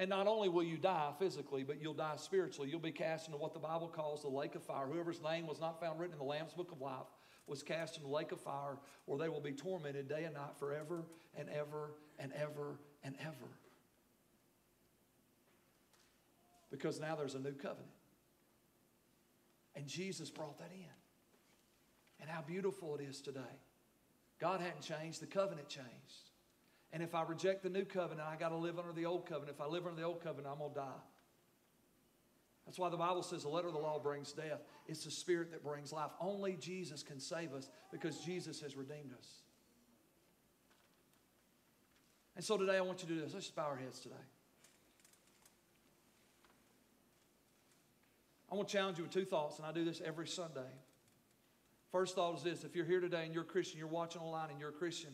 And 0.00 0.08
not 0.08 0.26
only 0.26 0.48
will 0.48 0.62
you 0.62 0.78
die 0.78 1.12
physically, 1.18 1.62
but 1.62 1.82
you'll 1.82 1.92
die 1.92 2.14
spiritually. 2.16 2.70
You'll 2.70 2.80
be 2.80 2.90
cast 2.90 3.26
into 3.26 3.36
what 3.36 3.52
the 3.52 3.60
Bible 3.60 3.86
calls 3.86 4.22
the 4.22 4.30
lake 4.30 4.54
of 4.54 4.62
fire. 4.62 4.86
Whoever's 4.86 5.20
name 5.22 5.46
was 5.46 5.60
not 5.60 5.78
found 5.78 6.00
written 6.00 6.14
in 6.14 6.18
the 6.18 6.24
Lamb's 6.24 6.54
book 6.54 6.72
of 6.72 6.80
life 6.80 7.06
was 7.46 7.62
cast 7.62 7.98
in 7.98 8.04
the 8.04 8.08
lake 8.08 8.32
of 8.32 8.40
fire 8.40 8.78
where 9.04 9.18
they 9.18 9.28
will 9.28 9.42
be 9.42 9.52
tormented 9.52 10.08
day 10.08 10.24
and 10.24 10.32
night 10.34 10.56
forever 10.58 11.04
and 11.36 11.50
ever 11.50 11.90
and 12.18 12.32
ever 12.32 12.78
and 13.04 13.14
ever. 13.20 13.50
Because 16.70 16.98
now 16.98 17.14
there's 17.14 17.34
a 17.34 17.38
new 17.38 17.52
covenant. 17.52 17.90
And 19.76 19.86
Jesus 19.86 20.30
brought 20.30 20.58
that 20.60 20.70
in. 20.72 22.22
And 22.22 22.30
how 22.30 22.40
beautiful 22.40 22.94
it 22.94 23.02
is 23.02 23.20
today. 23.20 23.40
God 24.40 24.60
hadn't 24.60 24.80
changed, 24.80 25.20
the 25.20 25.26
covenant 25.26 25.68
changed. 25.68 26.29
And 26.92 27.02
if 27.02 27.14
I 27.14 27.22
reject 27.22 27.62
the 27.62 27.70
new 27.70 27.84
covenant, 27.84 28.26
I 28.28 28.36
got 28.36 28.48
to 28.48 28.56
live 28.56 28.78
under 28.78 28.92
the 28.92 29.06
old 29.06 29.26
covenant. 29.26 29.56
If 29.56 29.60
I 29.60 29.66
live 29.66 29.86
under 29.86 30.00
the 30.00 30.06
old 30.06 30.22
covenant, 30.22 30.48
I'm 30.50 30.58
going 30.58 30.72
to 30.72 30.80
die. 30.80 31.02
That's 32.66 32.78
why 32.78 32.88
the 32.88 32.96
Bible 32.96 33.22
says 33.22 33.42
the 33.42 33.48
letter 33.48 33.68
of 33.68 33.74
the 33.74 33.80
law 33.80 33.98
brings 33.98 34.32
death. 34.32 34.62
It's 34.86 35.04
the 35.04 35.10
spirit 35.10 35.50
that 35.52 35.64
brings 35.64 35.92
life. 35.92 36.10
Only 36.20 36.56
Jesus 36.56 37.02
can 37.02 37.18
save 37.18 37.52
us 37.52 37.68
because 37.90 38.18
Jesus 38.18 38.60
has 38.60 38.76
redeemed 38.76 39.12
us. 39.16 39.26
And 42.36 42.44
so 42.44 42.56
today 42.56 42.76
I 42.76 42.80
want 42.80 43.02
you 43.02 43.08
to 43.08 43.14
do 43.14 43.20
this. 43.20 43.34
Let's 43.34 43.46
just 43.46 43.56
bow 43.56 43.66
our 43.66 43.76
heads 43.76 44.00
today. 44.00 44.14
I 48.50 48.54
want 48.56 48.68
to 48.68 48.72
challenge 48.72 48.98
you 48.98 49.04
with 49.04 49.12
two 49.12 49.24
thoughts, 49.24 49.58
and 49.58 49.66
I 49.66 49.72
do 49.72 49.84
this 49.84 50.00
every 50.04 50.26
Sunday. 50.26 50.60
First 51.92 52.14
thought 52.14 52.36
is 52.36 52.42
this 52.42 52.64
if 52.64 52.74
you're 52.74 52.84
here 52.84 53.00
today 53.00 53.24
and 53.24 53.34
you're 53.34 53.42
a 53.42 53.46
Christian, 53.46 53.78
you're 53.78 53.88
watching 53.88 54.22
online 54.22 54.50
and 54.50 54.58
you're 54.58 54.70
a 54.70 54.72
Christian, 54.72 55.10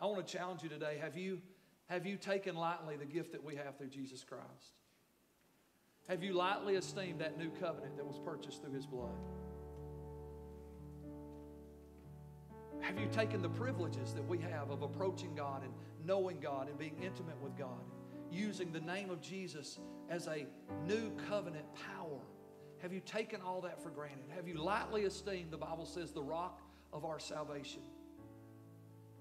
I 0.00 0.06
want 0.06 0.26
to 0.26 0.32
challenge 0.32 0.62
you 0.62 0.68
today. 0.68 0.98
Have 1.00 1.16
you, 1.16 1.40
have 1.88 2.06
you 2.06 2.16
taken 2.16 2.54
lightly 2.54 2.96
the 2.96 3.04
gift 3.04 3.32
that 3.32 3.42
we 3.42 3.56
have 3.56 3.76
through 3.76 3.88
Jesus 3.88 4.24
Christ? 4.24 4.76
Have 6.08 6.22
you 6.22 6.32
lightly 6.32 6.76
esteemed 6.76 7.20
that 7.20 7.36
new 7.36 7.50
covenant 7.60 7.96
that 7.96 8.06
was 8.06 8.18
purchased 8.18 8.62
through 8.62 8.72
his 8.72 8.86
blood? 8.86 9.10
Have 12.80 12.98
you 12.98 13.08
taken 13.12 13.42
the 13.42 13.48
privileges 13.48 14.14
that 14.14 14.26
we 14.26 14.38
have 14.38 14.70
of 14.70 14.82
approaching 14.82 15.34
God 15.34 15.62
and 15.64 15.72
knowing 16.06 16.38
God 16.40 16.68
and 16.68 16.78
being 16.78 16.96
intimate 17.02 17.38
with 17.42 17.56
God, 17.58 17.82
using 18.30 18.72
the 18.72 18.80
name 18.80 19.10
of 19.10 19.20
Jesus 19.20 19.78
as 20.08 20.28
a 20.28 20.46
new 20.86 21.10
covenant 21.28 21.66
power? 21.74 22.20
Have 22.80 22.92
you 22.92 23.00
taken 23.00 23.40
all 23.42 23.60
that 23.62 23.82
for 23.82 23.90
granted? 23.90 24.30
Have 24.34 24.46
you 24.46 24.54
lightly 24.54 25.02
esteemed, 25.02 25.50
the 25.50 25.58
Bible 25.58 25.84
says, 25.84 26.12
the 26.12 26.22
rock 26.22 26.62
of 26.92 27.04
our 27.04 27.18
salvation? 27.18 27.82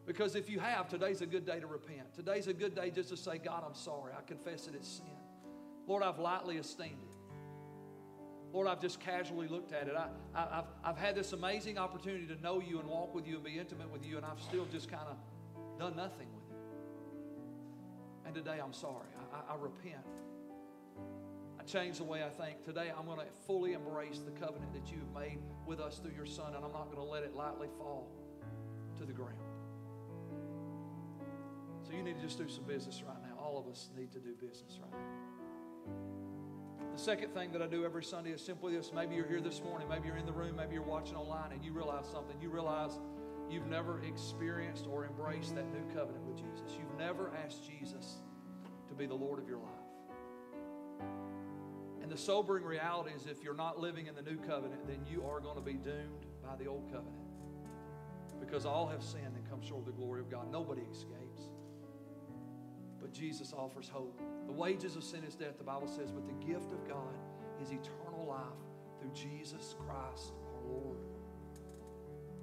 Because 0.08 0.36
if 0.36 0.50
you 0.50 0.60
have, 0.60 0.88
today's 0.88 1.22
a 1.22 1.26
good 1.26 1.46
day 1.46 1.60
to 1.60 1.67
repent. 1.67 2.13
Today's 2.15 2.48
a 2.48 2.54
good 2.54 2.74
day 2.74 2.89
just 2.89 3.10
to 3.10 3.17
say, 3.17 3.38
God, 3.38 3.63
I'm 3.67 3.76
sorry. 3.76 4.13
I 4.17 4.22
confess 4.22 4.65
that 4.65 4.74
it's 4.74 4.88
sin. 4.88 5.06
Lord, 5.86 6.02
I've 6.02 6.17
lightly 6.17 6.56
esteemed 6.56 7.04
it. 7.04 7.15
Lord, 8.54 8.67
I've 8.67 8.82
just 8.82 9.02
casually 9.02 9.50
looked 9.50 9.74
at 9.74 9.89
it. 9.89 9.96
I, 9.96 10.08
have 10.34 10.67
I've 10.82 10.98
had 10.98 11.15
this 11.15 11.34
amazing 11.34 11.78
opportunity 11.78 12.26
to 12.28 12.41
know 12.41 12.62
you 12.62 12.80
and 12.80 12.88
walk 12.88 13.13
with 13.13 13.28
you 13.28 13.36
and 13.36 13.43
be 13.43 13.60
intimate 13.60 13.91
with 13.91 14.06
you, 14.06 14.15
and 14.15 14.26
I've 14.26 14.39
still 14.39 14.65
just 14.72 14.89
kind 14.89 15.08
of 15.10 15.17
done 15.78 15.98
nothing 15.98 16.28
with 16.34 16.50
it. 16.52 16.62
And 18.26 18.34
today 18.34 18.60
I'm 18.63 18.74
sorry. 18.74 19.10
I, 19.20 19.52
I, 19.52 19.56
I 19.56 19.58
repent. 19.60 20.06
I 21.60 21.63
change 21.63 21.98
the 21.98 22.06
way 22.06 22.24
I 22.24 22.30
think. 22.30 22.63
Today 22.63 22.93
I'm 22.98 23.06
going 23.06 23.20
to 23.20 23.26
fully 23.46 23.74
embrace 23.74 24.22
the 24.24 24.32
covenant 24.32 24.72
that 24.72 24.89
you've 24.89 25.13
made 25.13 25.39
with 25.65 25.82
us 25.82 25.98
through 25.98 26.15
your 26.15 26.26
Son, 26.26 26.56
and 26.56 26.63
I'm 26.63 26.72
not 26.72 26.86
going 26.86 27.06
to 27.06 27.12
let 27.12 27.24
it 27.24 27.36
lightly 27.36 27.67
fall 27.78 28.10
to 29.00 29.04
the 29.04 29.13
ground. 29.13 29.46
So 31.88 31.95
you 31.95 32.04
need 32.04 32.17
to 32.17 32.21
just 32.21 32.38
do 32.38 32.50
some 32.50 32.65
business 32.65 33.02
right 33.08 33.21
now. 33.23 33.41
All 33.41 33.58
of 33.58 33.71
us 33.71 33.89
need 33.97 34.12
to 34.12 34.19
do 34.19 34.34
business 34.34 34.78
right 34.82 34.91
now. 34.91 35.17
The 36.93 37.02
second 37.02 37.34
thing 37.34 37.54
that 37.54 37.62
I 37.62 37.67
do 37.67 37.86
every 37.86 38.04
Sunday 38.04 38.32
is 38.32 38.43
simply 38.43 38.76
this. 38.76 38.91
Maybe 38.93 39.15
you're 39.15 39.28
here 39.28 39.39
this 39.39 39.62
morning, 39.63 39.88
maybe 39.88 40.08
you're 40.08 40.17
in 40.17 40.26
the 40.26 40.34
room, 40.34 40.58
maybe 40.58 40.73
you're 40.73 40.84
watching 40.84 41.15
online, 41.15 41.54
and 41.54 41.63
you 41.63 41.71
realize 41.71 42.06
something. 42.12 42.36
You 42.41 42.50
realize 42.50 43.00
you've 43.50 43.67
never 43.67 44.02
experienced 44.04 44.86
or 44.91 45.06
embraced 45.06 45.56
that 45.56 45.71
new 45.71 45.86
covenant 45.95 46.26
with 46.26 46.38
Jesus. 46.38 46.76
You've 46.78 46.97
never 46.97 47.32
asked 47.45 47.63
Jesus 47.65 48.15
to 48.89 48.93
be 48.95 49.06
the 49.06 49.15
Lord 49.15 49.39
of 49.39 49.47
your 49.47 49.60
life. 49.60 49.71
And 52.02 52.12
the 52.12 52.17
sobering 52.17 52.63
reality 52.63 53.12
is 53.15 53.28
if 53.28 53.43
you're 53.43 53.54
not 53.54 53.80
living 53.80 54.08
in 54.08 54.15
the 54.15 54.21
new 54.23 54.38
covenant, 54.38 54.88
then 54.88 55.06
you 55.10 55.23
are 55.23 55.39
going 55.39 55.56
to 55.56 55.62
be 55.62 55.73
doomed 55.73 56.26
by 56.43 56.56
the 56.58 56.65
old 56.65 56.86
covenant. 56.91 57.15
Because 58.39 58.65
all 58.65 58.88
have 58.88 59.04
sinned 59.04 59.36
and 59.36 59.50
come 59.50 59.62
short 59.62 59.82
of 59.82 59.86
the 59.86 59.91
glory 59.91 60.19
of 60.19 60.30
God. 60.30 60.52
Nobody 60.52 60.82
escapes. 60.91 61.27
But 63.08 63.13
Jesus 63.13 63.54
offers 63.54 63.88
hope. 63.88 64.20
The 64.48 64.52
wages 64.52 64.98
of 64.98 65.04
sin 65.04 65.24
is 65.26 65.34
death, 65.34 65.58
the 65.58 65.63
Bible 65.63 65.88
says, 65.88 66.12
but 66.12 66.28
the 66.28 66.46
gift 66.46 66.74
of 66.74 66.86
God 66.86 67.15
is 67.62 67.72
eternal 67.72 68.26
life 68.28 68.41
through 69.00 69.12
Jesus 69.13 69.76
Christ 69.80 70.34
our 70.54 70.70
Lord. 70.70 70.98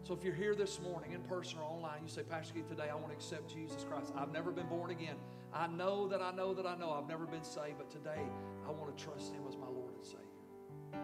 So 0.05 0.15
if 0.15 0.25
you're 0.25 0.35
here 0.35 0.55
this 0.55 0.81
morning 0.81 1.13
in 1.13 1.21
person 1.25 1.59
or 1.59 1.65
online, 1.65 2.01
you 2.03 2.09
say, 2.09 2.23
Pastor 2.23 2.55
Keith, 2.55 2.67
today 2.67 2.89
I 2.91 2.95
want 2.95 3.09
to 3.09 3.15
accept 3.15 3.53
Jesus 3.53 3.85
Christ. 3.85 4.15
I've 4.17 4.33
never 4.33 4.51
been 4.53 4.67
born 4.69 4.91
again. 4.91 5.17
I 5.53 5.67
know 5.67 6.09
that 6.09 6.23
I 6.23 6.31
know 6.31 6.55
that 6.55 6.65
I 6.65 6.77
know 6.77 6.93
I've 6.93 7.09
never 7.09 7.27
been 7.27 7.45
saved, 7.45 7.77
but 7.77 7.91
today 7.91 8.23
I 8.67 8.71
want 8.71 8.97
to 8.97 9.05
trust 9.05 9.35
Him 9.35 9.43
as 9.47 9.59
my 9.59 9.67
Lord 9.67 9.93
and 9.95 10.05
Savior. 10.05 11.03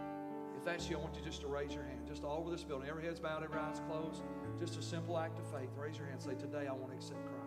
If 0.56 0.64
that's 0.64 0.88
you, 0.88 0.96
I 0.96 1.00
want 1.00 1.16
you 1.16 1.22
just 1.22 1.42
to 1.42 1.48
raise 1.48 1.74
your 1.74 1.84
hand, 1.84 2.08
just 2.08 2.24
all 2.24 2.38
over 2.38 2.50
this 2.50 2.64
building. 2.64 2.88
Every 2.88 3.04
head's 3.04 3.20
bowed, 3.20 3.44
every 3.44 3.58
eye's 3.58 3.80
closed. 3.90 4.22
Just 4.58 4.78
a 4.78 4.82
simple 4.82 5.18
act 5.18 5.38
of 5.38 5.46
faith. 5.50 5.68
Raise 5.76 5.98
your 5.98 6.06
hand. 6.06 6.22
Say, 6.22 6.34
Today 6.34 6.66
I 6.66 6.72
want 6.72 6.92
to 6.92 6.96
accept 6.96 7.20
Christ. 7.26 7.39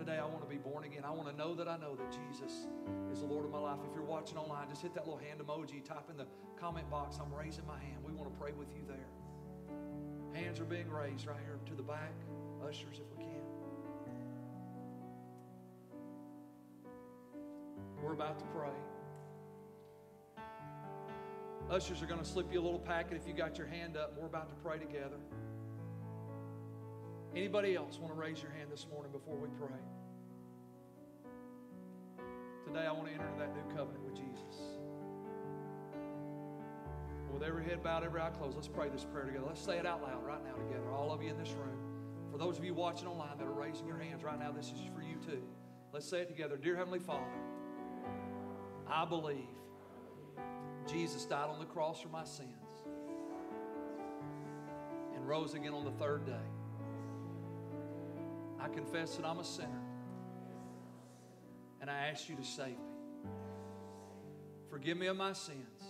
Today 0.00 0.16
I 0.16 0.24
want 0.24 0.40
to 0.40 0.48
be 0.48 0.56
born 0.56 0.84
again. 0.84 1.04
I 1.04 1.10
want 1.10 1.28
to 1.28 1.36
know 1.36 1.54
that 1.54 1.68
I 1.68 1.76
know 1.76 1.94
that 1.94 2.10
Jesus 2.10 2.66
is 3.12 3.20
the 3.20 3.26
Lord 3.26 3.44
of 3.44 3.50
my 3.50 3.58
life. 3.58 3.80
If 3.86 3.94
you're 3.94 4.02
watching 4.02 4.38
online, 4.38 4.66
just 4.70 4.80
hit 4.80 4.94
that 4.94 5.06
little 5.06 5.20
hand 5.20 5.40
emoji, 5.40 5.84
type 5.84 6.08
in 6.08 6.16
the 6.16 6.24
comment 6.58 6.88
box, 6.88 7.18
I'm 7.20 7.30
raising 7.34 7.66
my 7.66 7.78
hand. 7.78 7.98
We 8.02 8.10
want 8.10 8.32
to 8.32 8.40
pray 8.40 8.52
with 8.52 8.68
you 8.74 8.80
there. 8.88 10.42
Hands 10.42 10.58
are 10.58 10.64
being 10.64 10.88
raised 10.88 11.26
right 11.26 11.36
here 11.44 11.58
to 11.66 11.74
the 11.74 11.82
back. 11.82 12.14
Ushers, 12.66 12.98
if 12.98 13.14
we 13.14 13.24
can. 13.24 13.42
We're 18.02 18.14
about 18.14 18.38
to 18.38 18.46
pray. 18.54 18.70
Ushers 21.70 22.00
are 22.00 22.06
going 22.06 22.20
to 22.20 22.26
slip 22.26 22.50
you 22.50 22.58
a 22.58 22.64
little 22.64 22.78
packet 22.78 23.18
if 23.18 23.28
you 23.28 23.34
got 23.34 23.58
your 23.58 23.66
hand 23.66 23.98
up. 23.98 24.14
We're 24.18 24.28
about 24.28 24.48
to 24.48 24.54
pray 24.64 24.78
together. 24.78 25.18
Anybody 27.34 27.76
else 27.76 27.98
want 27.98 28.12
to 28.12 28.18
raise 28.18 28.42
your 28.42 28.50
hand 28.50 28.70
this 28.72 28.86
morning 28.90 29.12
before 29.12 29.36
we 29.36 29.48
pray? 29.50 29.78
Today 32.66 32.86
I 32.86 32.92
want 32.92 33.06
to 33.06 33.12
enter 33.12 33.30
that 33.38 33.54
new 33.54 33.76
covenant 33.76 34.04
with 34.04 34.16
Jesus. 34.16 34.56
With 37.32 37.44
every 37.44 37.64
head 37.64 37.84
bowed, 37.84 38.02
every 38.02 38.20
eye 38.20 38.30
closed, 38.30 38.56
let's 38.56 38.66
pray 38.66 38.88
this 38.88 39.04
prayer 39.04 39.26
together. 39.26 39.44
Let's 39.46 39.64
say 39.64 39.78
it 39.78 39.86
out 39.86 40.02
loud 40.02 40.24
right 40.24 40.44
now 40.44 40.54
together, 40.54 40.90
all 40.92 41.12
of 41.12 41.22
you 41.22 41.30
in 41.30 41.38
this 41.38 41.50
room. 41.50 41.78
For 42.32 42.38
those 42.38 42.58
of 42.58 42.64
you 42.64 42.74
watching 42.74 43.06
online 43.06 43.38
that 43.38 43.46
are 43.46 43.52
raising 43.52 43.86
your 43.86 43.98
hands 43.98 44.24
right 44.24 44.38
now, 44.38 44.50
this 44.50 44.66
is 44.66 44.80
for 44.92 45.02
you 45.02 45.14
too. 45.24 45.42
Let's 45.92 46.08
say 46.08 46.20
it 46.22 46.28
together. 46.28 46.56
Dear 46.56 46.76
Heavenly 46.76 46.98
Father, 46.98 47.24
I 48.88 49.04
believe 49.04 49.46
Jesus 50.90 51.26
died 51.26 51.48
on 51.48 51.60
the 51.60 51.64
cross 51.64 52.00
for 52.00 52.08
my 52.08 52.24
sins 52.24 52.48
and 55.14 55.28
rose 55.28 55.54
again 55.54 55.74
on 55.74 55.84
the 55.84 55.92
third 55.92 56.26
day. 56.26 56.59
I 58.60 58.68
confess 58.68 59.16
that 59.16 59.24
I'm 59.24 59.38
a 59.38 59.44
sinner. 59.44 59.82
And 61.80 61.90
I 61.90 62.08
ask 62.08 62.28
you 62.28 62.36
to 62.36 62.44
save 62.44 62.76
me. 62.76 63.30
Forgive 64.68 64.98
me 64.98 65.06
of 65.06 65.16
my 65.16 65.32
sins. 65.32 65.82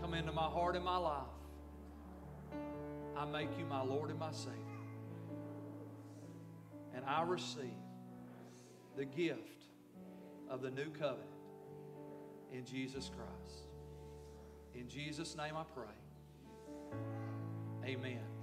Come 0.00 0.14
into 0.14 0.32
my 0.32 0.42
heart 0.42 0.76
and 0.76 0.84
my 0.84 0.96
life. 0.96 1.22
I 3.16 3.24
make 3.24 3.56
you 3.58 3.64
my 3.66 3.82
Lord 3.82 4.10
and 4.10 4.18
my 4.18 4.32
Savior. 4.32 4.58
And 6.94 7.04
I 7.04 7.22
receive 7.22 7.64
the 8.96 9.04
gift 9.04 9.64
of 10.48 10.62
the 10.62 10.70
new 10.70 10.90
covenant 10.90 11.28
in 12.52 12.64
Jesus 12.64 13.10
Christ. 13.10 13.68
In 14.74 14.88
Jesus' 14.88 15.36
name 15.36 15.54
I 15.56 15.64
pray. 15.74 15.86
Amen. 17.84 18.33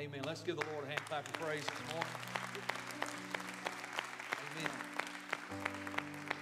Amen. 0.00 0.22
Let's 0.24 0.40
give 0.42 0.56
the 0.56 0.64
Lord 0.72 0.86
a 0.86 0.88
hand 0.88 1.04
clap 1.04 1.28
of 1.28 1.34
praise 1.34 1.62
this 1.62 1.92
morning. 1.92 2.10
Amen. 4.56 4.70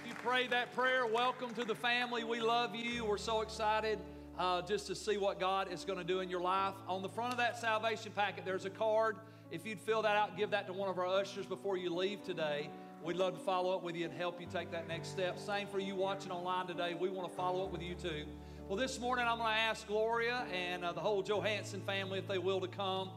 If 0.01 0.07
you 0.07 0.13
prayed 0.23 0.51
that 0.51 0.73
prayer, 0.73 1.05
welcome 1.05 1.53
to 1.55 1.65
the 1.65 1.75
family. 1.75 2.23
We 2.23 2.39
love 2.39 2.73
you. 2.73 3.03
We're 3.03 3.17
so 3.17 3.41
excited 3.41 3.99
uh, 4.37 4.61
just 4.61 4.87
to 4.87 4.95
see 4.95 5.17
what 5.17 5.41
God 5.41 5.73
is 5.73 5.83
going 5.83 5.99
to 5.99 6.05
do 6.05 6.21
in 6.21 6.29
your 6.29 6.39
life. 6.39 6.73
On 6.87 7.01
the 7.01 7.09
front 7.09 7.33
of 7.33 7.37
that 7.39 7.59
salvation 7.59 8.13
packet, 8.15 8.45
there's 8.45 8.63
a 8.63 8.69
card. 8.69 9.17
If 9.51 9.65
you'd 9.65 9.81
fill 9.81 10.03
that 10.03 10.15
out, 10.15 10.37
give 10.37 10.51
that 10.51 10.65
to 10.67 10.71
one 10.71 10.87
of 10.87 10.97
our 10.97 11.07
ushers 11.07 11.45
before 11.45 11.75
you 11.75 11.93
leave 11.93 12.23
today. 12.23 12.69
We'd 13.03 13.17
love 13.17 13.33
to 13.33 13.41
follow 13.41 13.75
up 13.75 13.83
with 13.83 13.97
you 13.97 14.05
and 14.05 14.13
help 14.13 14.39
you 14.39 14.47
take 14.47 14.71
that 14.71 14.87
next 14.87 15.09
step. 15.09 15.37
Same 15.37 15.67
for 15.67 15.79
you 15.79 15.95
watching 15.95 16.31
online 16.31 16.67
today. 16.67 16.93
We 16.97 17.09
want 17.09 17.29
to 17.29 17.35
follow 17.35 17.65
up 17.65 17.73
with 17.73 17.81
you 17.81 17.95
too. 17.95 18.23
Well, 18.69 18.77
this 18.77 19.01
morning 19.01 19.25
I'm 19.27 19.37
going 19.37 19.53
to 19.53 19.59
ask 19.59 19.85
Gloria 19.85 20.45
and 20.53 20.85
uh, 20.85 20.93
the 20.93 21.01
whole 21.01 21.21
Johansson 21.23 21.81
family 21.81 22.19
if 22.19 22.27
they 22.29 22.37
will 22.37 22.61
to 22.61 22.67
come. 22.69 23.09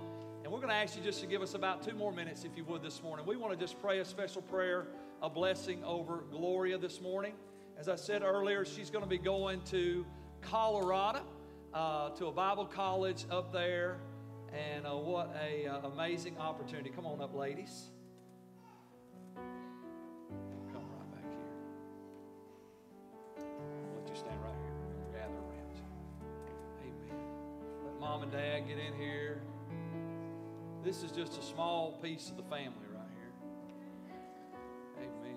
We're 0.52 0.58
going 0.58 0.68
to 0.68 0.74
ask 0.74 0.98
you 0.98 1.02
just 1.02 1.22
to 1.22 1.26
give 1.26 1.40
us 1.40 1.54
about 1.54 1.82
two 1.82 1.94
more 1.94 2.12
minutes, 2.12 2.44
if 2.44 2.58
you 2.58 2.64
would, 2.64 2.82
this 2.82 3.02
morning. 3.02 3.24
We 3.24 3.36
want 3.36 3.54
to 3.54 3.58
just 3.58 3.80
pray 3.80 4.00
a 4.00 4.04
special 4.04 4.42
prayer, 4.42 4.86
a 5.22 5.30
blessing 5.30 5.82
over 5.82 6.24
Gloria 6.30 6.76
this 6.76 7.00
morning. 7.00 7.32
As 7.78 7.88
I 7.88 7.96
said 7.96 8.20
earlier, 8.20 8.66
she's 8.66 8.90
going 8.90 9.02
to 9.02 9.08
be 9.08 9.16
going 9.16 9.62
to 9.70 10.04
Colorado 10.42 11.22
uh, 11.72 12.10
to 12.10 12.26
a 12.26 12.32
Bible 12.32 12.66
college 12.66 13.24
up 13.30 13.50
there. 13.50 13.96
And 14.52 14.86
uh, 14.86 14.90
what 14.90 15.34
a 15.42 15.68
uh, 15.68 15.88
amazing 15.88 16.36
opportunity. 16.36 16.90
Come 16.90 17.06
on 17.06 17.22
up, 17.22 17.34
ladies. 17.34 17.84
Come 19.34 20.84
right 20.84 21.12
back 21.14 21.24
here. 21.30 21.48
I'll 23.38 24.00
let 24.02 24.06
you 24.06 24.16
stand 24.16 24.38
right 24.42 24.52
here. 24.52 24.74
Gather 25.18 25.32
around 25.32 25.72
you. 25.72 25.82
Amen. 26.82 27.24
Let 27.86 27.98
mom 27.98 28.22
and 28.24 28.30
dad 28.30 28.68
get 28.68 28.76
in 28.76 28.92
here. 29.00 29.40
This 30.84 31.04
is 31.04 31.12
just 31.12 31.38
a 31.38 31.42
small 31.42 31.92
piece 32.02 32.28
of 32.28 32.36
the 32.36 32.42
family 32.42 32.86
right 32.92 33.06
here. 33.16 33.32
Amen. 34.98 35.36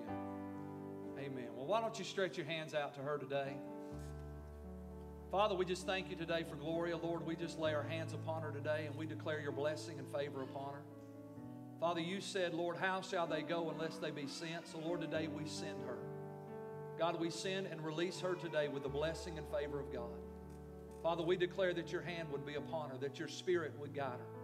Amen. 1.18 1.48
Well, 1.54 1.66
why 1.66 1.80
don't 1.80 1.96
you 1.96 2.04
stretch 2.04 2.36
your 2.36 2.46
hands 2.46 2.74
out 2.74 2.94
to 2.94 3.00
her 3.00 3.16
today? 3.16 3.52
Father, 5.30 5.54
we 5.54 5.64
just 5.64 5.86
thank 5.86 6.10
you 6.10 6.16
today 6.16 6.44
for 6.48 6.56
Gloria. 6.56 6.96
Lord, 6.96 7.24
we 7.24 7.36
just 7.36 7.60
lay 7.60 7.74
our 7.74 7.84
hands 7.84 8.12
upon 8.12 8.42
her 8.42 8.50
today 8.50 8.86
and 8.86 8.96
we 8.96 9.06
declare 9.06 9.40
your 9.40 9.52
blessing 9.52 10.00
and 10.00 10.08
favor 10.08 10.42
upon 10.42 10.74
her. 10.74 10.82
Father, 11.78 12.00
you 12.00 12.20
said, 12.20 12.52
Lord, 12.52 12.76
how 12.76 13.00
shall 13.00 13.28
they 13.28 13.42
go 13.42 13.70
unless 13.70 13.98
they 13.98 14.10
be 14.10 14.26
sent? 14.26 14.66
So, 14.66 14.78
Lord, 14.78 15.00
today 15.00 15.28
we 15.28 15.46
send 15.46 15.80
her. 15.86 15.98
God, 16.98 17.20
we 17.20 17.30
send 17.30 17.66
and 17.66 17.84
release 17.84 18.18
her 18.18 18.34
today 18.34 18.66
with 18.66 18.82
the 18.82 18.88
blessing 18.88 19.38
and 19.38 19.46
favor 19.48 19.78
of 19.78 19.92
God. 19.92 20.18
Father, 21.04 21.22
we 21.22 21.36
declare 21.36 21.72
that 21.74 21.92
your 21.92 22.02
hand 22.02 22.32
would 22.32 22.44
be 22.44 22.54
upon 22.54 22.90
her, 22.90 22.96
that 22.98 23.18
your 23.18 23.28
spirit 23.28 23.72
would 23.78 23.94
guide 23.94 24.18
her. 24.18 24.35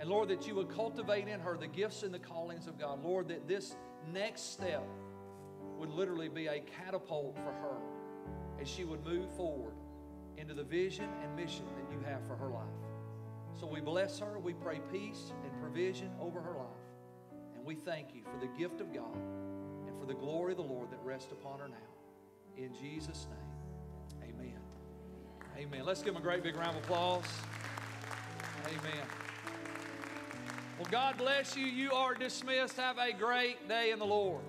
And 0.00 0.08
Lord, 0.08 0.28
that 0.28 0.46
you 0.46 0.54
would 0.54 0.68
cultivate 0.68 1.26
in 1.26 1.40
her 1.40 1.56
the 1.56 1.66
gifts 1.66 2.02
and 2.02 2.14
the 2.14 2.18
callings 2.18 2.66
of 2.66 2.78
God. 2.78 3.02
Lord, 3.02 3.28
that 3.28 3.48
this 3.48 3.74
next 4.12 4.52
step 4.52 4.84
would 5.76 5.90
literally 5.90 6.28
be 6.28 6.46
a 6.46 6.60
catapult 6.60 7.36
for 7.36 7.52
her 7.52 7.76
as 8.60 8.68
she 8.68 8.84
would 8.84 9.04
move 9.04 9.28
forward 9.36 9.74
into 10.36 10.54
the 10.54 10.62
vision 10.62 11.08
and 11.22 11.34
mission 11.34 11.64
that 11.76 11.92
you 11.92 12.00
have 12.08 12.24
for 12.26 12.36
her 12.36 12.48
life. 12.48 12.62
So 13.58 13.66
we 13.66 13.80
bless 13.80 14.20
her. 14.20 14.38
We 14.38 14.54
pray 14.54 14.80
peace 14.92 15.32
and 15.44 15.60
provision 15.60 16.10
over 16.20 16.40
her 16.40 16.54
life. 16.54 16.66
And 17.56 17.64
we 17.64 17.74
thank 17.74 18.14
you 18.14 18.22
for 18.22 18.38
the 18.38 18.52
gift 18.58 18.80
of 18.80 18.92
God 18.92 19.16
and 19.86 19.98
for 19.98 20.06
the 20.06 20.14
glory 20.14 20.52
of 20.52 20.58
the 20.58 20.64
Lord 20.64 20.90
that 20.92 21.00
rests 21.02 21.32
upon 21.32 21.58
her 21.58 21.68
now. 21.68 21.76
In 22.56 22.72
Jesus' 22.74 23.26
name, 23.30 24.34
amen. 24.34 24.60
Amen. 25.56 25.84
Let's 25.84 26.02
give 26.02 26.14
him 26.14 26.20
a 26.20 26.24
great 26.24 26.42
big 26.42 26.56
round 26.56 26.76
of 26.76 26.84
applause. 26.84 27.24
Amen. 28.66 29.27
Well, 30.78 30.86
God 30.92 31.18
bless 31.18 31.56
you. 31.56 31.66
You 31.66 31.90
are 31.90 32.14
dismissed. 32.14 32.76
Have 32.76 32.98
a 32.98 33.12
great 33.12 33.68
day 33.68 33.90
in 33.90 33.98
the 33.98 34.06
Lord. 34.06 34.42